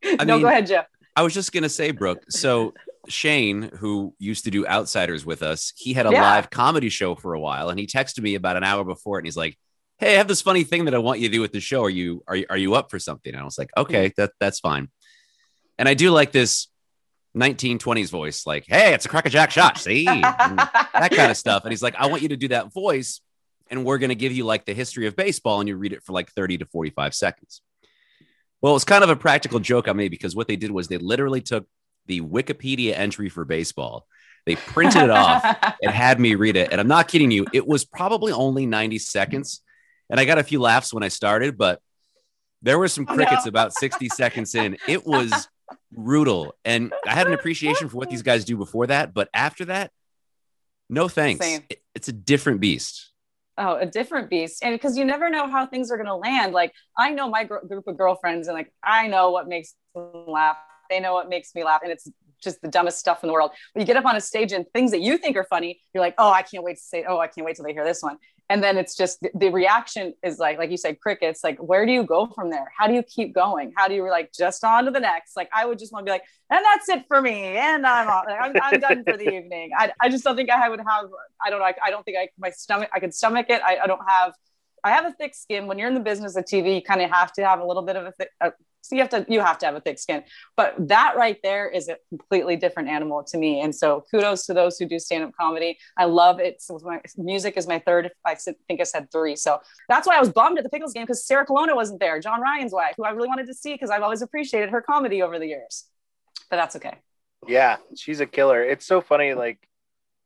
no, 0.03 0.25
mean- 0.35 0.41
go 0.41 0.47
ahead, 0.47 0.67
Jeff. 0.67 0.85
I 1.15 1.23
was 1.23 1.33
just 1.33 1.51
gonna 1.51 1.69
say, 1.69 1.91
Brooke. 1.91 2.23
So 2.29 2.73
Shane, 3.07 3.71
who 3.79 4.13
used 4.19 4.43
to 4.43 4.51
do 4.51 4.67
Outsiders 4.67 5.25
with 5.25 5.41
us, 5.41 5.73
he 5.75 5.93
had 5.93 6.05
a 6.05 6.11
Yeah. 6.11 6.21
live 6.21 6.49
comedy 6.49 6.89
show 6.89 7.15
for 7.15 7.33
a 7.33 7.39
while, 7.39 7.69
and 7.69 7.79
he 7.79 7.87
texted 7.87 8.21
me 8.21 8.35
about 8.35 8.57
an 8.57 8.63
hour 8.63 8.83
before, 8.83 9.17
and 9.17 9.25
he's 9.25 9.37
like, 9.37 9.57
"Hey, 9.97 10.15
I 10.15 10.17
have 10.17 10.27
this 10.27 10.41
funny 10.41 10.63
thing 10.63 10.85
that 10.85 10.93
I 10.93 10.97
want 10.99 11.19
you 11.19 11.27
to 11.29 11.33
do 11.33 11.41
with 11.41 11.51
the 11.53 11.59
show. 11.59 11.83
Are 11.83 11.89
you 11.89 12.23
are 12.27 12.35
you, 12.35 12.45
are 12.49 12.57
you 12.57 12.75
up 12.75 12.91
for 12.91 12.99
something?" 12.99 13.33
And 13.33 13.41
I 13.41 13.45
was 13.45 13.57
like, 13.57 13.69
"Okay, 13.77 14.07
hmm. 14.09 14.13
that 14.17 14.31
that's 14.39 14.59
fine." 14.59 14.89
And 15.77 15.87
I 15.89 15.93
do 15.93 16.11
like 16.11 16.31
this 16.33 16.67
1920s 17.37 18.09
voice, 18.09 18.45
like, 18.47 18.65
"Hey, 18.67 18.93
it's 18.93 19.05
a 19.05 19.09
crackerjack 19.09 19.51
shot, 19.51 19.77
see?" 19.85 20.05
That 20.05 21.11
kind 21.15 21.31
of 21.31 21.37
stuff. 21.37 21.63
And 21.63 21.71
he's 21.71 21.81
like, 21.83 21.95
"I 21.95 22.07
want 22.07 22.21
you 22.21 22.29
to 22.29 22.37
do 22.37 22.47
that 22.49 22.73
voice, 22.73 23.21
and 23.69 23.85
we're 23.85 23.97
gonna 23.99 24.15
give 24.15 24.31
you 24.31 24.45
like 24.45 24.65
the 24.65 24.73
history 24.73 25.07
of 25.07 25.15
baseball, 25.15 25.59
and 25.59 25.69
you 25.69 25.75
read 25.77 25.93
it 25.93 26.03
for 26.03 26.13
like 26.13 26.31
30 26.31 26.59
to 26.59 26.65
45 26.65 27.13
seconds." 27.13 27.61
Well, 28.61 28.75
it's 28.75 28.85
kind 28.85 29.03
of 29.03 29.09
a 29.09 29.15
practical 29.15 29.59
joke 29.59 29.87
I 29.87 29.93
made 29.93 30.11
because 30.11 30.35
what 30.35 30.47
they 30.47 30.57
did 30.57 30.71
was 30.71 30.87
they 30.87 30.97
literally 30.97 31.41
took 31.41 31.65
the 32.07 32.21
Wikipedia 32.21 32.93
entry 32.97 33.29
for 33.29 33.45
baseball, 33.45 34.05
they 34.45 34.55
printed 34.55 35.03
it 35.03 35.09
off, 35.11 35.43
and 35.81 35.91
had 35.91 36.19
me 36.19 36.35
read 36.35 36.55
it. 36.57 36.71
And 36.71 36.81
I'm 36.81 36.87
not 36.87 37.07
kidding 37.07 37.31
you, 37.31 37.45
it 37.53 37.65
was 37.67 37.85
probably 37.85 38.31
only 38.33 38.65
90 38.65 38.97
seconds. 38.99 39.61
And 40.09 40.19
I 40.19 40.25
got 40.25 40.39
a 40.39 40.43
few 40.43 40.59
laughs 40.59 40.91
when 40.93 41.03
I 41.03 41.07
started, 41.09 41.57
but 41.57 41.79
there 42.63 42.79
were 42.79 42.87
some 42.87 43.05
Oh, 43.07 43.13
crickets 43.13 43.45
no. 43.45 43.49
about 43.49 43.73
60 43.73 44.09
seconds 44.09 44.55
in. 44.55 44.75
It 44.87 45.05
was 45.05 45.47
brutal. 45.91 46.55
And 46.65 46.93
I 47.05 47.13
had 47.13 47.27
an 47.27 47.33
appreciation 47.39 47.89
for 47.89 47.97
what 47.97 48.09
these 48.09 48.21
guys 48.21 48.45
do 48.45 48.57
before 48.57 48.87
that. 48.87 49.13
But 49.13 49.29
after 49.33 49.65
that, 49.65 49.91
no 50.89 51.07
thanks. 51.07 51.45
It- 51.69 51.81
it's 51.95 52.07
a 52.07 52.13
different 52.13 52.61
beast. 52.61 53.11
oh 53.57 53.75
a 53.75 53.85
different 53.85 54.29
beast 54.29 54.63
and 54.63 54.73
because 54.73 54.97
you 54.97 55.03
never 55.03 55.29
know 55.29 55.49
how 55.49 55.65
things 55.65 55.91
are 55.91 55.97
going 55.97 56.07
to 56.07 56.15
land 56.15 56.53
like 56.53 56.71
i 56.97 57.09
know 57.09 57.27
my 57.29 57.43
gr- 57.43 57.65
group 57.67 57.85
of 57.87 57.97
girlfriends 57.97 58.47
and 58.47 58.55
like 58.55 58.71
i 58.83 59.05
know 59.07 59.31
what 59.31 59.49
makes 59.49 59.73
them 59.93 60.23
laugh 60.27 60.55
they 60.89 60.99
know 61.01 61.13
what 61.13 61.27
makes 61.27 61.53
me 61.55 61.61
laugh 61.65 61.81
and 61.83 61.91
it's 61.91 62.07
just 62.41 62.61
the 62.61 62.67
dumbest 62.67 62.99
stuff 62.99 63.23
in 63.23 63.27
the 63.27 63.33
world. 63.33 63.51
But 63.73 63.81
you 63.81 63.85
get 63.85 63.97
up 63.97 64.05
on 64.05 64.15
a 64.15 64.21
stage 64.21 64.51
and 64.51 64.65
things 64.73 64.91
that 64.91 65.01
you 65.01 65.17
think 65.17 65.37
are 65.37 65.43
funny 65.43 65.81
you're 65.93 66.03
like 66.03 66.15
oh 66.17 66.31
i 66.31 66.41
can't 66.41 66.63
wait 66.63 66.77
to 66.77 66.83
say 66.83 67.05
oh 67.07 67.19
i 67.19 67.27
can't 67.27 67.45
wait 67.45 67.55
till 67.55 67.65
they 67.65 67.73
hear 67.73 67.85
this 67.85 68.01
one. 68.01 68.17
And 68.51 68.63
then 68.63 68.77
it's 68.77 68.97
just 68.97 69.23
the, 69.35 69.49
reaction 69.49 70.15
is 70.23 70.39
like 70.39 70.57
like 70.57 70.71
you 70.71 70.77
said 70.77 70.99
crickets 70.99 71.43
like 71.43 71.57
where 71.59 71.85
do 71.85 71.91
you 71.91 72.03
go 72.03 72.27
from 72.27 72.49
there? 72.49 72.71
How 72.75 72.87
do 72.87 72.93
you 72.93 73.03
keep 73.03 73.33
going? 73.33 73.73
How 73.75 73.87
do 73.87 73.93
you 73.93 74.09
like 74.09 74.31
just 74.33 74.63
on 74.63 74.85
to 74.85 74.91
the 74.91 74.99
next? 74.99 75.35
Like 75.35 75.49
i 75.53 75.65
would 75.65 75.79
just 75.79 75.93
want 75.93 76.05
to 76.05 76.09
be 76.09 76.13
like 76.13 76.23
and 76.49 76.63
that's 76.65 76.89
it 76.89 77.05
for 77.07 77.21
me 77.21 77.57
and 77.57 77.85
i'm 77.85 78.09
I'm, 78.09 78.53
I'm 78.61 78.79
done 78.79 79.03
for 79.03 79.17
the 79.17 79.29
evening. 79.33 79.71
I, 79.77 79.91
I 80.01 80.09
just 80.09 80.23
don't 80.23 80.35
think 80.35 80.49
i 80.49 80.69
would 80.69 80.79
have 80.79 81.05
i 81.45 81.49
don't 81.49 81.59
know 81.59 81.65
I, 81.65 81.75
I 81.83 81.91
don't 81.91 82.03
think 82.03 82.17
i 82.17 82.29
my 82.37 82.49
stomach 82.49 82.89
i 82.93 82.99
could 82.99 83.13
stomach 83.13 83.47
it. 83.49 83.61
I, 83.63 83.77
I 83.83 83.87
don't 83.87 84.01
have 84.07 84.33
i 84.83 84.91
have 84.91 85.05
a 85.05 85.11
thick 85.11 85.35
skin. 85.35 85.67
When 85.67 85.77
you're 85.77 85.87
in 85.87 85.93
the 85.93 85.99
business 85.99 86.35
of 86.35 86.45
tv 86.45 86.75
you 86.75 86.81
kind 86.81 87.01
of 87.01 87.09
have 87.09 87.31
to 87.33 87.45
have 87.45 87.59
a 87.59 87.65
little 87.65 87.83
bit 87.83 87.95
of 87.95 88.05
a 88.05 88.11
thick 88.11 88.29
uh, 88.41 88.51
so 88.81 88.95
you 88.95 89.01
have 89.01 89.09
to 89.09 89.25
you 89.27 89.39
have 89.41 89.57
to 89.59 89.65
have 89.65 89.75
a 89.75 89.81
thick 89.81 89.99
skin. 89.99 90.23
But 90.55 90.75
that 90.87 91.15
right 91.15 91.37
there 91.43 91.69
is 91.69 91.89
a 91.89 91.97
completely 92.09 92.55
different 92.55 92.89
animal 92.89 93.23
to 93.25 93.37
me. 93.37 93.61
And 93.61 93.75
so 93.75 94.05
kudos 94.09 94.45
to 94.45 94.53
those 94.53 94.77
who 94.77 94.85
do 94.85 94.99
stand-up 94.99 95.33
comedy. 95.39 95.77
I 95.97 96.05
love 96.05 96.39
it. 96.39 96.61
So 96.61 96.79
my 96.83 97.01
music 97.17 97.55
is 97.57 97.67
my 97.67 97.79
third 97.79 98.11
I 98.25 98.35
think 98.35 98.79
i 98.79 98.83
said 98.83 99.11
three. 99.11 99.35
So 99.35 99.59
that's 99.87 100.07
why 100.07 100.15
i 100.15 100.19
was 100.19 100.29
bummed 100.29 100.57
at 100.57 100.63
the 100.63 100.69
pickles 100.69 100.93
game 100.93 101.03
because 101.03 101.25
sarah 101.25 101.45
colonna 101.45 101.75
wasn't 101.75 101.99
there 101.99 102.19
john 102.19 102.41
ryan's 102.41 102.73
wife 102.73 102.93
who 102.97 103.03
i 103.03 103.09
really 103.09 103.27
wanted 103.27 103.47
to 103.47 103.53
see 103.53 103.73
because 103.73 103.89
i've 103.89 104.01
always 104.01 104.21
appreciated 104.21 104.69
her 104.69 104.81
comedy 104.81 105.21
over 105.21 105.39
the 105.39 105.47
years. 105.47 105.85
But 106.49 106.57
that's 106.57 106.75
okay. 106.77 106.95
Yeah, 107.47 107.77
she's 107.95 108.19
a 108.19 108.25
killer. 108.25 108.63
It's 108.63 108.85
so 108.85 109.01
funny. 109.01 109.33
Like 109.33 109.59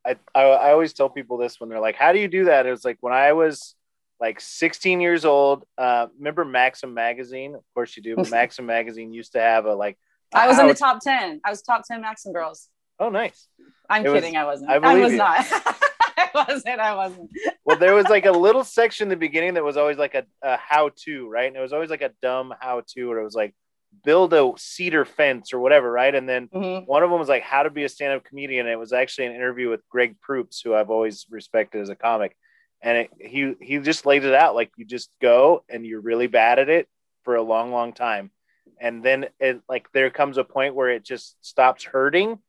I, 0.05 0.15
I 0.33 0.41
I 0.41 0.71
always 0.71 0.93
tell 0.93 1.09
people 1.09 1.37
this 1.37 1.59
when 1.59 1.69
they're 1.69 1.79
like, 1.79 1.95
"How 1.95 2.13
do 2.13 2.19
you 2.19 2.27
do 2.27 2.45
that?" 2.45 2.65
It 2.65 2.71
was 2.71 2.85
like 2.85 2.97
when 3.01 3.13
I 3.13 3.33
was 3.33 3.75
like 4.23 4.39
16 4.39 5.01
years 5.01 5.25
old. 5.25 5.65
Uh, 5.77 6.07
remember 6.17 6.45
Maxim 6.45 6.93
magazine? 6.93 7.55
Of 7.55 7.63
course 7.73 7.97
you 7.97 8.03
do. 8.03 8.15
Maxim 8.31 8.65
magazine 8.65 9.11
used 9.13 9.33
to 9.33 9.39
have 9.41 9.65
a 9.65 9.75
like. 9.75 9.97
I 10.33 10.47
was 10.47 10.57
in 10.57 10.67
the 10.67 10.73
top 10.73 10.99
10. 11.01 11.41
I 11.45 11.49
was 11.49 11.61
top 11.61 11.83
10 11.85 12.01
Maxim 12.01 12.31
girls. 12.33 12.69
Oh, 12.99 13.09
nice. 13.09 13.47
I'm 13.89 14.05
It 14.05 14.09
was- 14.09 14.21
kidding. 14.21 14.37
I 14.37 14.45
wasn't. 14.45 14.69
I 14.71 14.75
I, 14.75 14.95
was 14.97 15.11
you. 15.11 15.17
not. 15.17 15.45
I 16.17 16.29
wasn't. 16.47 16.79
I 16.79 16.95
wasn't. 16.95 17.29
Well, 17.65 17.77
there 17.77 17.93
was 17.93 18.05
like 18.07 18.25
a 18.25 18.31
little 18.45 18.63
section 18.63 19.05
in 19.05 19.09
the 19.09 19.15
beginning 19.17 19.55
that 19.55 19.63
was 19.63 19.77
always 19.77 19.97
like 19.97 20.15
a, 20.15 20.23
a 20.41 20.57
how-to, 20.57 21.27
right? 21.29 21.47
And 21.47 21.57
it 21.57 21.59
was 21.59 21.73
always 21.73 21.89
like 21.89 22.01
a 22.01 22.11
dumb 22.21 22.53
how-to, 22.59 23.09
where 23.09 23.19
it 23.19 23.23
was 23.23 23.35
like 23.35 23.53
build 24.03 24.33
a 24.33 24.51
cedar 24.57 25.05
fence 25.05 25.53
or 25.53 25.59
whatever, 25.59 25.91
right? 25.91 26.15
And 26.15 26.27
then 26.27 26.47
Mhm. 26.47 26.87
one 26.87 27.03
of 27.03 27.09
them 27.11 27.19
was 27.19 27.29
like 27.29 27.43
how 27.43 27.61
to 27.63 27.69
be 27.69 27.83
a 27.83 27.89
stand-up 27.89 28.23
comedian. 28.23 28.65
And 28.65 28.73
it 28.73 28.79
was 28.79 28.93
actually 28.93 29.27
an 29.27 29.35
interview 29.35 29.69
with 29.69 29.81
Greg 29.89 30.19
Proops, 30.21 30.61
who 30.61 30.73
I've 30.73 30.89
always 30.89 31.27
respected 31.29 31.81
as 31.81 31.89
a 31.89 31.95
comic. 31.95 32.35
And 32.85 32.97
it, 32.97 33.09
he 33.17 33.55
he 33.61 33.79
just 33.79 34.05
laid 34.05 34.25
it 34.25 34.33
out 34.33 34.55
like 34.55 34.71
you 34.75 34.83
just 34.83 35.09
go 35.21 35.63
and 35.69 35.85
you're 35.85 36.01
really 36.01 36.27
bad 36.27 36.59
at 36.59 36.67
it 36.69 36.87
for 37.23 37.35
a 37.37 37.41
long, 37.41 37.71
long 37.71 37.93
time, 37.93 38.29
and 38.77 39.01
then 39.01 39.27
it 39.39 39.61
like 39.69 39.89
there 39.93 40.09
comes 40.09 40.37
a 40.37 40.43
point 40.43 40.75
where 40.75 40.89
it 40.89 41.03
just 41.05 41.37
stops 41.41 41.85
hurting 41.85 42.39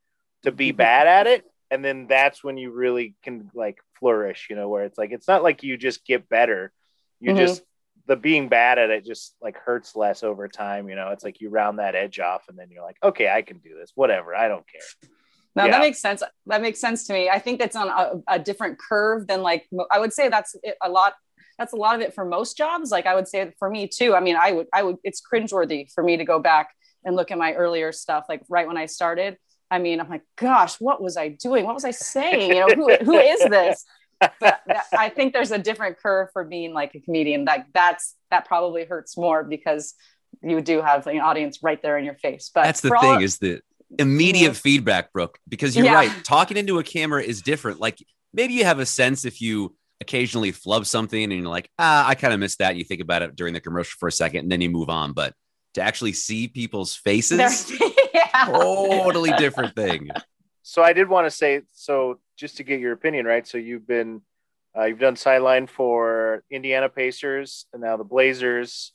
to 0.42 0.51
be 0.51 0.73
bad 0.87 1.07
at 1.07 1.29
it, 1.29 1.44
and 1.70 1.85
then 1.85 2.09
that's 2.09 2.42
when 2.42 2.57
you 2.59 2.73
really 2.73 3.14
can 3.23 3.49
like 3.55 3.79
flourish. 4.01 4.49
You 4.51 4.57
know, 4.57 4.68
where 4.68 4.83
it's 4.83 4.99
like 4.99 5.12
it's 5.12 5.29
not 5.29 5.44
like 5.44 5.62
you 5.62 5.77
just 5.77 6.05
get 6.05 6.29
better, 6.29 6.73
you 7.20 7.33
Mhm. 7.33 7.37
just 7.37 7.62
the 8.07 8.16
being 8.16 8.49
bad 8.49 8.79
at 8.79 8.90
it 8.90 9.05
just 9.07 9.37
like 9.40 9.57
hurts 9.57 9.94
less 9.94 10.25
over 10.25 10.49
time. 10.49 10.88
You 10.88 10.97
know, 10.97 11.11
it's 11.11 11.25
like 11.25 11.40
you 11.40 11.49
round 11.49 11.79
that 11.79 11.94
edge 11.94 12.18
off, 12.18 12.49
and 12.49 12.59
then 12.59 12.70
you're 12.73 12.85
like, 12.85 12.99
okay, 13.05 13.31
I 13.31 13.42
can 13.42 13.59
do 13.59 13.70
this. 13.79 13.92
Whatever, 13.94 14.35
I 14.35 14.49
don't 14.49 14.66
care. 14.68 15.11
No, 15.57 15.64
Yeah. 15.64 15.73
that 15.73 15.81
makes 15.81 16.01
sense. 16.01 16.23
That 16.47 16.62
makes 16.62 16.81
sense 16.81 17.07
to 17.07 17.12
me. 17.12 17.29
I 17.31 17.38
think 17.38 17.59
that's 17.61 17.77
on 17.77 17.88
a, 17.88 18.35
a 18.37 18.38
different 18.38 18.79
curve 18.79 19.27
than 19.27 19.43
like 19.43 19.67
I 19.90 19.99
would 20.01 20.12
say 20.12 20.29
that's 20.29 20.55
it- 20.62 20.77
a 20.83 20.88
lot. 20.90 21.14
That's 21.59 21.73
a 21.73 21.77
lot 21.77 21.95
of 21.95 22.01
it 22.01 22.14
for 22.14 22.25
most 22.25 22.57
jobs. 22.57 22.90
Like 22.90 23.07
I 23.07 23.14
would 23.14 23.29
say 23.29 23.53
for 23.61 23.71
me 23.71 23.87
too. 23.87 24.14
I 24.14 24.21
mean, 24.21 24.37
I 24.37 24.53
would 24.53 24.67
I 24.73 24.83
would 24.83 24.97
it's 25.05 25.23
cringeworthy 25.23 25.87
for 25.95 26.03
me 26.03 26.17
to 26.17 26.25
go 26.25 26.38
back 26.40 26.71
and 27.05 27.14
look 27.14 27.31
at 27.31 27.38
my 27.38 27.53
earlier 27.53 27.93
stuff, 27.93 28.25
like 28.29 28.43
right 28.49 28.67
when 28.67 28.77
I 28.77 28.87
started. 28.87 29.37
I 29.71 29.79
mean, 29.79 30.01
I'm 30.01 30.09
like, 30.09 30.23
gosh, 30.37 30.77
what 30.81 31.03
was 31.03 31.17
I 31.17 31.29
doing? 31.29 31.64
What 31.64 31.75
was 31.75 31.85
I 31.85 31.90
saying? 31.93 32.49
You 32.55 32.67
know, 32.67 32.75
who 32.75 32.97
who 33.05 33.19
is 33.19 33.40
this? 33.40 33.85
But 34.21 34.33
that, 34.40 34.85
I 34.97 35.09
think 35.11 35.33
there's 35.35 35.51
a 35.51 35.59
different 35.59 35.99
curve 35.99 36.29
for 36.33 36.45
being 36.45 36.73
like 36.73 36.95
a 36.95 37.01
comedian. 37.01 37.45
Like 37.45 37.67
that's 37.75 38.14
that 38.31 38.47
probably 38.47 38.85
hurts 38.87 39.17
more 39.19 39.43
because 39.45 39.95
you 40.40 40.61
do 40.62 40.81
have 40.81 41.07
an 41.09 41.19
audience 41.21 41.59
right 41.62 41.83
there 41.83 41.99
in 41.99 42.05
your 42.05 42.14
face. 42.14 42.51
But 42.55 42.62
That's 42.62 42.81
the 42.81 42.90
thing 42.90 43.17
all- 43.17 43.23
is 43.23 43.38
the 43.38 43.61
immediate 43.98 44.57
feedback, 44.57 45.12
Brooke, 45.12 45.38
because 45.48 45.76
you're 45.76 45.87
Yeah. 45.87 45.94
right. 45.94 46.24
Talking 46.24 46.57
into 46.57 46.78
a 46.78 46.83
camera 46.85 47.22
is 47.22 47.42
different. 47.42 47.80
Like 47.80 47.98
maybe 48.33 48.54
you 48.54 48.64
have 48.64 48.78
a 48.78 48.87
sense 48.87 49.24
if 49.24 49.40
you 49.40 49.76
occasionally 50.00 50.52
flub 50.52 50.87
something 50.87 51.22
and 51.22 51.33
you're 51.33 51.48
like, 51.48 51.70
ah, 51.78 52.07
I 52.07 52.14
kind 52.14 52.35
of 52.35 52.40
missed 52.40 52.59
that. 52.59 52.70
And 52.70 52.78
you 52.78 52.85
think 52.85 53.00
about 53.00 53.22
it 53.22 53.37
during 53.37 53.54
the 53.54 53.61
commercial 53.61 53.96
for 53.98 54.09
a 54.09 54.12
second 54.12 54.40
and 54.40 54.52
then 54.52 54.61
you 54.61 54.70
move 54.70 54.90
on. 54.90 55.12
But 55.12 55.35
to 55.74 55.83
actually 55.83 56.12
see 56.12 56.48
people's 56.48 56.94
faces, 56.94 57.72
yeah. 58.14 58.44
totally 58.46 59.33
different 59.33 59.74
thing. 59.74 60.11
so 60.62 60.83
I 60.83 60.92
did 60.92 61.09
want 61.09 61.26
to 61.26 61.30
say 61.30 61.62
so 61.72 62.18
just 62.37 62.57
to 62.59 62.64
get 62.64 62.80
your 62.80 62.92
opinion, 62.92 63.26
right? 63.26 63.46
So 63.46 63.59
you've 63.59 63.87
been 63.87 64.22
uh, 64.76 64.85
you've 64.85 64.98
done 64.98 65.14
sideline 65.16 65.68
for 65.68 66.42
Indiana 66.50 66.88
Pacers 66.88 67.66
and 67.72 67.80
now 67.83 67.96
the 67.96 68.04
Blazers. 68.04 68.92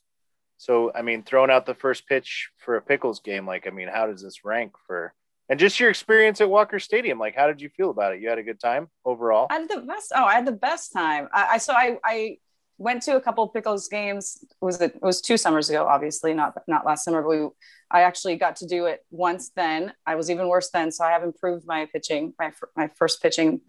So 0.59 0.91
I 0.93 1.01
mean, 1.03 1.23
throwing 1.23 1.49
out 1.49 1.65
the 1.65 1.73
first 1.73 2.05
pitch 2.05 2.49
for 2.57 2.75
a 2.75 2.81
Pickles 2.81 3.21
game, 3.21 3.47
like 3.47 3.65
I 3.65 3.69
mean, 3.69 3.87
how 3.87 4.07
does 4.07 4.21
this 4.21 4.43
rank 4.43 4.73
for? 4.85 5.13
And 5.47 5.57
just 5.57 5.79
your 5.79 5.89
experience 5.89 6.41
at 6.41 6.49
Walker 6.49 6.79
Stadium, 6.79 7.17
like 7.17 7.33
how 7.33 7.47
did 7.47 7.61
you 7.61 7.69
feel 7.69 7.91
about 7.91 8.13
it? 8.13 8.21
You 8.21 8.27
had 8.27 8.39
a 8.39 8.43
good 8.43 8.59
time 8.59 8.89
overall. 9.05 9.47
I 9.49 9.53
had 9.53 9.69
the 9.69 9.79
best. 9.79 10.11
Oh, 10.13 10.25
I 10.25 10.33
had 10.33 10.45
the 10.45 10.51
best 10.51 10.91
time. 10.91 11.29
I, 11.33 11.47
I 11.53 11.57
so 11.59 11.73
I 11.73 11.97
I 12.03 12.37
went 12.77 13.03
to 13.03 13.15
a 13.15 13.21
couple 13.21 13.47
pickles 13.47 13.87
games. 13.87 14.37
It 14.43 14.65
was 14.65 14.81
it 14.81 15.01
was 15.01 15.21
two 15.21 15.37
summers 15.37 15.69
ago, 15.69 15.87
obviously 15.87 16.33
not 16.33 16.53
not 16.67 16.85
last 16.85 17.05
summer. 17.05 17.21
But 17.21 17.29
we, 17.29 17.47
I 17.89 18.01
actually 18.01 18.35
got 18.35 18.57
to 18.57 18.67
do 18.67 18.85
it 18.85 18.99
once. 19.11 19.51
Then 19.55 19.93
I 20.05 20.15
was 20.15 20.29
even 20.29 20.49
worse 20.49 20.69
then, 20.71 20.91
so 20.91 21.05
I 21.05 21.11
have 21.11 21.23
improved 21.23 21.65
my 21.65 21.85
pitching, 21.85 22.33
my 22.37 22.51
my 22.75 22.89
first 22.97 23.21
pitching 23.21 23.61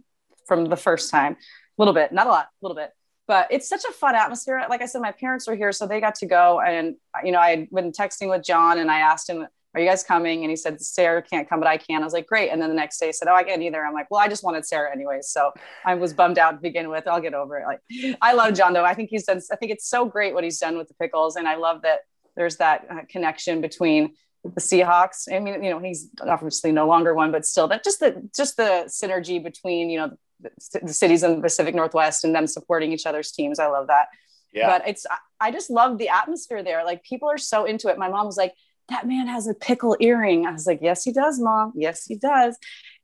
from 0.48 0.64
the 0.64 0.76
first 0.76 1.08
time, 1.12 1.34
a 1.34 1.36
little 1.78 1.94
bit, 1.94 2.10
not 2.10 2.26
a 2.26 2.30
lot, 2.30 2.46
a 2.46 2.66
little 2.66 2.74
bit. 2.74 2.90
But 3.30 3.46
it's 3.52 3.68
such 3.68 3.84
a 3.88 3.92
fun 3.92 4.16
atmosphere. 4.16 4.66
Like 4.68 4.82
I 4.82 4.86
said, 4.86 5.02
my 5.02 5.12
parents 5.12 5.46
were 5.46 5.54
here, 5.54 5.70
so 5.70 5.86
they 5.86 6.00
got 6.00 6.16
to 6.16 6.26
go. 6.26 6.60
And 6.60 6.96
you 7.22 7.30
know, 7.30 7.38
I 7.38 7.50
had 7.50 7.70
been 7.70 7.92
texting 7.92 8.28
with 8.28 8.42
John, 8.42 8.80
and 8.80 8.90
I 8.90 8.98
asked 8.98 9.30
him, 9.30 9.46
"Are 9.72 9.80
you 9.80 9.88
guys 9.88 10.02
coming?" 10.02 10.42
And 10.42 10.50
he 10.50 10.56
said, 10.56 10.82
"Sarah 10.82 11.22
can't 11.22 11.48
come, 11.48 11.60
but 11.60 11.68
I 11.68 11.76
can." 11.76 12.02
I 12.02 12.04
was 12.04 12.12
like, 12.12 12.26
"Great." 12.26 12.50
And 12.50 12.60
then 12.60 12.70
the 12.70 12.74
next 12.74 12.98
day, 12.98 13.06
he 13.06 13.12
said, 13.12 13.28
"Oh, 13.28 13.34
I 13.36 13.44
can't 13.44 13.62
either." 13.62 13.86
I'm 13.86 13.94
like, 13.94 14.10
"Well, 14.10 14.18
I 14.18 14.26
just 14.26 14.42
wanted 14.42 14.66
Sarah 14.66 14.90
anyways, 14.90 15.28
so 15.28 15.52
I 15.84 15.94
was 15.94 16.12
bummed 16.12 16.38
out 16.38 16.50
to 16.50 16.56
begin 16.56 16.88
with. 16.88 17.06
I'll 17.06 17.20
get 17.20 17.34
over 17.34 17.56
it." 17.60 17.66
Like, 17.68 18.16
I 18.20 18.32
love 18.32 18.52
John 18.54 18.72
though. 18.72 18.84
I 18.84 18.94
think 18.94 19.10
he's 19.10 19.26
done. 19.26 19.40
I 19.52 19.54
think 19.54 19.70
it's 19.70 19.86
so 19.88 20.06
great 20.06 20.34
what 20.34 20.42
he's 20.42 20.58
done 20.58 20.76
with 20.76 20.88
the 20.88 20.94
pickles, 20.94 21.36
and 21.36 21.46
I 21.46 21.54
love 21.54 21.82
that 21.82 22.00
there's 22.34 22.56
that 22.56 22.84
uh, 22.90 23.02
connection 23.08 23.60
between 23.60 24.14
the 24.42 24.60
Seahawks. 24.60 25.32
I 25.32 25.38
mean, 25.38 25.62
you 25.62 25.70
know, 25.70 25.78
he's 25.78 26.08
obviously 26.20 26.72
no 26.72 26.88
longer 26.88 27.14
one, 27.14 27.30
but 27.30 27.46
still, 27.46 27.68
that 27.68 27.84
just 27.84 28.00
the 28.00 28.28
just 28.34 28.56
the 28.56 28.86
synergy 28.88 29.40
between 29.40 29.88
you 29.88 30.00
know 30.00 30.16
the, 30.42 30.92
cities 30.92 31.22
in 31.22 31.36
the 31.36 31.42
Pacific 31.42 31.74
Northwest 31.74 32.24
and 32.24 32.34
them 32.34 32.46
supporting 32.46 32.92
each 32.92 33.06
other's 33.06 33.30
teams. 33.32 33.58
I 33.58 33.66
love 33.66 33.86
that 33.88 34.08
Yeah, 34.52 34.68
but 34.68 34.88
it's 34.88 35.06
I- 35.40 35.50
just 35.50 35.70
love 35.70 35.98
the 35.98 36.08
atmosphere 36.08 36.62
there. 36.62 36.84
Like 36.84 37.02
people 37.04 37.28
are 37.30 37.38
so 37.38 37.64
into 37.64 37.88
it. 37.88 37.98
My 37.98 38.08
mom 38.08 38.26
was 38.26 38.36
like, 38.36 38.54
"That 38.88 39.06
man 39.06 39.26
has 39.28 39.46
a 39.46 39.54
pickle 39.54 39.96
earring." 40.00 40.46
I 40.46 40.52
was 40.52 40.66
like, 40.66 40.80
"Yes, 40.82 41.02
he 41.04 41.12
does, 41.12 41.38
mom. 41.40 41.72
Yes, 41.76 42.04
he 42.04 42.16
does." 42.16 42.56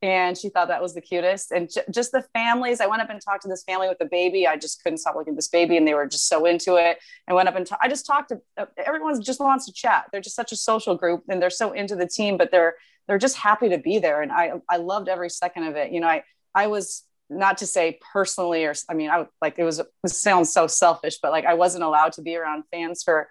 And 0.03 0.37
she 0.37 0.51
thought 0.51 0.68
that 0.68 0.83
was 0.83 0.92
the 0.94 1.01
cutest. 1.01 1.53
And 1.53 1.70
ju- 1.72 1.81
just 1.90 2.12
the 2.12 2.22
families. 2.35 2.81
I 2.83 2.87
went 2.87 3.01
up 3.01 3.09
and 3.09 3.18
talked 3.20 3.42
to 3.42 3.49
this 3.49 3.64
family 3.64 3.88
with 3.88 3.99
the 3.99 4.05
baby. 4.05 4.46
I 4.46 4.57
just 4.57 4.83
couldn't 4.83 4.99
stop 4.99 5.14
looking 5.16 5.33
at 5.33 5.37
this 5.37 5.49
baby, 5.49 5.77
and 5.79 5.87
they 5.88 5.94
were 5.94 6.07
just 6.07 6.29
so 6.29 6.44
into 6.44 6.77
it. 6.77 6.99
I 7.27 7.33
went 7.33 7.49
up 7.49 7.57
and 7.57 7.66
ta- 7.66 7.79
I 7.81 7.88
just 7.88 8.05
talked 8.07 8.29
to 8.29 8.40
uh, 8.59 8.66
everyone. 8.77 9.20
Just 9.22 9.40
wants 9.40 9.64
to 9.66 9.72
chat. 9.72 10.07
They're 10.12 10.20
just 10.20 10.37
such 10.37 10.53
a 10.53 10.57
social 10.57 10.94
group, 10.96 11.22
and 11.29 11.40
they're 11.40 11.49
so 11.51 11.72
into 11.72 11.96
the 11.96 12.07
team. 12.07 12.37
But 12.37 12.51
they're 12.51 12.75
they're 13.09 13.18
just 13.18 13.37
happy 13.38 13.68
to 13.70 13.79
be 13.79 13.99
there, 13.99 14.20
and 14.20 14.31
I 14.33 14.53
I 14.68 14.77
loved 14.77 15.09
every 15.09 15.31
second 15.31 15.62
of 15.64 15.77
it. 15.77 15.92
You 15.92 16.01
know, 16.01 16.09
I 16.09 16.22
I 16.55 16.66
was 16.66 17.05
not 17.28 17.58
to 17.58 17.66
say 17.66 17.98
personally 18.12 18.64
or 18.64 18.74
i 18.88 18.94
mean 18.94 19.10
i 19.10 19.18
would 19.18 19.28
like 19.42 19.58
it 19.58 19.64
was 19.64 19.78
it 19.80 19.86
sounds 20.06 20.52
so 20.52 20.66
selfish 20.66 21.18
but 21.20 21.32
like 21.32 21.44
i 21.44 21.54
wasn't 21.54 21.82
allowed 21.82 22.12
to 22.12 22.22
be 22.22 22.36
around 22.36 22.62
fans 22.70 23.02
for 23.02 23.28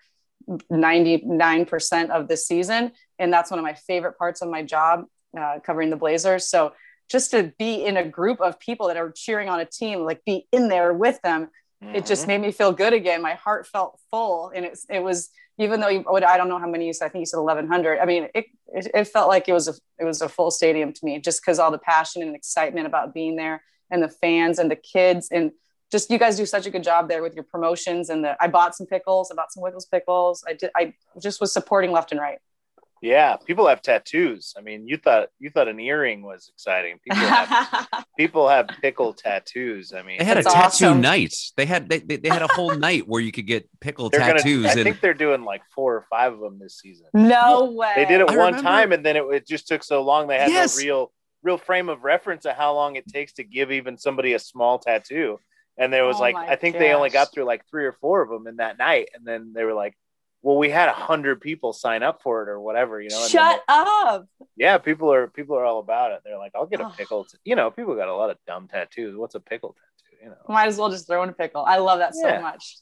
99% 0.72 2.10
of 2.10 2.28
the 2.28 2.38
season 2.38 2.92
and 3.20 3.32
that's 3.34 3.50
one 3.50 3.60
of 3.60 3.64
my 3.64 3.74
favorite 3.74 4.18
parts 4.18 4.42
of 4.42 4.50
my 4.50 4.62
job 4.64 5.06
uh, 5.38 5.60
covering 5.66 5.90
the 5.90 5.96
blazers. 5.96 6.48
So 6.48 6.74
just 7.10 7.32
to 7.32 7.52
be 7.58 7.86
in 7.86 7.98
a 7.98 8.08
group 8.08 8.40
of 8.42 8.60
people 8.60 8.88
that 8.88 8.98
are 8.98 9.12
cheering 9.16 9.50
on 9.50 9.60
a 9.60 9.66
team 9.66 10.00
like 10.02 10.24
be 10.26 10.48
in 10.52 10.68
there 10.70 10.94
with 10.94 11.22
them 11.22 11.50
it 11.94 12.06
just 12.06 12.24
Mhm. 12.24 12.28
made 12.28 12.42
me 12.42 12.52
feel 12.52 12.72
good 12.72 12.94
again. 12.94 13.22
My 13.22 13.36
heart 13.36 13.68
felt 13.68 14.00
full 14.10 14.50
and 14.56 14.66
it, 14.66 14.80
it 14.90 15.04
was 15.04 15.30
even 15.58 15.80
though 15.80 15.88
you, 15.88 16.04
i 16.10 16.36
don't 16.38 16.50
know 16.50 16.58
how 16.60 16.68
many 16.68 16.88
you 16.88 16.94
said 16.94 17.06
i 17.06 17.10
think 17.10 17.22
you 17.22 17.26
said 17.28 17.38
1100 17.40 18.00
i 18.00 18.06
mean 18.06 18.28
it, 18.34 18.46
it, 18.68 18.92
it 18.94 19.04
felt 19.06 19.28
like 19.30 19.48
it 19.48 19.54
was 19.54 19.68
a 19.68 19.74
it 20.00 20.04
was 20.06 20.22
a 20.22 20.28
full 20.30 20.52
stadium 20.52 20.92
to 20.94 21.06
me 21.06 21.20
just 21.20 21.42
because 21.42 21.60
all 21.60 21.72
the 21.72 21.78
passion 21.78 22.22
and 22.24 22.36
excitement 22.36 22.88
about 22.88 23.14
being 23.14 23.36
there 23.36 23.62
and 23.92 24.02
the 24.04 24.10
fans 24.10 24.60
and 24.60 24.70
the 24.72 24.76
kids 24.76 25.30
and 25.32 25.52
just 25.92 26.10
you 26.10 26.18
guys 26.18 26.36
do 26.36 26.46
such 26.46 26.66
a 26.66 26.70
good 26.72 26.84
job 26.84 27.08
there 27.08 27.22
with 27.22 27.36
your 27.36 27.44
promotions 27.44 28.10
and 28.10 28.24
the 28.24 28.36
I 28.42 28.48
bought 28.48 28.76
some 28.76 28.88
pickles, 28.88 29.32
I 29.32 29.36
bought 29.36 29.52
some 29.54 29.62
Wiggles 29.64 29.86
pickles. 29.86 30.44
I 30.48 30.54
did 30.54 30.72
I 30.76 30.94
just 31.22 31.40
was 31.40 31.54
supporting 31.54 31.92
left 31.92 32.12
and 32.12 32.20
right. 32.20 32.40
yeah. 33.02 33.36
People 33.46 33.68
have 33.68 33.82
tattoos. 33.84 34.54
I 34.58 34.62
mean, 34.62 34.88
you 34.88 34.98
thought 34.98 35.30
you 35.38 35.52
thought 35.52 35.68
an 35.68 35.80
earring 35.80 36.24
was 36.24 36.50
exciting. 36.54 36.98
People 37.04 37.22
have 37.28 37.88
people 38.18 38.50
have 38.50 38.68
pickle 38.82 39.14
tattoos. 39.14 39.94
I 39.94 40.02
mean, 40.02 40.18
They 40.18 40.26
had 40.26 40.38
a 40.38 40.44
tattoo 40.44 40.58
awesome. 40.88 41.02
night. 41.02 41.36
They 41.56 41.66
had 41.68 41.88
they, 41.88 42.00
they, 42.00 42.16
they 42.18 42.30
had 42.30 42.42
a 42.42 42.48
whole 42.48 42.74
night 42.90 43.08
where 43.08 43.22
you 43.22 43.32
could 43.32 43.46
get 43.46 43.70
pickle 43.80 44.10
they're 44.10 44.22
gonna. 44.22 44.34
tattoos 44.40 44.66
I 44.66 44.72
and 44.72 44.84
think 44.84 45.02
they're 45.02 45.14
doing 45.14 45.44
like 45.44 45.62
four 45.76 45.96
or 45.96 46.06
five 46.10 46.34
of 46.34 46.40
them 46.40 46.58
this 46.60 46.80
season. 46.80 47.06
no 47.14 47.72
way. 47.72 47.94
They 47.96 48.06
did 48.06 48.22
it 48.22 48.30
I 48.32 48.36
one 48.36 48.48
remember- 48.48 48.62
time, 48.64 48.92
and 48.92 49.06
then 49.06 49.18
it, 49.18 49.24
it 49.32 49.48
just 49.48 49.68
took 49.68 49.84
so 49.84 50.02
long. 50.02 50.28
They 50.28 50.40
had 50.40 50.50
Yes. 50.50 50.78
no 50.80 50.84
real 50.84 51.12
real 51.46 51.58
frame 51.60 51.88
of 51.90 52.04
reference 52.04 52.44
of 52.46 52.56
how 52.56 52.74
long 52.74 52.96
it 52.96 53.08
takes 53.08 53.34
to 53.34 53.44
give 53.44 53.72
even 53.72 53.98
somebody 53.98 54.34
a 54.34 54.40
small 54.40 54.80
tattoo. 54.80 55.40
And 55.78 55.94
there 55.94 56.04
was 56.06 56.18
Oh 56.18 56.22
like, 56.22 56.36
I 56.36 56.56
think 56.56 56.78
they 56.78 56.92
only 56.94 57.10
got 57.12 57.32
through 57.32 57.44
like 57.44 57.66
three 57.70 57.86
or 57.86 57.94
four 57.94 58.22
of 58.22 58.30
them 58.30 58.48
in 58.48 58.56
that 58.58 58.78
night, 58.80 59.10
and 59.14 59.26
then 59.26 59.52
they 59.54 59.64
were 59.64 59.74
like, 59.74 59.94
"Well, 60.42 60.58
we 60.58 60.70
had 60.70 60.90
a 60.90 60.94
hundred 60.94 61.42
people 61.42 61.72
sign 61.74 62.02
up 62.02 62.22
for 62.24 62.42
it, 62.44 62.50
or 62.50 62.60
whatever, 62.60 63.00
you 63.02 63.10
know." 63.10 63.22
And 63.22 63.30
Shut 63.30 63.62
up. 63.68 64.26
yeah, 64.56 64.78
people 64.80 65.12
are 65.14 65.28
people 65.28 65.56
are 65.58 65.66
all 65.66 65.80
about 65.80 66.14
it. 66.14 66.22
They're 66.24 66.38
like, 66.38 66.54
"I'll 66.56 66.66
get 66.66 66.80
a 66.82 66.86
Oh. 66.88 66.94
pickle." 66.98 67.26
t-" 67.26 67.38
You 67.44 67.56
know, 67.56 67.70
people 67.72 67.94
got 67.96 68.08
a 68.08 68.16
lot 68.16 68.30
of 68.32 68.38
dumb 68.48 68.68
tattoos. 68.70 69.16
What's 69.18 69.36
a 69.36 69.40
pickle 69.42 69.76
tattoo? 69.76 70.24
You 70.24 70.30
know. 70.30 70.38
Might 70.48 70.68
as 70.68 70.78
well 70.78 70.90
just 70.90 71.08
throw 71.08 71.22
in 71.24 71.30
a 71.30 71.34
pickle. 71.34 71.64
I 71.66 71.78
love 71.78 72.00
that 72.00 72.14
Yeah. 72.16 72.38
so 72.38 72.42
much. 72.42 72.78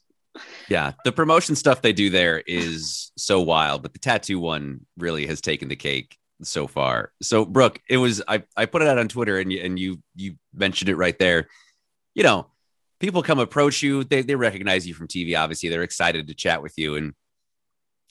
Yeah, 0.69 0.93
the 1.03 1.11
promotion 1.11 1.55
stuff 1.55 1.81
they 1.81 1.93
do 1.93 2.09
there 2.11 2.43
is 2.47 3.11
so 3.17 3.41
wild, 3.41 3.81
but 3.83 3.93
the 3.93 3.99
tattoo 3.99 4.39
one 4.39 4.85
really 4.97 5.25
has 5.27 5.41
taken 5.41 5.67
the 5.67 5.75
cake 5.75 6.17
so 6.41 6.67
far. 6.67 7.11
So, 7.21 7.45
Brooke, 7.45 7.79
it 7.89 7.97
was 7.97 8.21
I 8.27 8.43
I 8.55 8.65
put 8.65 8.81
it 8.81 8.87
out 8.87 8.97
on 8.97 9.07
Twitter 9.07 9.39
and 9.39 9.51
you 9.51 9.61
and 9.61 9.79
you 9.79 10.01
you 10.15 10.35
mentioned 10.53 10.89
it 10.89 10.95
right 10.95 11.17
there. 11.17 11.47
You 12.15 12.23
know, 12.23 12.47
people 12.99 13.23
come 13.23 13.39
approach 13.39 13.81
you, 13.81 14.03
they 14.03 14.21
they 14.21 14.35
recognize 14.35 14.87
you 14.87 14.93
from 14.93 15.07
TV. 15.07 15.37
Obviously, 15.37 15.69
they're 15.69 15.83
excited 15.83 16.27
to 16.27 16.33
chat 16.33 16.61
with 16.61 16.73
you. 16.77 16.95
And 16.95 17.13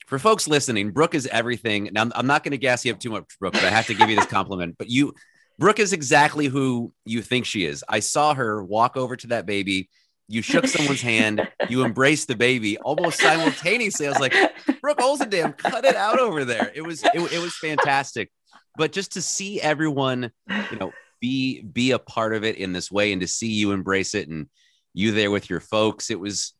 for 0.06 0.18
folks 0.18 0.46
listening, 0.46 0.90
Brooke 0.90 1.14
is 1.14 1.26
everything. 1.26 1.88
Now, 1.92 2.02
I'm, 2.02 2.12
I'm 2.14 2.26
not 2.26 2.44
going 2.44 2.52
to 2.52 2.58
gas 2.58 2.84
you 2.84 2.92
up 2.92 3.00
too 3.00 3.10
much, 3.10 3.24
Brooke, 3.40 3.54
but 3.54 3.64
I 3.64 3.70
have 3.70 3.86
to 3.86 3.94
give 3.94 4.10
you 4.10 4.16
this 4.16 4.26
compliment. 4.38 4.76
But 4.78 4.90
you 4.90 5.14
Brooke 5.58 5.78
is 5.78 5.92
exactly 5.92 6.46
who 6.46 6.92
you 7.04 7.22
think 7.22 7.46
she 7.46 7.64
is. 7.64 7.84
I 7.88 8.00
saw 8.00 8.34
her 8.34 8.62
walk 8.64 8.96
over 8.96 9.16
to 9.16 9.26
that 9.28 9.46
baby. 9.46 9.88
You 10.32 10.40
shook 10.40 10.66
someone's 10.66 11.02
hand. 11.02 11.46
You 11.68 11.84
embraced 11.84 12.26
the 12.26 12.34
baby 12.34 12.78
almost 12.78 13.20
simultaneously. 13.20 14.06
I 14.06 14.10
was 14.10 14.18
like, 14.18 14.32
Brooke 14.80 14.98
Olzendam, 14.98 15.58
cut 15.58 15.84
it 15.84 15.94
out 15.94 16.18
over 16.18 16.46
there. 16.46 16.72
It 16.74 16.80
was 16.80 17.04
it, 17.04 17.32
it 17.32 17.38
was 17.38 17.54
fantastic. 17.54 18.30
But 18.78 18.92
just 18.92 19.12
to 19.12 19.22
see 19.22 19.60
everyone, 19.60 20.32
you 20.70 20.78
know, 20.80 20.92
be 21.20 21.60
be 21.60 21.90
a 21.90 21.98
part 21.98 22.34
of 22.34 22.44
it 22.44 22.56
in 22.56 22.72
this 22.72 22.90
way 22.90 23.12
and 23.12 23.20
to 23.20 23.28
see 23.28 23.48
you 23.48 23.72
embrace 23.72 24.14
it 24.14 24.28
and 24.28 24.48
you 24.94 25.12
there 25.12 25.30
with 25.30 25.50
your 25.50 25.60
folks, 25.60 26.10
it 26.10 26.18
was 26.18 26.54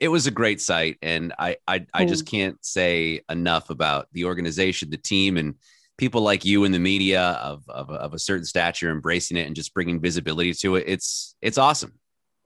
it 0.00 0.08
was 0.08 0.26
a 0.26 0.32
great 0.32 0.60
sight. 0.60 0.98
And 1.00 1.32
I 1.38 1.58
I, 1.68 1.86
I 1.94 2.06
just 2.06 2.24
mm. 2.24 2.30
can't 2.32 2.64
say 2.64 3.20
enough 3.30 3.70
about 3.70 4.08
the 4.14 4.24
organization, 4.24 4.90
the 4.90 4.96
team, 4.96 5.36
and 5.36 5.54
people 5.96 6.22
like 6.22 6.44
you 6.44 6.64
in 6.64 6.72
the 6.72 6.80
media 6.80 7.22
of, 7.22 7.62
of, 7.68 7.88
of 7.88 8.14
a 8.14 8.18
certain 8.18 8.44
stature 8.44 8.90
embracing 8.90 9.36
it 9.36 9.46
and 9.46 9.54
just 9.54 9.72
bringing 9.72 10.00
visibility 10.00 10.52
to 10.54 10.74
it. 10.74 10.84
It's 10.88 11.36
it's 11.40 11.56
awesome. 11.56 11.92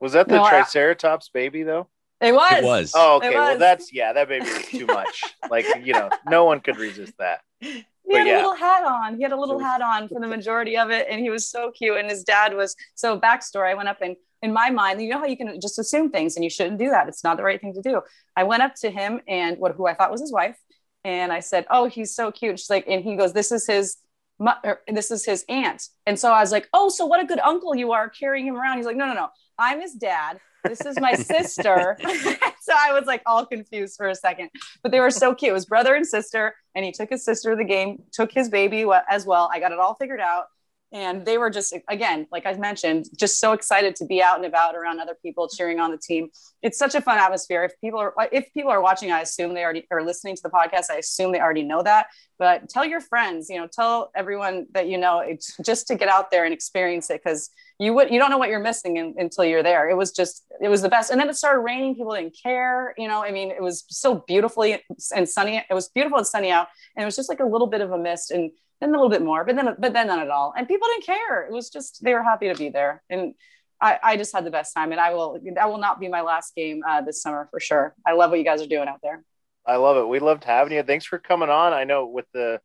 Was 0.01 0.13
that 0.13 0.29
the 0.29 0.37
No, 0.37 0.43
I- 0.45 0.51
Triceratops 0.51 1.29
baby 1.29 1.63
though? 1.63 1.89
It 2.21 2.35
was. 2.35 2.53
It 2.53 2.65
was. 2.65 2.93
Oh, 2.95 3.17
It 3.21 3.27
okay. 3.29 3.35
Well, 3.35 3.59
that's 3.59 3.93
yeah, 3.95 4.13
that 4.13 4.29
baby 4.29 4.45
was 4.45 4.67
too 4.67 4.85
much. 4.87 5.23
like 5.51 5.65
you 5.83 5.95
know, 5.95 6.11
no 6.29 6.45
one 6.45 6.61
could 6.61 6.77
resist 6.77 7.15
that. 7.19 7.41
He 7.61 7.85
But 8.07 8.19
had 8.19 8.27
yeah. 8.27 8.35
a 8.35 8.37
little 8.37 8.55
hat 8.55 8.85
on. 8.85 9.17
He 9.17 9.23
had 9.23 9.33
a 9.33 9.41
little 9.41 9.59
hat 9.59 9.81
on 9.81 10.07
for 10.09 10.21
the 10.21 10.27
majority 10.27 10.77
of 10.77 10.91
it, 10.91 11.07
and 11.09 11.19
he 11.21 11.31
was 11.31 11.49
so 11.49 11.71
cute. 11.71 11.97
And 11.97 12.11
his 12.11 12.23
dad 12.25 12.55
was 12.55 12.77
so. 12.95 13.19
Backstory: 13.19 13.71
I 13.71 13.75
went 13.75 13.89
up 13.89 14.03
and 14.03 14.17
in 14.43 14.53
my 14.53 14.69
mind, 14.71 15.01
you 15.01 15.09
know 15.11 15.19
how 15.19 15.25
you 15.27 15.37
can 15.37 15.59
just 15.61 15.79
assume 15.79 16.11
things, 16.11 16.37
and 16.37 16.45
you 16.45 16.51
shouldn't 16.51 16.79
do 16.79 16.91
that. 16.91 17.09
It's 17.09 17.25
not 17.25 17.37
the 17.39 17.43
right 17.43 17.61
thing 17.61 17.73
to 17.75 17.81
do. 17.83 18.03
I 18.37 18.45
went 18.45 18.63
up 18.63 18.75
to 18.77 18.91
him 18.91 19.21
and 19.27 19.57
what 19.59 19.75
who 19.77 19.87
I 19.87 19.95
thought 19.95 20.11
was 20.11 20.21
his 20.21 20.33
wife, 20.33 20.59
and 21.05 21.33
I 21.33 21.41
said, 21.41 21.65
"Oh, 21.71 21.87
he's 21.87 22.15
so 22.15 22.31
cute." 22.31 22.59
She's 22.59 22.69
like, 22.69 22.85
and 22.87 23.03
he 23.03 23.17
goes, 23.17 23.33
"This 23.33 23.51
is 23.51 23.67
his." 23.67 23.97
mu- 24.39 24.51
or, 24.65 24.81
This 24.89 25.11
is 25.11 25.25
his 25.25 25.45
aunt, 25.49 25.89
and 26.05 26.19
so 26.19 26.33
I 26.33 26.41
was 26.41 26.53
like, 26.53 26.69
"Oh, 26.75 26.89
so 26.91 27.07
what 27.07 27.21
a 27.21 27.27
good 27.27 27.41
uncle 27.41 27.75
you 27.75 27.93
are 27.93 28.11
carrying 28.11 28.47
him 28.47 28.57
around." 28.57 28.77
He's 28.79 28.87
like, 28.87 28.97
"No, 28.97 29.07
no, 29.07 29.15
no, 29.15 29.29
I'm 29.61 29.81
his 29.81 29.93
dad. 29.95 30.41
This 30.65 30.81
is 30.81 30.99
my 30.99 31.15
sister." 31.15 31.97
so 32.61 32.73
I 32.77 32.93
was 32.93 33.05
like 33.07 33.23
all 33.27 33.47
confused 33.47 33.97
for 33.97 34.09
a 34.09 34.15
second 34.15 34.51
but 34.83 34.93
they 34.93 35.01
were 35.01 35.11
so 35.11 35.35
cute. 35.35 35.51
It 35.51 35.53
was 35.53 35.67
brother 35.67 35.95
and 35.95 36.07
sister, 36.07 36.55
and 36.75 36.85
he 36.85 36.93
took 36.93 37.11
his 37.11 37.25
sister 37.25 37.51
to 37.51 37.57
the 37.57 37.65
game, 37.65 38.03
took 38.13 38.33
his 38.33 38.49
baby 38.49 38.87
as 39.09 39.27
well. 39.27 39.51
I 39.53 39.61
got 39.61 39.73
it 39.73 39.79
all 39.79 39.95
figured 39.95 40.21
out. 40.21 40.47
And 40.93 41.25
they 41.25 41.39
were 41.39 41.51
just, 41.51 41.73
again, 41.89 42.27
like 42.33 42.47
I 42.47 42.55
mentioned, 42.55 43.07
just 43.17 43.39
so 43.39 43.53
excited 43.53 43.95
to 43.97 44.05
be 44.07 44.21
out 44.21 44.37
and 44.37 44.45
about 44.45 44.75
around 44.75 44.99
other 44.99 45.17
people 45.23 45.49
cheering 45.49 45.79
on 45.79 45.93
the 45.93 45.97
team. 45.97 46.31
It's 46.63 46.79
such 46.79 46.97
a 46.97 47.01
fun 47.01 47.17
atmosphere. 47.17 47.63
If 47.63 47.81
people 47.81 48.01
are, 48.01 48.13
if 48.33 48.53
people 48.53 48.73
are 48.73 48.83
watching, 48.83 49.13
I 49.13 49.21
assume 49.21 49.55
they 49.55 49.63
already 49.63 49.87
are 49.93 50.05
listening 50.05 50.35
to 50.35 50.43
the 50.43 50.51
podcast. 50.51 50.91
I 50.91 50.97
assume 50.97 51.31
they 51.31 51.41
already 51.41 51.63
know 51.63 51.83
that. 51.85 52.07
But 52.41 52.69
tell 52.69 52.85
your 52.85 53.01
friends, 53.01 53.49
you 53.49 53.59
know, 53.59 53.69
tell 53.69 54.11
everyone 54.17 54.67
that 54.73 54.89
you 54.89 54.99
know, 54.99 55.21
it's 55.21 55.57
just 55.65 55.87
to 55.89 55.95
get 55.95 56.09
out 56.09 56.33
there 56.33 56.45
and 56.45 56.53
experience 56.53 57.09
it 57.09 57.23
because 57.23 57.51
you 57.79 57.95
would, 57.95 58.11
you 58.11 58.19
don't 58.19 58.31
know 58.31 58.39
what 58.39 58.49
you're 58.49 58.59
missing 58.59 58.97
in, 58.97 59.15
until 59.17 59.45
you're 59.45 59.63
there. 59.63 59.89
It 59.89 59.95
was 59.95 60.11
just, 60.11 60.45
it 60.61 60.69
was 60.69 60.83
the 60.83 60.89
best. 60.89 61.11
And 61.11 61.21
then 61.21 61.29
it 61.31 61.37
started 61.37 61.61
raining. 61.61 61.95
People 61.95 62.15
didn't 62.15 62.37
care. 62.43 62.95
You 62.99 63.07
know, 63.07 63.23
I 63.23 63.31
mean, 63.31 63.53
it 63.53 63.63
was 63.63 63.85
so 63.89 64.25
beautifully 64.27 64.83
and 65.15 65.29
sunny. 65.29 65.59
It 65.59 65.73
was 65.73 65.89
beautiful 65.89 66.19
and 66.19 66.27
sunny 66.27 66.51
out, 66.51 66.67
and 66.97 67.03
it 67.03 67.07
was 67.07 67.15
just 67.15 67.29
like 67.29 67.41
a 67.41 67.47
little 67.47 67.69
bit 67.69 67.81
of 67.81 67.93
a 67.93 67.99
mist, 67.99 68.33
and 68.33 68.51
then 68.81 68.89
a 68.91 68.93
little 68.93 69.11
bit 69.11 69.23
more, 69.23 69.45
but 69.45 69.57
then, 69.57 69.75
but 69.79 69.93
then 69.93 70.07
not 70.07 70.19
at 70.21 70.31
all. 70.31 70.55
And 70.57 70.67
people 70.67 70.89
didn't 70.89 71.07
care. 71.07 71.45
It 71.47 71.53
was 71.53 71.71
just 71.71 72.03
they 72.03 72.15
were 72.15 72.23
happy 72.23 72.49
to 72.49 72.55
be 72.55 72.71
there, 72.71 73.03
and 73.11 73.35
I, 73.81 73.99
I 74.03 74.17
just 74.17 74.35
had 74.35 74.45
the 74.45 74.51
best 74.51 74.75
time. 74.75 74.93
And 74.93 75.01
I 75.01 75.15
will, 75.15 75.39
that 75.55 75.69
will 75.69 75.79
not 75.79 76.01
be 76.01 76.09
my 76.09 76.21
last 76.21 76.55
game 76.55 76.83
uh, 76.87 77.01
this 77.01 77.23
summer 77.23 77.49
for 77.51 77.61
sure. 77.61 77.95
I 78.07 78.13
love 78.13 78.31
what 78.31 78.39
you 78.39 78.45
guys 78.45 78.61
are 78.63 78.67
doing 78.67 78.89
out 78.89 79.01
there. 79.03 79.23
I 79.67 79.77
love 79.77 79.97
it. 79.97 80.09
We 80.09 80.19
loved 80.19 80.45
having 80.45 80.73
you. 80.73 80.83
Thanks 80.83 81.05
for 81.05 81.19
coming 81.19 81.49
on. 81.51 81.73
I 81.73 81.85
know 81.85 82.07
with 82.07 82.27
the, 82.33 82.61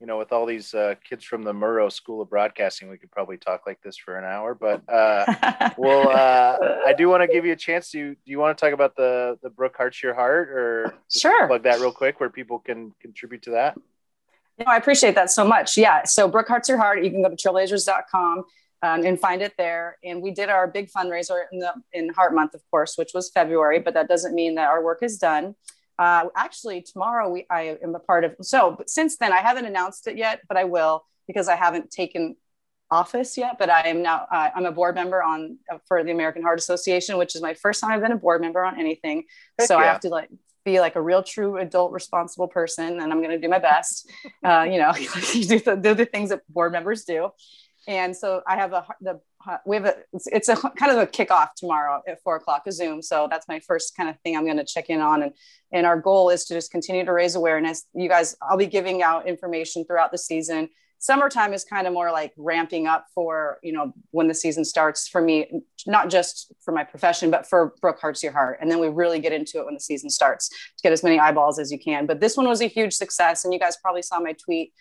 you 0.00 0.06
know, 0.06 0.18
with 0.18 0.32
all 0.32 0.46
these 0.46 0.74
uh, 0.74 0.94
kids 1.08 1.24
from 1.24 1.42
the 1.42 1.52
Murrow 1.52 1.90
School 1.90 2.20
of 2.20 2.30
Broadcasting, 2.30 2.88
we 2.88 2.98
could 2.98 3.10
probably 3.10 3.36
talk 3.36 3.62
like 3.66 3.80
this 3.82 3.96
for 3.96 4.18
an 4.18 4.24
hour. 4.24 4.54
But 4.54 4.82
uh, 4.88 5.70
well, 5.78 6.08
uh, 6.08 6.56
I 6.86 6.92
do 6.96 7.08
want 7.08 7.22
to 7.22 7.28
give 7.28 7.44
you 7.44 7.52
a 7.52 7.56
chance 7.56 7.90
to. 7.90 8.14
Do 8.14 8.16
you 8.24 8.38
want 8.38 8.56
to 8.56 8.64
talk 8.64 8.72
about 8.74 8.96
the 8.96 9.38
the 9.42 9.50
Brooke 9.50 9.76
Hearts 9.76 10.02
Your 10.02 10.14
Heart, 10.14 10.48
or 10.50 10.94
Sure. 11.10 11.46
plug 11.46 11.62
that 11.64 11.80
real 11.80 11.92
quick, 11.92 12.20
where 12.20 12.30
people 12.30 12.58
can 12.58 12.92
contribute 13.00 13.42
to 13.42 13.50
that? 13.52 13.76
No, 14.58 14.64
I 14.66 14.76
appreciate 14.76 15.14
that 15.14 15.30
so 15.30 15.44
much. 15.44 15.76
Yeah. 15.76 16.04
So 16.04 16.28
Brooke 16.28 16.48
Hearts 16.48 16.68
Your 16.68 16.78
Heart, 16.78 17.04
you 17.04 17.10
can 17.10 17.22
go 17.22 17.28
to 17.28 17.36
trailblazers.com 17.36 18.44
um, 18.82 19.04
and 19.04 19.18
find 19.20 19.42
it 19.42 19.52
there. 19.58 19.98
And 20.02 20.22
we 20.22 20.30
did 20.30 20.48
our 20.48 20.66
big 20.66 20.90
fundraiser 20.90 21.44
in 21.52 21.58
the 21.58 21.72
in 21.92 22.08
Heart 22.10 22.34
Month, 22.34 22.54
of 22.54 22.62
course, 22.70 22.96
which 22.96 23.10
was 23.14 23.30
February, 23.30 23.80
but 23.80 23.94
that 23.94 24.08
doesn't 24.08 24.34
mean 24.34 24.54
that 24.54 24.68
our 24.68 24.82
work 24.82 25.02
is 25.02 25.18
done. 25.18 25.54
Uh, 25.98 26.26
actually, 26.36 26.82
tomorrow 26.82 27.30
we 27.30 27.46
I 27.50 27.78
am 27.82 27.94
a 27.94 27.98
part 27.98 28.24
of. 28.24 28.34
So 28.42 28.72
but 28.72 28.90
since 28.90 29.16
then, 29.16 29.32
I 29.32 29.38
haven't 29.38 29.66
announced 29.66 30.06
it 30.06 30.16
yet, 30.16 30.40
but 30.48 30.56
I 30.56 30.64
will 30.64 31.04
because 31.26 31.48
I 31.48 31.56
haven't 31.56 31.90
taken 31.90 32.36
office 32.90 33.36
yet. 33.36 33.56
But 33.58 33.70
I 33.70 33.88
am 33.88 34.02
now. 34.02 34.26
Uh, 34.30 34.50
I'm 34.54 34.66
a 34.66 34.72
board 34.72 34.94
member 34.94 35.22
on 35.22 35.58
uh, 35.72 35.78
for 35.88 36.04
the 36.04 36.12
American 36.12 36.42
Heart 36.42 36.58
Association, 36.58 37.16
which 37.18 37.34
is 37.34 37.42
my 37.42 37.54
first 37.54 37.80
time 37.80 37.92
I've 37.92 38.02
been 38.02 38.12
a 38.12 38.16
board 38.16 38.40
member 38.40 38.64
on 38.64 38.78
anything. 38.78 39.24
Heck 39.58 39.68
so 39.68 39.78
I 39.78 39.84
have 39.84 40.00
to 40.00 40.08
like 40.08 40.28
be 40.66 40.80
like 40.80 40.96
a 40.96 41.00
real 41.00 41.22
true 41.22 41.56
adult 41.56 41.92
responsible 41.92 42.48
person 42.48 43.00
and 43.00 43.10
i'm 43.12 43.22
going 43.22 43.30
to 43.30 43.38
do 43.38 43.48
my 43.48 43.58
best. 43.58 44.10
Uh, 44.44 44.66
you 44.70 44.78
know 44.78 44.92
you 45.32 45.44
do 45.44 45.58
the, 45.60 45.76
do 45.76 45.94
the 45.94 46.04
things 46.04 46.28
that 46.28 46.40
board 46.48 46.72
members 46.72 47.04
do. 47.04 47.30
And 47.88 48.14
so 48.14 48.42
i 48.46 48.56
have 48.56 48.72
a 48.74 48.84
the 49.00 49.20
we 49.64 49.76
have 49.76 49.84
a 49.86 49.94
it's, 50.12 50.26
it's 50.26 50.48
a 50.48 50.56
kind 50.56 50.90
of 50.90 50.98
a 50.98 51.06
kickoff 51.06 51.50
tomorrow 51.56 52.02
at 52.08 52.20
four 52.22 52.36
o'clock 52.36 52.64
a 52.66 52.72
zoom. 52.72 53.00
So 53.00 53.28
that's 53.30 53.46
my 53.48 53.60
first 53.60 53.96
kind 53.96 54.10
of 54.10 54.18
thing 54.20 54.36
i'm 54.36 54.44
going 54.44 54.58
to 54.58 54.64
check 54.64 54.90
in 54.90 55.00
on. 55.00 55.22
And 55.22 55.32
and 55.72 55.86
our 55.86 55.98
goal 55.98 56.30
is 56.30 56.44
to 56.46 56.54
just 56.54 56.70
continue 56.70 57.04
to 57.04 57.12
raise 57.12 57.36
awareness. 57.36 57.86
You 57.94 58.08
guys 58.08 58.36
i'll 58.42 58.58
be 58.58 58.66
giving 58.66 59.02
out 59.02 59.26
information 59.26 59.84
throughout 59.84 60.10
the 60.12 60.18
season 60.18 60.68
summertime 61.06 61.52
is 61.52 61.64
kind 61.64 61.86
of 61.86 61.92
more 61.92 62.10
like 62.10 62.32
ramping 62.36 62.86
up 62.86 63.06
for 63.14 63.58
you 63.62 63.72
know 63.72 63.92
when 64.10 64.28
the 64.28 64.34
season 64.34 64.64
starts 64.64 65.08
for 65.08 65.20
me 65.20 65.48
not 65.86 66.10
just 66.10 66.52
for 66.64 66.72
my 66.72 66.84
profession 66.84 67.30
but 67.30 67.46
for 67.46 67.74
brooke 67.80 68.00
hearts 68.00 68.22
your 68.22 68.32
heart. 68.32 68.58
And 68.60 68.70
then 68.70 68.80
we 68.80 68.88
really 68.88 69.20
get 69.20 69.32
into 69.32 69.58
it 69.58 69.64
when 69.64 69.74
the 69.74 69.80
season 69.80 70.10
starts 70.10 70.48
to 70.48 70.82
get 70.82 70.92
as 70.92 71.02
many 71.02 71.18
eyeballs 71.18 71.58
as 71.58 71.70
you 71.70 71.78
can. 71.78 72.06
But 72.06 72.20
this 72.20 72.36
one 72.36 72.48
was 72.48 72.60
a 72.60 72.66
huge 72.66 72.94
success 72.94 73.44
and 73.44 73.54
you 73.54 73.60
guys 73.60 73.76
probably 73.76 74.02
saw 74.02 74.20
my 74.20 74.32
tweet 74.32 74.72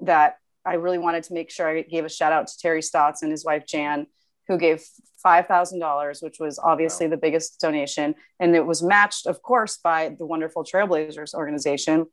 that 0.00 0.38
i 0.64 0.74
really 0.74 0.98
wanted 0.98 1.22
to 1.22 1.32
make 1.32 1.50
sure 1.50 1.68
i 1.68 1.80
gave 1.80 2.04
a 2.04 2.08
shout 2.08 2.32
out 2.32 2.46
to 2.46 2.58
terry 2.58 2.82
stotts 2.82 3.22
and 3.22 3.30
his 3.30 3.44
wife 3.44 3.64
jan 3.66 4.06
who 4.46 4.58
gave 4.58 4.84
$5000 5.24 6.22
which 6.22 6.38
was 6.38 6.58
obviously 6.58 7.08
the 7.08 7.16
biggest 7.16 7.58
donation. 7.60 8.14
And 8.38 8.54
it 8.54 8.64
was 8.64 8.82
matched 8.82 9.26
of 9.26 9.42
course 9.42 9.78
by 9.78 10.14
the 10.18 10.26
wonderful 10.26 10.64
trailblazers 10.64 11.34
organization 11.34 12.06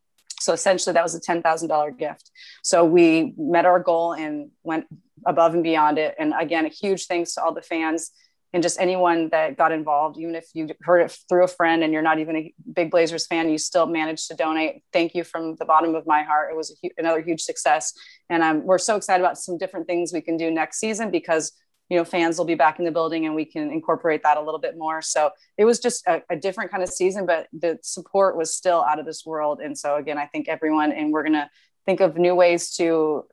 so 0.44 0.52
essentially, 0.52 0.94
that 0.94 1.04
was 1.04 1.16
a 1.16 1.22
$10,000 1.22 1.98
gift. 1.98 2.32
So 2.64 2.84
we 2.84 3.34
met 3.38 3.66
our 3.66 3.80
goal 3.80 4.14
and 4.14 4.52
went 4.64 4.86
above 5.26 5.54
and 5.54 5.64
beyond 5.64 5.98
it. 5.98 6.16
And 6.20 6.34
again, 6.38 6.66
a 6.66 6.70
huge 6.70 7.06
thanks 7.06 7.36
to 7.36 7.44
all 7.44 7.54
the 7.54 7.62
fans 7.62 8.12
and 8.52 8.62
just 8.62 8.78
anyone 8.80 9.30
that 9.30 9.58
got 9.58 9.72
involved. 9.72 10.20
Even 10.20 10.36
if 10.36 10.46
you 10.54 10.68
heard 10.82 11.00
it 11.00 11.18
through 11.30 11.46
a 11.46 11.48
friend 11.48 11.82
and 11.82 11.94
you're 11.94 12.02
not 12.02 12.20
even 12.20 12.36
a 12.36 12.54
big 12.74 12.92
Blazers 12.92 13.26
fan, 13.26 13.50
you 13.50 13.58
still 13.58 13.86
managed 13.86 14.28
to 14.28 14.36
donate. 14.36 14.84
Thank 14.92 15.16
you 15.16 15.24
from 15.24 15.56
the 15.56 15.66
bottom 15.66 15.96
of 15.96 16.06
my 16.06 16.24
heart. 16.24 16.52
It 16.52 16.58
was 16.58 16.78
hu- 16.84 16.92
another 16.98 17.22
huge 17.22 17.42
success. 17.42 17.94
And 18.30 18.44
um, 18.44 18.66
we're 18.66 18.78
so 18.78 18.98
excited 18.98 19.24
about 19.24 19.38
some 19.38 19.58
different 19.58 19.88
things 19.88 20.12
we 20.12 20.22
can 20.22 20.36
do 20.36 20.52
next 20.52 20.78
season 20.78 21.10
because 21.10 21.54
you 21.90 21.98
know 21.98 22.06
fans 22.06 22.38
will 22.38 22.46
be 22.46 22.56
back 22.56 22.80
in 22.80 22.86
the 22.86 22.92
building 22.92 23.26
and 23.26 23.36
we 23.36 23.46
can 23.46 23.72
incorporate 23.72 24.24
that 24.24 24.38
a 24.38 24.42
little 24.42 24.60
bit 24.60 24.78
more. 24.78 25.02
So 25.02 25.32
it 25.58 25.66
was 25.66 25.80
just 25.80 26.06
a, 26.08 26.22
a 26.30 26.36
different 26.36 26.72
kind 26.72 26.84
of 26.84 26.90
season 26.90 27.26
but 27.26 27.48
the 27.54 27.80
support 27.82 28.38
was 28.38 28.54
still 28.54 28.84
out 28.84 29.00
of 29.00 29.06
this 29.06 29.26
world. 29.26 29.60
And 29.62 29.78
so 29.78 29.96
again 29.96 30.18
i 30.18 30.26
think 30.26 30.48
everyone 30.48 30.92
and 30.92 31.12
we're 31.12 31.24
going 31.24 31.34
to 31.34 31.50
think 31.86 32.00
of 32.00 32.18
new 32.18 32.34
ways 32.34 32.76
to 32.76 33.26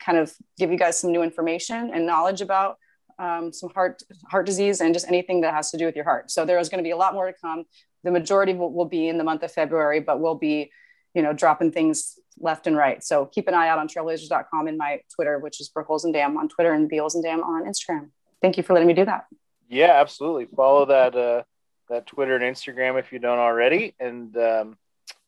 kind 0.00 0.18
of 0.18 0.32
give 0.58 0.70
you 0.70 0.78
guys 0.78 0.98
some 0.98 1.12
new 1.12 1.22
information 1.22 1.90
and 1.92 2.06
knowledge 2.06 2.40
about 2.40 2.78
um, 3.18 3.52
some 3.52 3.70
heart 3.70 4.02
heart 4.30 4.46
disease 4.46 4.80
and 4.80 4.94
just 4.94 5.08
anything 5.08 5.40
that 5.42 5.52
has 5.52 5.70
to 5.72 5.76
do 5.76 5.84
with 5.84 5.96
your 5.96 6.04
heart. 6.04 6.30
So 6.30 6.44
there 6.44 6.58
is 6.58 6.68
going 6.68 6.78
to 6.78 6.86
be 6.86 6.92
a 6.92 6.96
lot 6.96 7.14
more 7.14 7.26
to 7.26 7.34
come. 7.38 7.64
The 8.04 8.10
majority 8.10 8.54
will, 8.54 8.72
will 8.72 8.86
be 8.86 9.08
in 9.08 9.18
the 9.18 9.24
month 9.24 9.42
of 9.42 9.52
february 9.52 10.00
but 10.00 10.20
we'll 10.20 10.36
be 10.36 10.70
you 11.14 11.22
know 11.22 11.32
dropping 11.32 11.72
things 11.72 12.18
left 12.40 12.66
and 12.66 12.76
right. 12.76 13.02
So 13.02 13.26
keep 13.26 13.48
an 13.48 13.54
eye 13.54 13.68
out 13.68 13.78
on 13.78 13.88
trailblazers.com 13.88 14.66
and 14.66 14.78
my 14.78 15.00
Twitter, 15.14 15.38
which 15.38 15.60
is 15.60 15.68
Brooke 15.68 15.88
Dam 16.12 16.36
on 16.36 16.48
Twitter 16.48 16.72
and 16.72 16.88
B 16.88 16.96
Dam 16.96 17.42
on 17.42 17.64
Instagram. 17.64 18.10
Thank 18.40 18.56
you 18.56 18.62
for 18.62 18.72
letting 18.72 18.88
me 18.88 18.94
do 18.94 19.04
that. 19.04 19.26
Yeah, 19.68 20.00
absolutely. 20.00 20.46
Follow 20.46 20.86
that 20.86 21.14
uh, 21.16 21.42
that 21.88 22.06
Twitter 22.06 22.36
and 22.36 22.44
Instagram 22.44 22.98
if 22.98 23.12
you 23.12 23.18
don't 23.18 23.38
already. 23.38 23.94
And 23.98 24.36
um, 24.36 24.76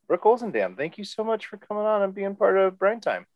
Brooke 0.06 0.24
Olzendam, 0.24 0.76
thank 0.76 0.98
you 0.98 1.04
so 1.04 1.24
much 1.24 1.46
for 1.46 1.56
coming 1.56 1.84
on 1.84 2.02
and 2.02 2.14
being 2.14 2.34
part 2.36 2.58
of 2.58 2.78
Brine 2.78 3.00
Time. 3.00 3.26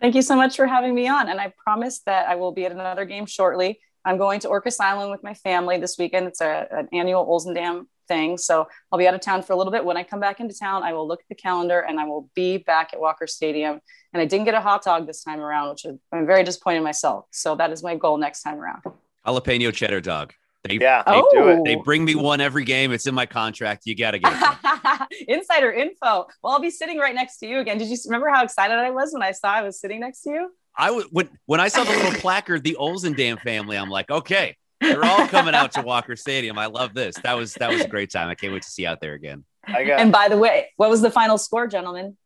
Thank 0.00 0.14
you 0.14 0.22
so 0.22 0.36
much 0.36 0.56
for 0.56 0.66
having 0.66 0.94
me 0.94 1.08
on. 1.08 1.28
And 1.28 1.40
I 1.40 1.52
promise 1.56 2.00
that 2.06 2.28
I 2.28 2.34
will 2.34 2.52
be 2.52 2.66
at 2.66 2.72
another 2.72 3.04
game 3.04 3.26
shortly. 3.26 3.80
I'm 4.04 4.18
going 4.18 4.40
to 4.40 4.48
Orcas 4.48 4.78
Island 4.78 5.10
with 5.10 5.22
my 5.22 5.34
family 5.34 5.78
this 5.78 5.96
weekend. 5.98 6.26
It's 6.28 6.40
a, 6.40 6.68
an 6.70 6.88
annual 6.92 7.26
Olzendam 7.26 7.86
thing. 8.06 8.38
So 8.38 8.66
I'll 8.90 8.98
be 8.98 9.06
out 9.08 9.14
of 9.14 9.20
town 9.20 9.42
for 9.42 9.52
a 9.52 9.56
little 9.56 9.72
bit. 9.72 9.84
When 9.84 9.96
I 9.96 10.02
come 10.02 10.20
back 10.20 10.40
into 10.40 10.54
town, 10.58 10.82
I 10.82 10.92
will 10.92 11.06
look 11.06 11.20
at 11.20 11.28
the 11.28 11.34
calendar 11.34 11.80
and 11.80 11.98
I 12.00 12.04
will 12.04 12.30
be 12.34 12.58
back 12.58 12.90
at 12.92 13.00
Walker 13.00 13.26
Stadium. 13.26 13.80
And 14.12 14.20
I 14.20 14.24
didn't 14.24 14.44
get 14.46 14.54
a 14.54 14.60
hot 14.60 14.82
dog 14.84 15.06
this 15.06 15.22
time 15.24 15.40
around, 15.40 15.70
which 15.70 15.86
I'm 16.12 16.26
very 16.26 16.42
disappointed 16.44 16.78
in 16.78 16.84
myself. 16.84 17.26
So 17.32 17.54
that 17.56 17.70
is 17.72 17.82
my 17.82 17.96
goal 17.96 18.16
next 18.18 18.42
time 18.42 18.58
around. 18.58 18.82
Jalapeno 19.26 19.72
cheddar 19.72 20.00
dog. 20.00 20.32
They, 20.64 20.78
Yeah, 20.80 21.02
they, 21.06 21.12
Oh. 21.14 21.28
do 21.32 21.48
it. 21.48 21.64
they 21.64 21.76
bring 21.76 22.04
me 22.04 22.14
one 22.14 22.40
every 22.40 22.64
game. 22.64 22.92
It's 22.92 23.06
in 23.06 23.14
my 23.14 23.26
contract. 23.26 23.82
You 23.86 23.94
got 23.94 24.12
to 24.12 24.18
get 24.18 24.32
it. 24.32 25.28
Insider 25.28 25.70
info. 25.72 26.26
Well, 26.42 26.52
I'll 26.52 26.60
be 26.60 26.70
sitting 26.70 26.98
right 26.98 27.14
next 27.14 27.38
to 27.38 27.46
you 27.46 27.58
again. 27.60 27.78
Did 27.78 27.88
you 27.88 27.96
remember 28.06 28.28
how 28.28 28.42
excited 28.42 28.74
I 28.74 28.90
was 28.90 29.12
when 29.12 29.22
I 29.22 29.32
saw 29.32 29.50
I 29.52 29.62
was 29.62 29.78
sitting 29.80 30.00
next 30.00 30.22
to 30.22 30.30
you? 30.30 30.50
I 30.76 30.90
was 30.90 31.04
when 31.10 31.28
when 31.46 31.58
I 31.60 31.68
saw 31.68 31.84
the 31.84 31.90
little 31.92 32.20
placard, 32.20 32.62
the 32.64 32.76
Olzendam 32.78 33.40
family. 33.40 33.76
I'm 33.78 33.88
like, 33.88 34.10
okay, 34.10 34.56
they're 34.80 35.04
all 35.04 35.26
coming 35.28 35.54
out 35.54 35.72
to 35.72 35.82
Walker 35.84 36.16
Stadium. 36.16 36.58
I 36.58 36.66
love 36.66 36.94
this. 36.94 37.16
That 37.22 37.34
was 37.34 37.54
that 37.54 37.70
was 37.70 37.82
a 37.82 37.88
great 37.88 38.10
time. 38.10 38.28
I 38.28 38.34
can't 38.34 38.52
wait 38.52 38.62
to 38.62 38.70
see 38.70 38.82
you 38.82 38.88
out 38.88 39.00
there 39.00 39.14
again. 39.14 39.44
I 39.64 39.84
got 39.84 40.00
And 40.00 40.12
by 40.12 40.28
the 40.28 40.36
way, 40.36 40.70
what 40.76 40.90
was 40.90 41.02
the 41.02 41.10
final 41.10 41.38
score, 41.38 41.66
gentlemen? 41.66 42.16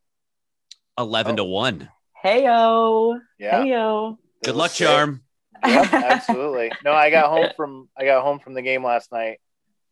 Eleven 0.99 1.37
to 1.37 1.43
oh. 1.43 1.47
one. 1.47 1.89
Heyo, 2.25 3.19
yeah. 3.39 3.61
heyo. 3.63 4.19
it 4.43 4.47
Good 4.47 4.57
luck, 4.57 4.73
sick. 4.73 4.87
Charm. 4.87 5.23
Yep, 5.67 5.93
absolutely. 5.93 6.73
No, 6.85 6.93
I 6.93 7.11
got 7.11 7.31
home 7.31 7.49
from 7.57 7.89
I 7.97 8.05
got 8.05 8.23
home 8.23 8.39
from 8.41 8.55
the 8.55 8.63
game 8.63 8.85
last 8.85 9.13
night 9.13 9.39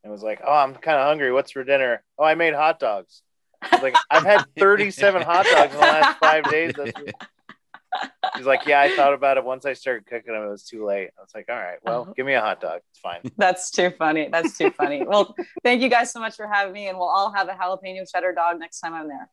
and 0.03 0.13
was 0.13 0.23
like, 0.23 0.41
"Oh, 0.47 0.53
I'm 0.53 0.75
kind 0.75 0.99
of 0.99 1.07
hungry. 1.07 1.33
What's 1.33 1.53
for 1.53 1.65
dinner?" 1.65 2.03
Oh, 2.19 2.25
I 2.25 2.35
made 2.35 2.55
hot 2.55 2.79
dogs. 2.79 3.23
I 3.63 3.69
was 3.73 3.83
like, 3.83 3.97
"I've 4.11 4.25
had 4.25 4.45
37 4.59 5.23
hot 5.23 5.47
dogs 5.47 5.73
in 5.73 5.81
the 5.81 5.87
last 5.87 6.19
five 6.19 6.45
days." 6.51 6.73
That's- 6.77 7.15
He's 8.37 8.47
like, 8.47 8.67
"Yeah, 8.67 8.81
I 8.81 8.95
thought 8.95 9.15
about 9.15 9.37
it 9.39 9.45
once 9.45 9.65
I 9.65 9.73
started 9.73 10.07
cooking 10.07 10.33
them. 10.35 10.43
It 10.43 10.49
was 10.51 10.65
too 10.65 10.85
late." 10.85 11.11
I 11.19 11.21
was 11.23 11.31
like, 11.35 11.47
"All 11.49 11.57
right, 11.57 11.79
well, 11.83 12.03
Uh-huh. 12.03 12.13
give 12.17 12.27
me 12.27 12.35
a 12.35 12.41
hot 12.41 12.61
dog. 12.61 12.81
It's 12.91 12.99
fine." 13.01 13.21
That's 13.37 13.71
too 13.71 13.91
funny. 13.91 14.29
That's 14.31 14.57
too 14.59 14.71
funny. 14.71 15.03
Well, 15.05 15.35
thank 15.65 15.81
you 15.83 15.89
guys 15.89 16.13
so 16.13 16.21
much 16.21 16.37
for 16.37 16.47
having 16.47 16.73
me, 16.73 16.89
and 16.89 16.99
we'll 16.99 17.09
all 17.09 17.33
have 17.33 17.49
a 17.49 17.53
jalapeno 17.53 18.05
cheddar 18.13 18.33
dog 18.35 18.59
next 18.59 18.81
time 18.81 18.95
I'm 18.95 19.09
there. 19.09 19.29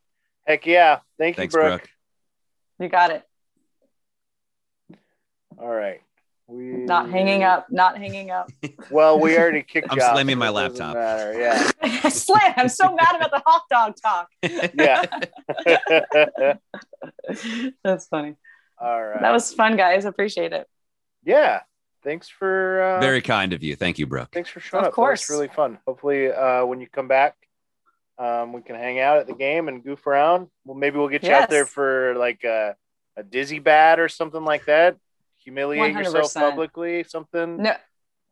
Heck 0.48 0.66
yeah! 0.66 1.00
Thank 1.18 1.36
you, 1.38 1.42
Thanks, 1.42 1.54
Brooke. 1.54 1.82
Brooke. 1.82 1.90
You 2.80 2.90
got 2.90 3.12
it. 3.12 3.24
All 5.58 5.68
right. 5.74 6.02
We 6.48 6.64
Not 6.86 7.10
hanging 7.10 7.44
up. 7.44 7.72
Not 7.72 7.98
hanging 7.98 8.30
up. 8.30 8.52
Well, 8.92 9.20
we 9.20 9.36
already 9.36 9.64
kicked 9.64 9.88
it. 9.88 9.92
I'm 9.92 9.98
you 9.98 10.04
off, 10.04 10.14
slamming 10.14 10.38
my 10.38 10.50
it 10.50 10.52
laptop. 10.52 10.94
Matter. 10.94 11.40
Yeah. 11.40 12.10
Slam! 12.10 12.54
I'm 12.56 12.70
so 12.70 12.94
mad 12.94 13.16
about 13.16 13.32
the 13.32 13.42
hot 13.44 13.64
dog 13.72 13.96
talk. 14.00 14.30
Yeah. 14.76 16.58
That's 17.84 18.06
funny. 18.08 18.36
All 18.80 19.04
right. 19.06 19.22
That 19.22 19.32
was 19.32 19.54
fun, 19.54 19.78
guys. 19.78 20.06
Appreciate 20.06 20.54
it. 20.54 20.68
yeah. 21.24 21.62
Thanks 22.04 22.30
for 22.30 22.84
uh, 22.84 23.00
Very 23.00 23.20
kind 23.20 23.52
of 23.52 23.64
you. 23.64 23.76
Thank 23.76 23.98
you, 23.98 24.06
Brooke. 24.06 24.30
Thanks 24.32 24.52
for 24.52 24.60
showing 24.60 24.82
Of 24.84 24.86
up. 24.86 24.92
Of 24.92 24.96
course. 24.96 25.28
really 25.28 25.48
fun. 25.48 25.80
Hopefully, 25.88 26.32
uh, 26.32 26.64
when 26.64 26.80
you 26.80 26.88
come 26.88 27.08
back, 27.08 27.34
um, 28.20 28.54
we 28.54 28.62
can 28.62 28.76
hang 28.76 29.00
out 29.00 29.18
at 29.18 29.26
the 29.26 29.34
game 29.34 29.68
and 29.68 29.84
goof 29.84 30.06
around. 30.06 30.48
Well, 30.66 30.78
maybe 30.78 31.00
we'll 31.00 31.08
get 31.08 31.24
you 31.24 31.32
out 31.34 31.50
there 31.50 31.66
for 31.66 32.14
like 32.16 32.44
a, 32.44 32.76
a 33.18 33.24
dizzy 33.24 33.58
bat 33.58 34.00
or 34.00 34.08
something 34.08 34.44
like 34.46 34.66
that. 34.66 34.98
Humiliate 35.44 35.96
yourself 35.96 36.32
100%. 36.32 36.40
publicly. 36.40 37.04
Something 37.06 37.64
No, 37.64 37.74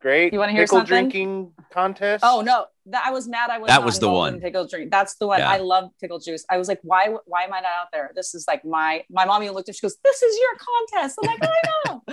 great. 0.04 0.32
You 0.34 0.38
wanna 0.38 0.52
hear 0.52 0.62
Pickle 0.64 0.78
something? 0.78 0.94
drinking 1.08 1.52
contest. 1.70 2.22
Oh 2.26 2.42
no, 2.42 2.66
that 2.86 3.02
I 3.06 3.10
was 3.10 3.26
mad. 3.26 3.48
I 3.50 3.58
was 3.58 3.68
That 3.68 3.82
was 3.82 3.98
the 3.98 4.10
one. 4.10 4.34
in 4.34 4.40
pickle 4.40 4.66
drink. 4.66 4.90
That's 4.90 5.14
the 5.16 5.26
one. 5.26 5.38
Yeah. 5.40 5.50
I 5.50 5.56
love 5.58 5.84
pickle 6.00 6.18
juice. 6.18 6.44
I 6.50 6.58
was 6.58 6.68
like, 6.68 6.80
why? 6.82 7.02
Why 7.24 7.42
am 7.44 7.52
I 7.54 7.60
not 7.60 7.72
out 7.80 7.88
there? 7.92 8.12
This 8.14 8.34
is 8.34 8.44
like 8.46 8.64
my 8.64 9.02
my 9.10 9.24
mom 9.24 9.42
even 9.42 9.54
looked 9.54 9.68
at. 9.70 9.74
She 9.76 9.80
goes, 9.80 9.96
"This 10.04 10.22
is 10.22 10.38
your 10.44 10.54
contest." 10.68 11.18
I'm 11.18 11.26
like, 11.26 11.40
I 11.42 11.58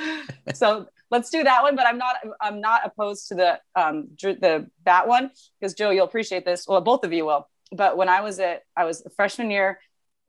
know. 0.48 0.54
so 0.54 0.86
let's 1.12 1.30
do 1.30 1.44
that 1.44 1.62
one. 1.64 1.76
But 1.76 1.86
I'm 1.86 1.98
not. 1.98 2.16
I'm 2.39 2.62
not 2.62 2.82
opposed 2.86 3.28
to 3.30 3.36
the 3.36 3.60
um 3.76 4.08
dr- 4.18 4.39
the 4.39 4.70
that 4.86 5.08
one 5.08 5.30
because 5.60 5.74
Joe, 5.74 5.89
you'll 5.89 6.06
appreciate 6.06 6.46
this. 6.46 6.66
Well, 6.68 6.82
both 6.82 7.04
of 7.04 7.12
you 7.12 7.26
will. 7.26 7.48
But 7.74 7.98
when 7.98 8.10
I 8.10 8.22
was 8.22 8.39
at, 8.39 8.64
I 8.76 8.86
was 8.86 9.06
a 9.06 9.10
freshman 9.10 9.52
year, 9.52 9.80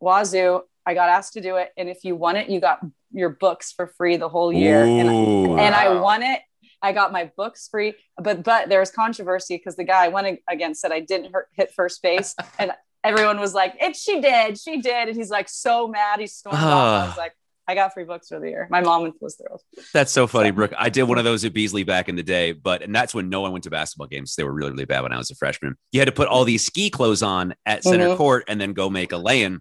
Wazoo. 0.01 0.63
I 0.85 0.95
got 0.95 1.09
asked 1.09 1.35
to 1.35 1.41
do 1.41 1.57
it, 1.57 1.71
and 1.77 1.89
if 1.89 2.03
you 2.05 2.17
won 2.17 2.35
it, 2.35 2.49
you 2.49 2.59
got 2.61 2.81
your 3.13 3.29
books 3.31 3.71
for 3.73 3.87
free 3.87 4.17
the 4.17 4.29
whole 4.29 4.53
year. 4.53 4.83
And 4.85 5.09
Ooh. 5.09 5.57
and 5.57 5.75
I 5.77 5.89
Wow. 5.91 6.03
won 6.03 6.23
it. 6.25 6.41
I 6.83 6.93
got 6.93 7.13
my 7.13 7.31
books 7.37 7.69
free, 7.69 7.95
but 8.19 8.43
but 8.43 8.69
there 8.69 8.81
was 8.81 8.91
controversy 8.91 9.57
because 9.57 9.77
the 9.77 9.85
guy 9.85 10.05
I 10.05 10.09
went 10.09 10.41
against 10.49 10.81
said 10.81 10.91
I 10.93 11.01
didn't 11.01 11.33
hurt, 11.33 11.49
hit 11.53 11.73
first 11.73 12.03
base, 12.03 12.35
and 12.59 12.73
everyone 13.05 13.39
was 13.41 13.55
like, 13.55 13.75
"It 13.81 13.95
she 13.97 14.21
did, 14.21 14.59
she 14.59 14.81
did," 14.81 15.09
and 15.09 15.17
he's 15.17 15.31
like 15.31 15.49
so 15.49 15.87
mad, 15.89 16.19
he 16.21 16.27
stormed 16.27 16.59
off. 16.59 17.05
I 17.05 17.07
was 17.09 17.17
like, 17.17 17.35
"I 17.69 17.75
got 17.77 17.95
free 17.95 18.05
books 18.05 18.29
for 18.29 18.41
the 18.41 18.49
year." 18.49 18.67
My 18.71 18.81
mom 18.81 19.13
was 19.21 19.37
thrilled. 19.37 19.61
That's 19.93 20.11
so 20.11 20.27
funny, 20.27 20.49
So- 20.49 20.55
Brooke. 20.55 20.73
I 20.77 20.89
did 20.89 21.05
one 21.05 21.19
of 21.19 21.25
those 21.25 21.45
at 21.45 21.53
Beasley 21.55 21.85
back 21.85 22.09
in 22.09 22.17
the 22.17 22.23
day, 22.25 22.51
but 22.53 22.83
and 22.83 22.95
that's 22.95 23.15
when 23.15 23.29
no 23.29 23.41
one 23.43 23.53
went 23.53 23.63
to 23.65 23.71
basketball 23.71 24.09
games. 24.09 24.35
They 24.35 24.43
were 24.45 24.53
really, 24.53 24.73
really 24.73 24.85
bad 24.85 25.03
when 25.03 25.13
I 25.13 25.19
was 25.19 25.31
a 25.31 25.37
freshman. 25.37 25.77
You 25.93 26.01
had 26.01 26.07
to 26.07 26.13
put 26.13 26.27
all 26.29 26.45
these 26.45 26.65
ski 26.67 26.91
clothes 26.91 27.23
on 27.23 27.55
at 27.65 27.85
center 27.85 28.09
Mhm. 28.09 28.17
court 28.17 28.45
and 28.49 28.61
then 28.61 28.73
go 28.73 28.91
make 28.91 29.13
a 29.13 29.19
lay-in. 29.19 29.61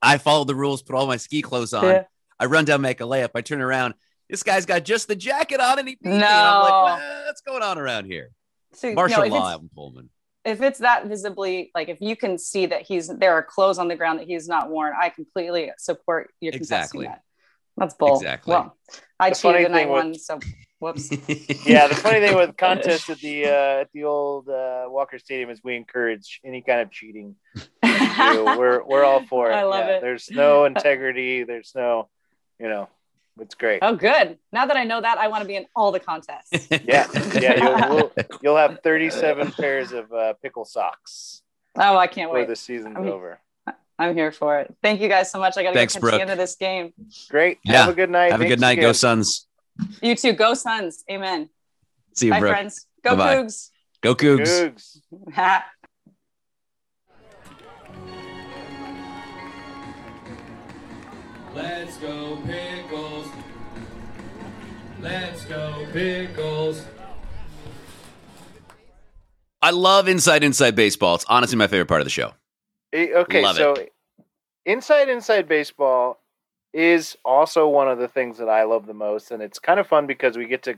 I 0.00 0.18
followed 0.18 0.46
the 0.48 0.54
rules, 0.54 0.82
put 0.82 0.94
all 0.96 1.06
my 1.06 1.16
ski 1.16 1.42
clothes 1.42 1.72
on. 1.72 1.84
Yeah. 1.84 2.04
I 2.40 2.46
run 2.46 2.64
down, 2.64 2.80
make 2.80 3.00
a 3.00 3.04
layup. 3.04 3.30
I 3.36 3.40
turn 3.40 3.60
around. 3.60 3.94
This 4.32 4.42
guy's 4.42 4.64
got 4.64 4.82
just 4.82 5.08
the 5.08 5.14
jacket 5.14 5.60
on 5.60 5.78
and 5.78 5.86
he 5.86 5.94
beat 5.96 6.06
me. 6.06 6.12
And 6.12 6.20
No. 6.22 6.26
I'm 6.26 6.62
like, 6.62 6.72
"What- 6.98 7.26
what's 7.26 7.40
going 7.42 7.62
on 7.62 7.76
around 7.78 8.06
here? 8.06 8.30
So, 8.72 8.90
Martial 8.94 9.18
no, 9.18 9.24
if, 9.26 9.32
law, 9.32 9.54
it's, 9.56 9.64
Pullman. 9.74 10.08
if 10.46 10.62
it's 10.62 10.78
that 10.78 11.04
visibly, 11.06 11.70
like 11.74 11.90
if 11.90 12.00
you 12.00 12.16
can 12.16 12.38
see 12.38 12.64
that 12.64 12.80
he's 12.82 13.08
there 13.08 13.34
are 13.34 13.42
clothes 13.42 13.78
on 13.78 13.88
the 13.88 13.94
ground 13.94 14.20
that 14.20 14.26
he's 14.26 14.48
not 14.48 14.70
worn, 14.70 14.94
I 14.98 15.10
completely 15.10 15.70
support 15.76 16.32
your 16.40 16.54
Exactly. 16.54 17.04
contesting 17.04 17.10
that. 17.12 17.20
That's 17.76 17.94
bull. 17.94 18.16
Exactly. 18.16 18.52
Well, 18.52 18.74
I 19.20 19.28
The 19.30 19.36
funny 19.36 19.58
cheated 19.58 19.66
and 19.66 19.74
I 19.76 19.78
thing 19.80 19.88
with- 19.90 20.04
won, 20.04 20.14
so 20.14 20.38
whoops. 20.78 21.10
Yeah, 21.66 21.86
the 21.88 21.94
funny 21.94 22.20
thing 22.26 22.34
with 22.34 22.56
contests 22.56 23.10
at 23.10 23.18
the 23.18 23.44
uh, 23.44 23.80
at 23.82 23.88
the 23.92 24.04
old 24.04 24.48
uh, 24.48 24.84
Walker 24.88 25.18
Stadium 25.18 25.50
is 25.50 25.60
we 25.62 25.76
encourage 25.76 26.40
any 26.42 26.62
kind 26.62 26.80
of 26.80 26.90
cheating. 26.90 27.36
we're 27.82 28.82
we're 28.82 29.04
all 29.04 29.24
for 29.26 29.50
it. 29.50 29.54
I 29.54 29.64
love 29.64 29.86
Yeah, 29.86 29.96
it. 29.96 30.00
There's 30.00 30.30
no 30.30 30.64
integrity. 30.64 31.44
There's 31.44 31.72
no, 31.74 32.08
you 32.58 32.68
know, 32.68 32.88
it's 33.40 33.54
great. 33.54 33.78
Oh, 33.82 33.96
good. 33.96 34.38
Now 34.52 34.66
that 34.66 34.76
I 34.76 34.84
know 34.84 35.00
that, 35.00 35.18
I 35.18 35.28
want 35.28 35.42
to 35.42 35.48
be 35.48 35.56
in 35.56 35.66
all 35.74 35.92
the 35.92 36.00
contests. 36.00 36.68
Yeah, 36.84 37.06
yeah. 37.40 37.86
You'll, 37.88 37.96
we'll, 38.12 38.12
you'll 38.42 38.56
have 38.56 38.80
37 38.82 39.52
pairs 39.52 39.92
of 39.92 40.12
uh, 40.12 40.34
pickle 40.42 40.64
socks 40.64 41.42
Oh, 41.76 41.96
I 41.96 42.06
can't 42.06 42.30
wait. 42.30 42.40
before 42.42 42.52
the 42.52 42.56
season's 42.56 42.96
I 42.96 43.00
mean- 43.00 43.12
over. 43.12 43.38
I'm 43.98 44.16
here 44.16 44.32
for 44.32 44.58
it. 44.58 44.74
Thank 44.82 45.00
you 45.00 45.08
guys 45.08 45.30
so 45.30 45.38
much. 45.38 45.56
I 45.56 45.62
got 45.62 45.68
to 45.70 45.74
go 45.74 45.80
Thanks, 45.80 45.92
catch 45.92 46.00
Brooke. 46.00 46.14
the 46.14 46.22
end 46.22 46.30
of 46.30 46.38
this 46.38 46.56
game. 46.56 46.92
Great. 47.28 47.58
Yeah. 47.62 47.82
Have 47.84 47.90
a 47.90 47.94
good 47.94 48.10
night. 48.10 48.32
Have 48.32 48.40
a 48.40 48.48
good 48.48 48.58
night. 48.60 48.80
Go 48.80 48.92
Suns. 48.92 49.46
You 50.00 50.16
too. 50.16 50.32
Go 50.32 50.54
Suns. 50.54 51.04
Amen. 51.10 51.50
See 52.14 52.26
you, 52.26 52.32
Bye, 52.32 52.40
Brooke. 52.40 52.52
friends. 52.52 52.86
Go 53.04 53.16
Bye-bye. 53.16 53.36
Cougs. 53.44 53.70
Go 54.02 54.14
Cougs. 54.16 54.98
Cougs. 55.30 55.62
Let's 61.54 61.96
go 61.98 62.36
pickles. 62.46 62.71
Let's 65.02 65.44
go 65.46 65.86
pickles. 65.92 66.84
I 69.60 69.70
love 69.70 70.08
Inside 70.08 70.44
Inside 70.44 70.76
Baseball. 70.76 71.16
It's 71.16 71.24
honestly 71.28 71.56
my 71.56 71.66
favorite 71.66 71.86
part 71.86 72.00
of 72.00 72.04
the 72.06 72.10
show. 72.10 72.32
Eh, 72.92 73.08
Okay, 73.14 73.42
Love 73.42 73.56
so 73.56 73.74
inside 74.64 75.08
inside 75.08 75.48
baseball 75.48 76.20
is 76.72 77.16
also 77.24 77.66
one 77.68 77.88
of 77.88 77.98
the 77.98 78.06
things 78.08 78.38
that 78.38 78.48
I 78.48 78.62
love 78.62 78.86
the 78.86 78.94
most, 78.94 79.30
and 79.32 79.42
it's 79.42 79.58
kind 79.58 79.80
of 79.80 79.86
fun 79.86 80.06
because 80.06 80.36
we 80.36 80.46
get 80.46 80.62
to 80.64 80.74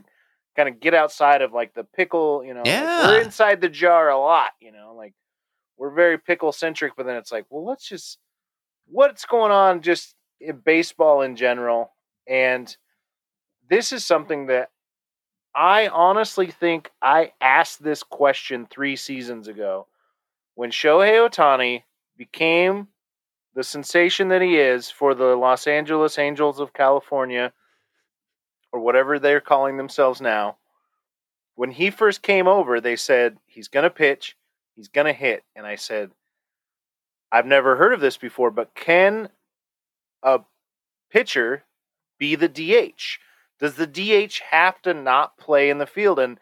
kind 0.55 0.67
of 0.69 0.79
get 0.79 0.93
outside 0.93 1.41
of 1.41 1.53
like 1.53 1.73
the 1.75 1.83
pickle. 1.83 2.43
You 2.43 2.55
know, 2.55 2.63
like, 2.65 3.07
we're 3.07 3.21
inside 3.21 3.61
the 3.61 3.69
jar 3.69 4.09
a 4.09 4.17
lot. 4.17 4.51
You 4.59 4.71
know, 4.71 4.95
like 4.97 5.13
we're 5.77 5.93
very 5.93 6.17
pickle 6.17 6.51
centric, 6.51 6.93
but 6.97 7.05
then 7.05 7.15
it's 7.15 7.31
like, 7.31 7.45
well, 7.49 7.65
let's 7.65 7.87
just 7.87 8.17
what's 8.87 9.25
going 9.25 9.51
on 9.51 9.81
just 9.81 10.15
in 10.41 10.57
baseball 10.57 11.21
in 11.21 11.35
general, 11.35 11.91
and 12.27 12.75
this 13.69 13.91
is 13.91 14.05
something 14.05 14.47
that 14.47 14.69
I 15.55 15.87
honestly 15.87 16.47
think 16.51 16.91
I 17.01 17.31
asked 17.39 17.81
this 17.81 18.03
question 18.03 18.67
three 18.69 18.95
seasons 18.95 19.47
ago 19.47 19.87
when 20.55 20.71
Shohei 20.71 21.29
Ohtani 21.29 21.83
became 22.17 22.87
the 23.55 23.63
sensation 23.63 24.27
that 24.27 24.41
he 24.41 24.57
is 24.57 24.91
for 24.91 25.15
the 25.15 25.35
Los 25.35 25.65
Angeles 25.65 26.19
Angels 26.19 26.59
of 26.59 26.73
California, 26.73 27.53
or 28.71 28.81
whatever 28.81 29.17
they're 29.17 29.39
calling 29.39 29.77
themselves 29.77 30.19
now. 30.19 30.57
When 31.55 31.71
he 31.71 31.89
first 31.89 32.21
came 32.21 32.47
over, 32.47 32.81
they 32.81 32.97
said 32.97 33.37
he's 33.45 33.69
going 33.69 33.85
to 33.85 33.89
pitch, 33.89 34.35
he's 34.75 34.89
going 34.89 35.07
to 35.07 35.13
hit. 35.13 35.43
And 35.55 35.65
I 35.65 35.75
said, 35.75 36.11
I've 37.31 37.45
never 37.45 37.77
heard 37.77 37.93
of 37.93 38.01
this 38.01 38.17
before, 38.17 38.51
but 38.51 38.75
can 38.75 39.29
a 40.21 40.41
pitcher 41.09 41.63
be 42.19 42.35
the 42.35 42.49
DH? 42.49 43.19
Does 43.59 43.75
the 43.75 43.87
DH 43.87 44.39
have 44.51 44.81
to 44.83 44.93
not 44.93 45.37
play 45.37 45.69
in 45.69 45.77
the 45.77 45.85
field? 45.87 46.19
And 46.19 46.39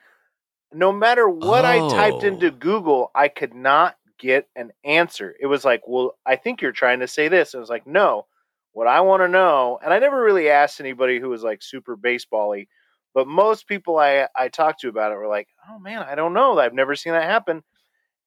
no 0.72 0.92
matter 0.92 1.28
what 1.30 1.66
I 1.66 1.80
typed 1.90 2.24
Oh. 2.24 2.28
into 2.28 2.52
Google, 2.52 3.12
I 3.14 3.28
could 3.28 3.54
not 3.54 3.98
get 4.18 4.48
an 4.56 4.72
answer. 4.84 5.36
It 5.40 5.48
was 5.48 5.64
like, 5.66 5.84
well, 5.88 6.18
I 6.26 6.36
think 6.36 6.62
you're 6.62 6.72
trying 6.72 7.00
to 7.02 7.08
say 7.08 7.28
this. 7.28 7.54
And 7.54 7.60
I 7.60 7.62
was 7.62 7.70
like, 7.70 7.86
no. 7.88 8.28
What 8.72 8.88
I 8.88 9.02
want 9.02 9.22
to 9.22 9.28
know, 9.28 9.78
and 9.84 9.94
I 9.94 10.00
never 10.00 10.24
really 10.24 10.50
asked 10.50 10.80
anybody 10.80 11.20
who 11.20 11.30
was 11.30 11.44
like 11.44 11.62
super 11.62 11.96
baseball-y, 11.96 12.66
but 13.14 13.28
most 13.28 13.68
people 13.68 14.00
I 14.00 14.28
I 14.36 14.48
talked 14.48 14.80
to 14.82 14.90
about 14.90 15.12
it 15.12 15.16
were 15.16 15.28
like, 15.28 15.48
oh 15.70 15.78
man, 15.78 16.02
I 16.02 16.16
don't 16.16 16.34
know. 16.34 16.58
I've 16.58 16.74
never 16.74 16.96
seen 16.96 17.14
that 17.14 17.30
happen. 17.30 17.62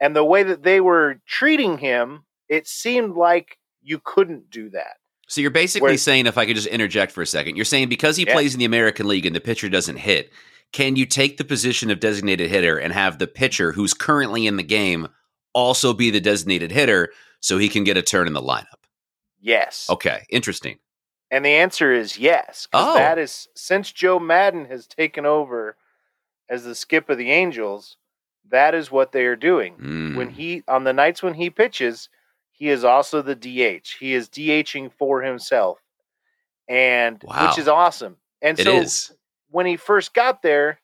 And 0.00 0.14
the 0.14 0.24
way 0.24 0.44
that 0.44 0.62
they 0.62 0.80
were 0.80 1.20
treating 1.26 1.78
him, 1.78 2.26
it 2.48 2.68
seemed 2.68 3.16
like 3.16 3.58
you 3.82 3.98
couldn't 4.04 4.48
do 4.48 4.70
that. 4.70 4.98
So 5.26 5.40
you're 5.40 5.50
basically 5.50 5.90
Where- 5.90 5.98
saying, 5.98 6.26
if 6.26 6.38
I 6.38 6.46
could 6.46 6.56
just 6.56 6.68
interject 6.68 7.12
for 7.12 7.22
a 7.22 7.26
second, 7.26 7.56
you're 7.56 7.64
saying 7.64 7.88
because 7.88 8.16
he 8.16 8.24
Yeah. 8.24 8.32
plays 8.32 8.54
in 8.54 8.58
the 8.60 8.64
American 8.64 9.08
League 9.08 9.26
and 9.26 9.34
the 9.34 9.40
pitcher 9.40 9.68
doesn't 9.68 9.96
hit, 9.96 10.32
can 10.72 10.96
you 10.96 11.06
take 11.06 11.36
the 11.36 11.44
position 11.44 11.90
of 11.90 12.00
designated 12.00 12.50
hitter 12.50 12.76
and 12.78 12.92
have 12.92 13.18
the 13.18 13.26
pitcher 13.26 13.72
who's 13.72 13.94
currently 13.94 14.46
in 14.46 14.56
the 14.56 14.62
game 14.62 15.08
also 15.52 15.92
be 15.92 16.10
the 16.10 16.20
designated 16.20 16.70
hitter 16.70 17.12
so 17.40 17.58
he 17.58 17.68
can 17.68 17.82
get 17.84 17.96
a 17.96 18.02
turn 18.02 18.26
in 18.26 18.32
the 18.34 18.42
lineup? 18.42 18.84
Yes. 19.40 19.88
Okay, 19.90 20.24
interesting. 20.30 20.78
And 21.30 21.44
the 21.44 21.50
answer 21.50 21.92
is 21.92 22.18
yes. 22.18 22.68
Oh. 22.72 22.94
that 22.94 23.18
is 23.18 23.48
since 23.54 23.90
Joe 23.90 24.18
Maddon 24.20 24.66
has 24.66 24.86
taken 24.86 25.26
over 25.26 25.76
as 26.48 26.62
the 26.64 26.74
skip 26.76 27.08
of 27.10 27.18
the 27.18 27.32
Angels, 27.32 27.96
that 28.48 28.74
is 28.76 28.92
what 28.92 29.10
they 29.10 29.24
are 29.26 29.34
doing. 29.36 29.74
When 30.16 30.28
Mm. 30.28 30.32
he 30.32 30.62
on 30.68 30.84
the 30.84 30.92
nights 30.92 31.22
when 31.24 31.34
he 31.34 31.50
pitches, 31.50 32.08
he 32.58 32.70
is 32.70 32.84
also 32.84 33.20
the 33.20 33.34
DH. 33.34 33.96
He 34.00 34.14
is 34.14 34.30
DHing 34.30 34.90
for 34.98 35.20
himself. 35.20 35.78
And 36.68 37.22
Wow. 37.22 37.46
which 37.48 37.58
is 37.58 37.68
awesome. 37.68 38.16
And 38.40 38.58
It 38.58 38.64
so 38.64 38.78
is. 38.78 39.12
when 39.50 39.66
he 39.66 39.76
first 39.76 40.14
got 40.14 40.40
there, 40.40 40.80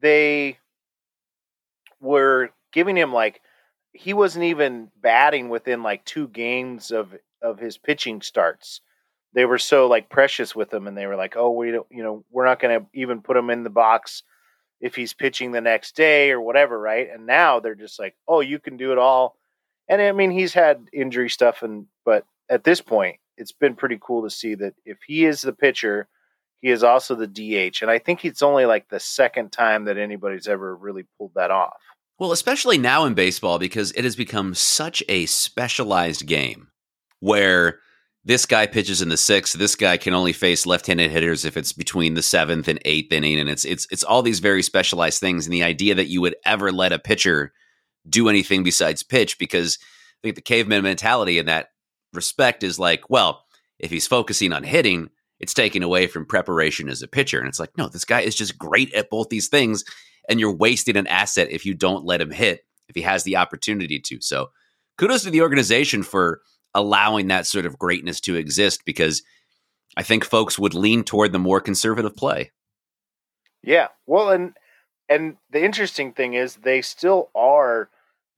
they 0.00 0.58
were 2.00 2.50
giving 2.72 2.96
him 2.96 3.12
like 3.12 3.40
he 3.92 4.12
wasn't 4.12 4.44
even 4.44 4.90
batting 5.00 5.48
within 5.48 5.82
like 5.82 6.04
two 6.04 6.28
games 6.28 6.90
of 6.90 7.14
of 7.40 7.58
his 7.60 7.78
pitching 7.78 8.20
starts. 8.20 8.80
They 9.32 9.44
were 9.44 9.58
so 9.58 9.86
like 9.86 10.10
precious 10.10 10.56
with 10.56 10.72
him, 10.74 10.86
and 10.88 10.96
they 10.96 11.06
were 11.06 11.16
like, 11.16 11.36
"Oh, 11.36 11.50
we 11.52 11.70
don't, 11.70 11.86
you 11.90 12.02
know, 12.02 12.24
we're 12.30 12.44
not 12.46 12.58
going 12.58 12.80
to 12.80 12.86
even 12.94 13.22
put 13.22 13.36
him 13.36 13.50
in 13.50 13.62
the 13.62 13.70
box 13.70 14.22
if 14.80 14.96
he's 14.96 15.14
pitching 15.14 15.52
the 15.52 15.60
next 15.60 15.94
day 15.94 16.30
or 16.32 16.40
whatever, 16.40 16.78
right?" 16.78 17.08
And 17.10 17.26
now 17.26 17.60
they're 17.60 17.74
just 17.74 17.98
like, 17.98 18.16
"Oh, 18.26 18.40
you 18.40 18.58
can 18.58 18.76
do 18.76 18.90
it 18.92 18.98
all." 18.98 19.36
And 19.88 20.02
I 20.02 20.12
mean, 20.12 20.30
he's 20.30 20.52
had 20.52 20.88
injury 20.92 21.30
stuff, 21.30 21.62
and 21.62 21.86
but 22.04 22.24
at 22.48 22.64
this 22.64 22.80
point, 22.80 23.16
it's 23.36 23.52
been 23.52 23.74
pretty 23.74 23.98
cool 24.00 24.22
to 24.22 24.30
see 24.30 24.54
that 24.56 24.74
if 24.84 24.98
he 25.06 25.24
is 25.24 25.42
the 25.42 25.52
pitcher, 25.52 26.08
he 26.60 26.70
is 26.70 26.82
also 26.82 27.14
the 27.14 27.26
DH, 27.26 27.82
and 27.82 27.90
I 27.90 27.98
think 27.98 28.24
it's 28.24 28.42
only 28.42 28.66
like 28.66 28.88
the 28.88 29.00
second 29.00 29.52
time 29.52 29.84
that 29.84 29.98
anybody's 29.98 30.48
ever 30.48 30.74
really 30.74 31.04
pulled 31.18 31.32
that 31.34 31.50
off. 31.50 31.76
Well, 32.18 32.32
especially 32.32 32.78
now 32.78 33.04
in 33.04 33.14
baseball 33.14 33.58
because 33.58 33.92
it 33.92 34.04
has 34.04 34.16
become 34.16 34.54
such 34.54 35.02
a 35.08 35.26
specialized 35.26 36.26
game 36.26 36.68
where 37.20 37.80
this 38.24 38.46
guy 38.46 38.66
pitches 38.66 39.02
in 39.02 39.08
the 39.08 39.16
sixth, 39.16 39.56
this 39.56 39.76
guy 39.76 39.96
can 39.98 40.14
only 40.14 40.32
face 40.32 40.66
left-handed 40.66 41.10
hitters 41.10 41.44
if 41.44 41.56
it's 41.56 41.72
between 41.72 42.14
the 42.14 42.22
seventh 42.22 42.66
and 42.66 42.80
eighth 42.84 43.12
inning, 43.12 43.38
and 43.38 43.48
it's 43.48 43.64
it's 43.64 43.86
it's 43.90 44.02
all 44.02 44.22
these 44.22 44.40
very 44.40 44.62
specialized 44.62 45.20
things. 45.20 45.46
And 45.46 45.52
the 45.52 45.62
idea 45.62 45.94
that 45.94 46.08
you 46.08 46.20
would 46.22 46.34
ever 46.44 46.72
let 46.72 46.92
a 46.92 46.98
pitcher 46.98 47.52
do 48.08 48.28
anything 48.28 48.62
besides 48.62 49.02
pitch, 49.02 49.38
because 49.38 49.78
I 49.82 50.18
think 50.22 50.36
the 50.36 50.42
caveman 50.42 50.82
mentality 50.82 51.38
in 51.38 51.46
that 51.46 51.70
respect 52.12 52.62
is 52.62 52.78
like, 52.78 53.08
well, 53.10 53.44
if 53.78 53.90
he's 53.90 54.06
focusing 54.06 54.52
on 54.52 54.62
hitting, 54.62 55.10
it's 55.38 55.54
taking 55.54 55.82
away 55.82 56.06
from 56.06 56.24
preparation 56.24 56.88
as 56.88 57.02
a 57.02 57.08
pitcher. 57.08 57.38
And 57.38 57.48
it's 57.48 57.60
like, 57.60 57.76
no, 57.76 57.88
this 57.88 58.04
guy 58.04 58.20
is 58.20 58.34
just 58.34 58.58
great 58.58 58.92
at 58.94 59.10
both 59.10 59.28
these 59.28 59.48
things 59.48 59.84
and 60.28 60.40
you're 60.40 60.54
wasting 60.54 60.96
an 60.96 61.06
asset 61.06 61.48
if 61.50 61.64
you 61.64 61.74
don't 61.74 62.04
let 62.04 62.20
him 62.20 62.30
hit 62.30 62.64
if 62.88 62.94
he 62.94 63.02
has 63.02 63.24
the 63.24 63.36
opportunity 63.36 63.98
to. 64.00 64.20
So, 64.20 64.50
kudos 64.98 65.24
to 65.24 65.30
the 65.30 65.42
organization 65.42 66.02
for 66.02 66.40
allowing 66.74 67.28
that 67.28 67.46
sort 67.46 67.66
of 67.66 67.78
greatness 67.78 68.20
to 68.22 68.36
exist 68.36 68.82
because 68.84 69.22
I 69.96 70.02
think 70.02 70.24
folks 70.24 70.58
would 70.58 70.74
lean 70.74 71.04
toward 71.04 71.32
the 71.32 71.38
more 71.38 71.60
conservative 71.60 72.16
play. 72.16 72.52
Yeah. 73.62 73.88
Well, 74.06 74.30
and 74.30 74.56
and 75.08 75.36
the 75.50 75.64
interesting 75.64 76.12
thing 76.12 76.34
is 76.34 76.56
they 76.56 76.82
still 76.82 77.30
are 77.34 77.88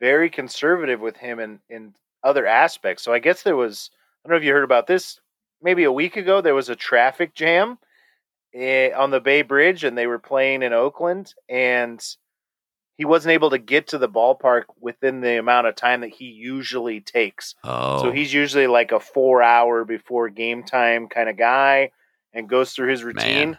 very 0.00 0.30
conservative 0.30 1.00
with 1.00 1.16
him 1.16 1.40
in 1.40 1.60
in 1.68 1.94
other 2.22 2.46
aspects. 2.46 3.02
So 3.02 3.12
I 3.12 3.18
guess 3.18 3.42
there 3.42 3.56
was 3.56 3.90
I 4.24 4.28
don't 4.28 4.34
know 4.34 4.38
if 4.38 4.44
you 4.44 4.52
heard 4.52 4.64
about 4.64 4.86
this 4.86 5.20
maybe 5.62 5.84
a 5.84 5.92
week 5.92 6.16
ago 6.16 6.40
there 6.40 6.54
was 6.54 6.68
a 6.68 6.76
traffic 6.76 7.34
jam 7.34 7.78
eh, 8.54 8.90
on 8.96 9.10
the 9.10 9.20
Bay 9.20 9.42
Bridge 9.42 9.84
and 9.84 9.96
they 9.96 10.06
were 10.06 10.18
playing 10.18 10.62
in 10.62 10.72
Oakland 10.72 11.34
and 11.48 12.02
he 12.96 13.04
wasn't 13.04 13.32
able 13.32 13.50
to 13.50 13.58
get 13.58 13.88
to 13.88 13.98
the 13.98 14.08
ballpark 14.08 14.64
within 14.80 15.20
the 15.20 15.38
amount 15.38 15.68
of 15.68 15.76
time 15.76 16.00
that 16.00 16.10
he 16.10 16.24
usually 16.26 17.00
takes. 17.00 17.54
Oh, 17.62 18.02
So 18.02 18.10
he's 18.10 18.32
usually 18.32 18.66
like 18.66 18.90
a 18.90 18.98
4 18.98 19.40
hour 19.40 19.84
before 19.84 20.28
game 20.28 20.64
time 20.64 21.08
kind 21.08 21.28
of 21.28 21.36
guy 21.36 21.92
and 22.32 22.48
goes 22.48 22.72
through 22.72 22.90
his 22.90 23.04
routine 23.04 23.50
man. 23.50 23.58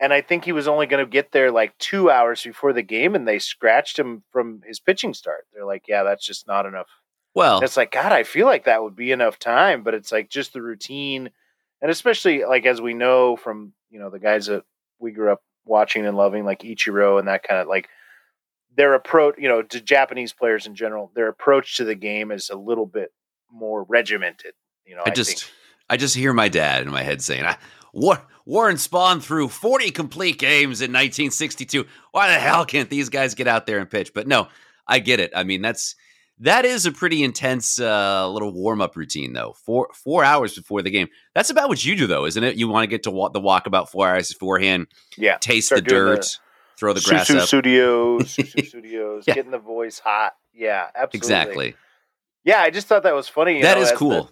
And 0.00 0.12
I 0.12 0.22
think 0.22 0.44
he 0.44 0.52
was 0.52 0.66
only 0.66 0.86
going 0.86 1.04
to 1.04 1.10
get 1.10 1.30
there 1.30 1.50
like 1.50 1.76
two 1.78 2.10
hours 2.10 2.42
before 2.42 2.72
the 2.72 2.82
game, 2.82 3.14
and 3.14 3.28
they 3.28 3.38
scratched 3.38 3.98
him 3.98 4.22
from 4.32 4.62
his 4.66 4.80
pitching 4.80 5.14
start. 5.14 5.46
They're 5.52 5.66
like, 5.66 5.84
"Yeah, 5.86 6.02
that's 6.02 6.26
just 6.26 6.46
not 6.46 6.66
enough." 6.66 6.88
Well, 7.34 7.56
And 7.56 7.64
it's 7.64 7.76
like, 7.76 7.92
God, 7.92 8.10
I 8.10 8.24
feel 8.24 8.46
like 8.46 8.64
that 8.64 8.82
would 8.82 8.96
be 8.96 9.12
enough 9.12 9.38
time, 9.38 9.84
but 9.84 9.94
it's 9.94 10.10
like 10.10 10.30
just 10.30 10.52
the 10.52 10.62
routine, 10.62 11.30
and 11.80 11.90
especially 11.90 12.44
like 12.44 12.66
as 12.66 12.80
we 12.80 12.94
know 12.94 13.36
from 13.36 13.72
you 13.90 14.00
know 14.00 14.10
the 14.10 14.18
guys 14.18 14.46
that 14.46 14.64
we 14.98 15.12
grew 15.12 15.30
up 15.30 15.42
watching 15.64 16.06
and 16.06 16.16
loving, 16.16 16.44
like 16.44 16.60
Ichiro 16.60 17.18
and 17.18 17.28
that 17.28 17.42
kind 17.42 17.60
of 17.60 17.68
like 17.68 17.88
their 18.74 18.94
approach, 18.94 19.34
you 19.38 19.48
know, 19.48 19.62
to 19.62 19.80
Japanese 19.80 20.32
players 20.32 20.66
in 20.66 20.74
general, 20.74 21.10
their 21.14 21.28
approach 21.28 21.76
to 21.76 21.84
the 21.84 21.94
game 21.94 22.30
is 22.30 22.50
a 22.50 22.56
little 22.56 22.86
bit 22.86 23.12
more 23.52 23.84
regimented. 23.84 24.54
You 24.86 24.96
know, 24.96 25.02
I 25.04 25.10
I 25.10 25.14
just 25.14 25.40
think. 25.42 25.52
I 25.88 25.96
just 25.96 26.14
hear 26.14 26.32
my 26.32 26.48
dad 26.48 26.84
in 26.84 26.90
my 26.90 27.02
head 27.02 27.20
saying, 27.20 27.42
"Ah, 27.44 27.58
War- 27.92 28.26
Warren 28.46 28.76
Spahn 28.76 29.22
threw 29.22 29.48
40 29.48 29.90
complete 29.90 30.38
games 30.38 30.80
in 30.80 30.90
1962. 30.92 31.86
Why 32.12 32.28
the 32.32 32.38
hell 32.40 32.64
can't 32.64 32.90
these 32.90 33.08
guys 33.08 33.34
get 33.34 33.46
out 33.48 33.66
there 33.66 33.78
and 33.78 33.88
pitch?" 33.90 34.12
But 34.14 34.26
no, 34.26 34.48
I 34.86 34.98
get 34.98 35.20
it. 35.20 35.30
I 35.34 35.44
mean, 35.44 35.62
that's 35.62 35.94
that 36.42 36.64
is 36.64 36.86
a 36.86 36.92
pretty 36.92 37.22
intense 37.22 37.78
uh, 37.78 38.28
little 38.30 38.52
warm 38.52 38.80
up 38.80 38.96
routine, 38.96 39.32
though. 39.34 39.54
Four 39.64 39.88
four 39.94 40.24
hours 40.24 40.54
before 40.54 40.82
the 40.82 40.90
game. 40.90 41.08
That's 41.34 41.50
about 41.50 41.68
what 41.68 41.84
you 41.84 41.94
do, 41.96 42.06
though, 42.06 42.24
isn't 42.26 42.42
it? 42.42 42.56
You 42.56 42.66
want 42.68 42.84
to 42.84 42.88
get 42.88 43.02
to 43.04 43.10
walk 43.10 43.32
the 43.34 43.40
walk 43.40 43.66
about 43.66 43.90
four 43.90 44.08
hours 44.08 44.32
beforehand, 44.32 44.86
yeah, 45.18 45.36
taste 45.38 45.70
the 45.70 45.80
doing 45.82 46.04
the- 46.06 46.16
dirt, 46.16 46.38
throw 46.78 46.92
the 46.94 47.00
grass 47.02 47.28
Susu 47.28 47.36
up. 47.40 47.46
Studios, 47.48 48.34
Susu 48.36 48.66
Studios, 48.68 49.24
Yeah. 49.26 49.34
getting 49.34 49.50
the 49.50 49.58
voice 49.58 49.98
hot. 49.98 50.32
Yeah, 50.54 50.86
absolutely. 50.94 51.18
Exactly. 51.18 51.74
Yeah, 52.44 52.60
I 52.62 52.70
just 52.70 52.86
thought 52.86 53.02
that 53.02 53.14
was 53.14 53.28
funny. 53.28 53.56
you 53.58 53.62
That 53.62 53.74
know, 53.76 53.82
is 53.82 53.88
as 53.88 53.92
the- 53.92 53.98
cool. 53.98 54.30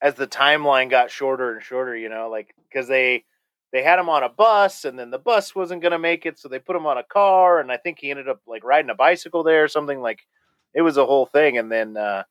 As 0.00 0.14
the 0.14 0.26
timeline 0.26 0.90
got 0.90 1.10
shorter 1.10 1.52
and 1.52 1.62
shorter, 1.62 1.96
you 1.96 2.08
know, 2.08 2.28
like 2.30 2.54
because 2.68 2.88
they 2.88 3.24
they 3.72 3.82
had 3.82 3.98
him 3.98 4.08
on 4.08 4.22
a 4.22 4.28
bus, 4.28 4.84
and 4.84 4.98
then 4.98 5.10
the 5.10 5.18
bus 5.18 5.54
wasn't 5.54 5.82
going 5.82 5.92
to 5.92 5.98
make 5.98 6.24
it, 6.24 6.38
so 6.38 6.48
they 6.48 6.58
put 6.58 6.76
him 6.76 6.86
on 6.86 6.96
a 6.98 7.02
car, 7.02 7.60
and 7.60 7.70
I 7.70 7.76
think 7.76 7.98
he 7.98 8.10
ended 8.10 8.28
up 8.28 8.40
like 8.46 8.64
riding 8.64 8.90
a 8.90 8.94
bicycle 8.94 9.42
there 9.42 9.64
or 9.64 9.68
something. 9.68 10.00
Like 10.00 10.20
it 10.74 10.82
was 10.82 10.96
a 10.96 11.04
whole 11.06 11.26
thing, 11.26 11.58
and 11.58 11.70
then 11.70 11.96
uh, 11.96 12.22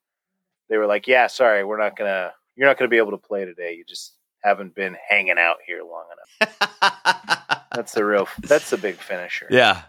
they 0.69 0.77
were 0.77 0.87
like, 0.87 1.07
"Yeah, 1.07 1.27
sorry, 1.27 1.63
we're 1.63 1.77
not 1.77 1.95
gonna, 1.95 2.33
you're 2.55 2.67
not 2.67 2.77
gonna 2.77 2.89
be 2.89 2.97
able 2.97 3.11
to 3.11 3.17
play 3.17 3.45
today. 3.45 3.73
You 3.75 3.83
just 3.85 4.13
haven't 4.43 4.73
been 4.75 4.95
hanging 5.09 5.37
out 5.37 5.57
here 5.65 5.81
long 5.83 6.05
enough." 6.41 6.55
That's 7.75 7.91
the 7.93 8.03
real, 8.05 8.27
that's 8.43 8.69
the 8.71 8.77
big 8.77 8.95
finisher. 8.95 9.47
yeah, 9.51 9.83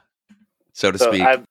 so 0.75 0.91
to 0.93 0.99
So 0.99 1.11
speak. 1.13 1.23
I, 1.23 1.43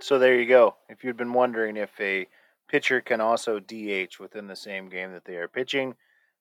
so 0.00 0.18
there 0.18 0.40
you 0.40 0.46
go. 0.48 0.76
If 0.88 1.04
you'd 1.04 1.16
been 1.16 1.32
wondering 1.32 1.76
if 1.76 1.90
a 2.00 2.26
pitcher 2.68 3.00
can 3.00 3.20
also 3.20 3.58
DH 3.58 4.18
within 4.18 4.46
the 4.46 4.56
same 4.56 4.88
game 4.88 5.12
that 5.12 5.24
they 5.24 5.36
are 5.36 5.48
pitching, 5.48 5.94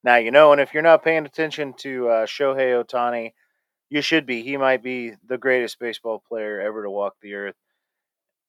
now 0.04 0.16
you 0.16 0.32
know. 0.32 0.52
And 0.52 0.62
if 0.62 0.74
you're 0.74 0.84
not 0.84 1.04
paying 1.04 1.26
attention 1.26 1.74
to 1.80 2.10
uh, 2.10 2.26
Shohei 2.26 2.84
Ohtani, 2.84 3.34
you 3.90 4.02
should 4.02 4.26
be. 4.26 4.42
He 4.42 4.58
might 4.58 4.84
be 4.84 5.14
the 5.28 5.38
greatest 5.38 5.80
baseball 5.80 6.22
player 6.28 6.60
ever 6.62 6.84
to 6.84 6.90
walk 6.90 7.16
the 7.22 7.34
earth. 7.36 7.56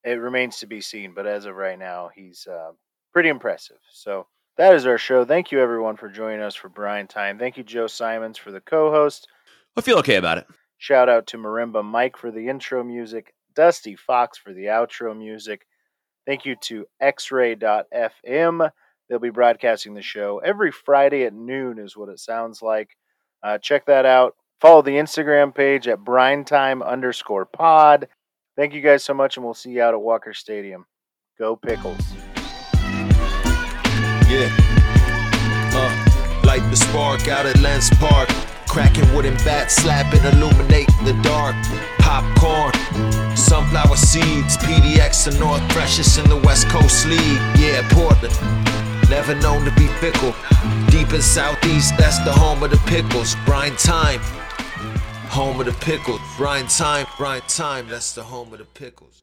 It 0.04 0.20
remains 0.20 0.58
to 0.58 0.66
be 0.66 0.80
seen, 0.80 1.12
but 1.14 1.26
as 1.26 1.46
of 1.46 1.56
right 1.56 1.78
now, 1.78 2.10
he's 2.14 2.46
uh, 2.46 2.72
pretty 3.12 3.28
impressive. 3.28 3.78
So 3.92 4.26
that 4.56 4.74
is 4.74 4.86
our 4.86 4.98
show. 4.98 5.24
Thank 5.24 5.52
you, 5.52 5.60
everyone, 5.60 5.96
for 5.96 6.08
joining 6.08 6.40
us 6.40 6.54
for 6.54 6.68
Brine 6.68 7.06
Time. 7.06 7.38
Thank 7.38 7.56
you, 7.56 7.64
Joe 7.64 7.86
Simons, 7.86 8.38
for 8.38 8.52
the 8.52 8.60
co-host. 8.60 9.28
I 9.76 9.80
feel 9.80 9.98
okay 9.98 10.16
about 10.16 10.38
it. 10.38 10.46
Shout 10.78 11.08
out 11.08 11.26
to 11.28 11.38
Marimba 11.38 11.84
Mike 11.84 12.16
for 12.16 12.30
the 12.30 12.48
intro 12.48 12.84
music, 12.84 13.34
Dusty 13.54 13.96
Fox 13.96 14.38
for 14.38 14.52
the 14.52 14.66
outro 14.66 15.16
music. 15.16 15.66
Thank 16.26 16.44
you 16.44 16.56
to 16.62 16.86
xray.fm. 17.02 18.70
They'll 19.08 19.18
be 19.18 19.30
broadcasting 19.30 19.94
the 19.94 20.02
show 20.02 20.38
every 20.44 20.72
Friday 20.72 21.24
at 21.24 21.32
noon, 21.32 21.78
is 21.78 21.96
what 21.96 22.08
it 22.08 22.18
sounds 22.18 22.60
like. 22.60 22.90
Uh, 23.42 23.58
check 23.58 23.86
that 23.86 24.04
out. 24.04 24.34
Follow 24.60 24.82
the 24.82 24.92
Instagram 24.92 25.54
page 25.54 25.86
at 25.86 26.00
brinetime 26.00 26.84
underscore 26.84 27.46
pod. 27.46 28.08
Thank 28.56 28.74
you 28.74 28.80
guys 28.80 29.04
so 29.04 29.14
much, 29.14 29.36
and 29.36 29.44
we'll 29.44 29.54
see 29.54 29.70
you 29.70 29.82
out 29.82 29.94
at 29.94 30.00
Walker 30.00 30.32
Stadium. 30.32 30.86
Go 31.38 31.54
Pickles. 31.54 32.00
Yeah. 34.28 34.48
Uh, 35.72 36.40
light 36.44 36.68
the 36.70 36.76
spark 36.76 37.28
out 37.28 37.46
at 37.46 37.60
Lents 37.60 37.90
Park. 37.96 38.28
Cracking 38.76 39.10
wooden 39.14 39.32
bats, 39.36 39.74
slapping, 39.76 40.22
illuminating 40.22 41.02
the 41.02 41.14
dark. 41.22 41.56
Popcorn, 41.98 42.74
sunflower 43.34 43.96
seeds, 43.96 44.58
PDX 44.58 45.28
and 45.28 45.40
North 45.40 45.66
Precious 45.70 46.18
in 46.18 46.28
the 46.28 46.36
West 46.36 46.68
Coast 46.68 47.06
League. 47.06 47.40
Yeah, 47.58 47.80
Portland. 47.92 48.38
Never 49.08 49.34
known 49.34 49.64
to 49.64 49.70
be 49.76 49.86
fickle. 49.96 50.34
Deep 50.90 51.10
in 51.14 51.22
Southeast, 51.22 51.96
that's 51.96 52.18
the 52.18 52.32
home 52.32 52.62
of 52.62 52.70
the 52.70 52.76
pickles. 52.84 53.34
Brine 53.46 53.74
time. 53.76 54.20
Home 55.30 55.58
of 55.58 55.64
the 55.64 55.72
pickles. 55.72 56.20
Brine 56.36 56.66
time, 56.66 57.06
brine 57.16 57.40
time, 57.48 57.88
that's 57.88 58.12
the 58.12 58.24
home 58.24 58.52
of 58.52 58.58
the 58.58 58.66
pickles. 58.66 59.22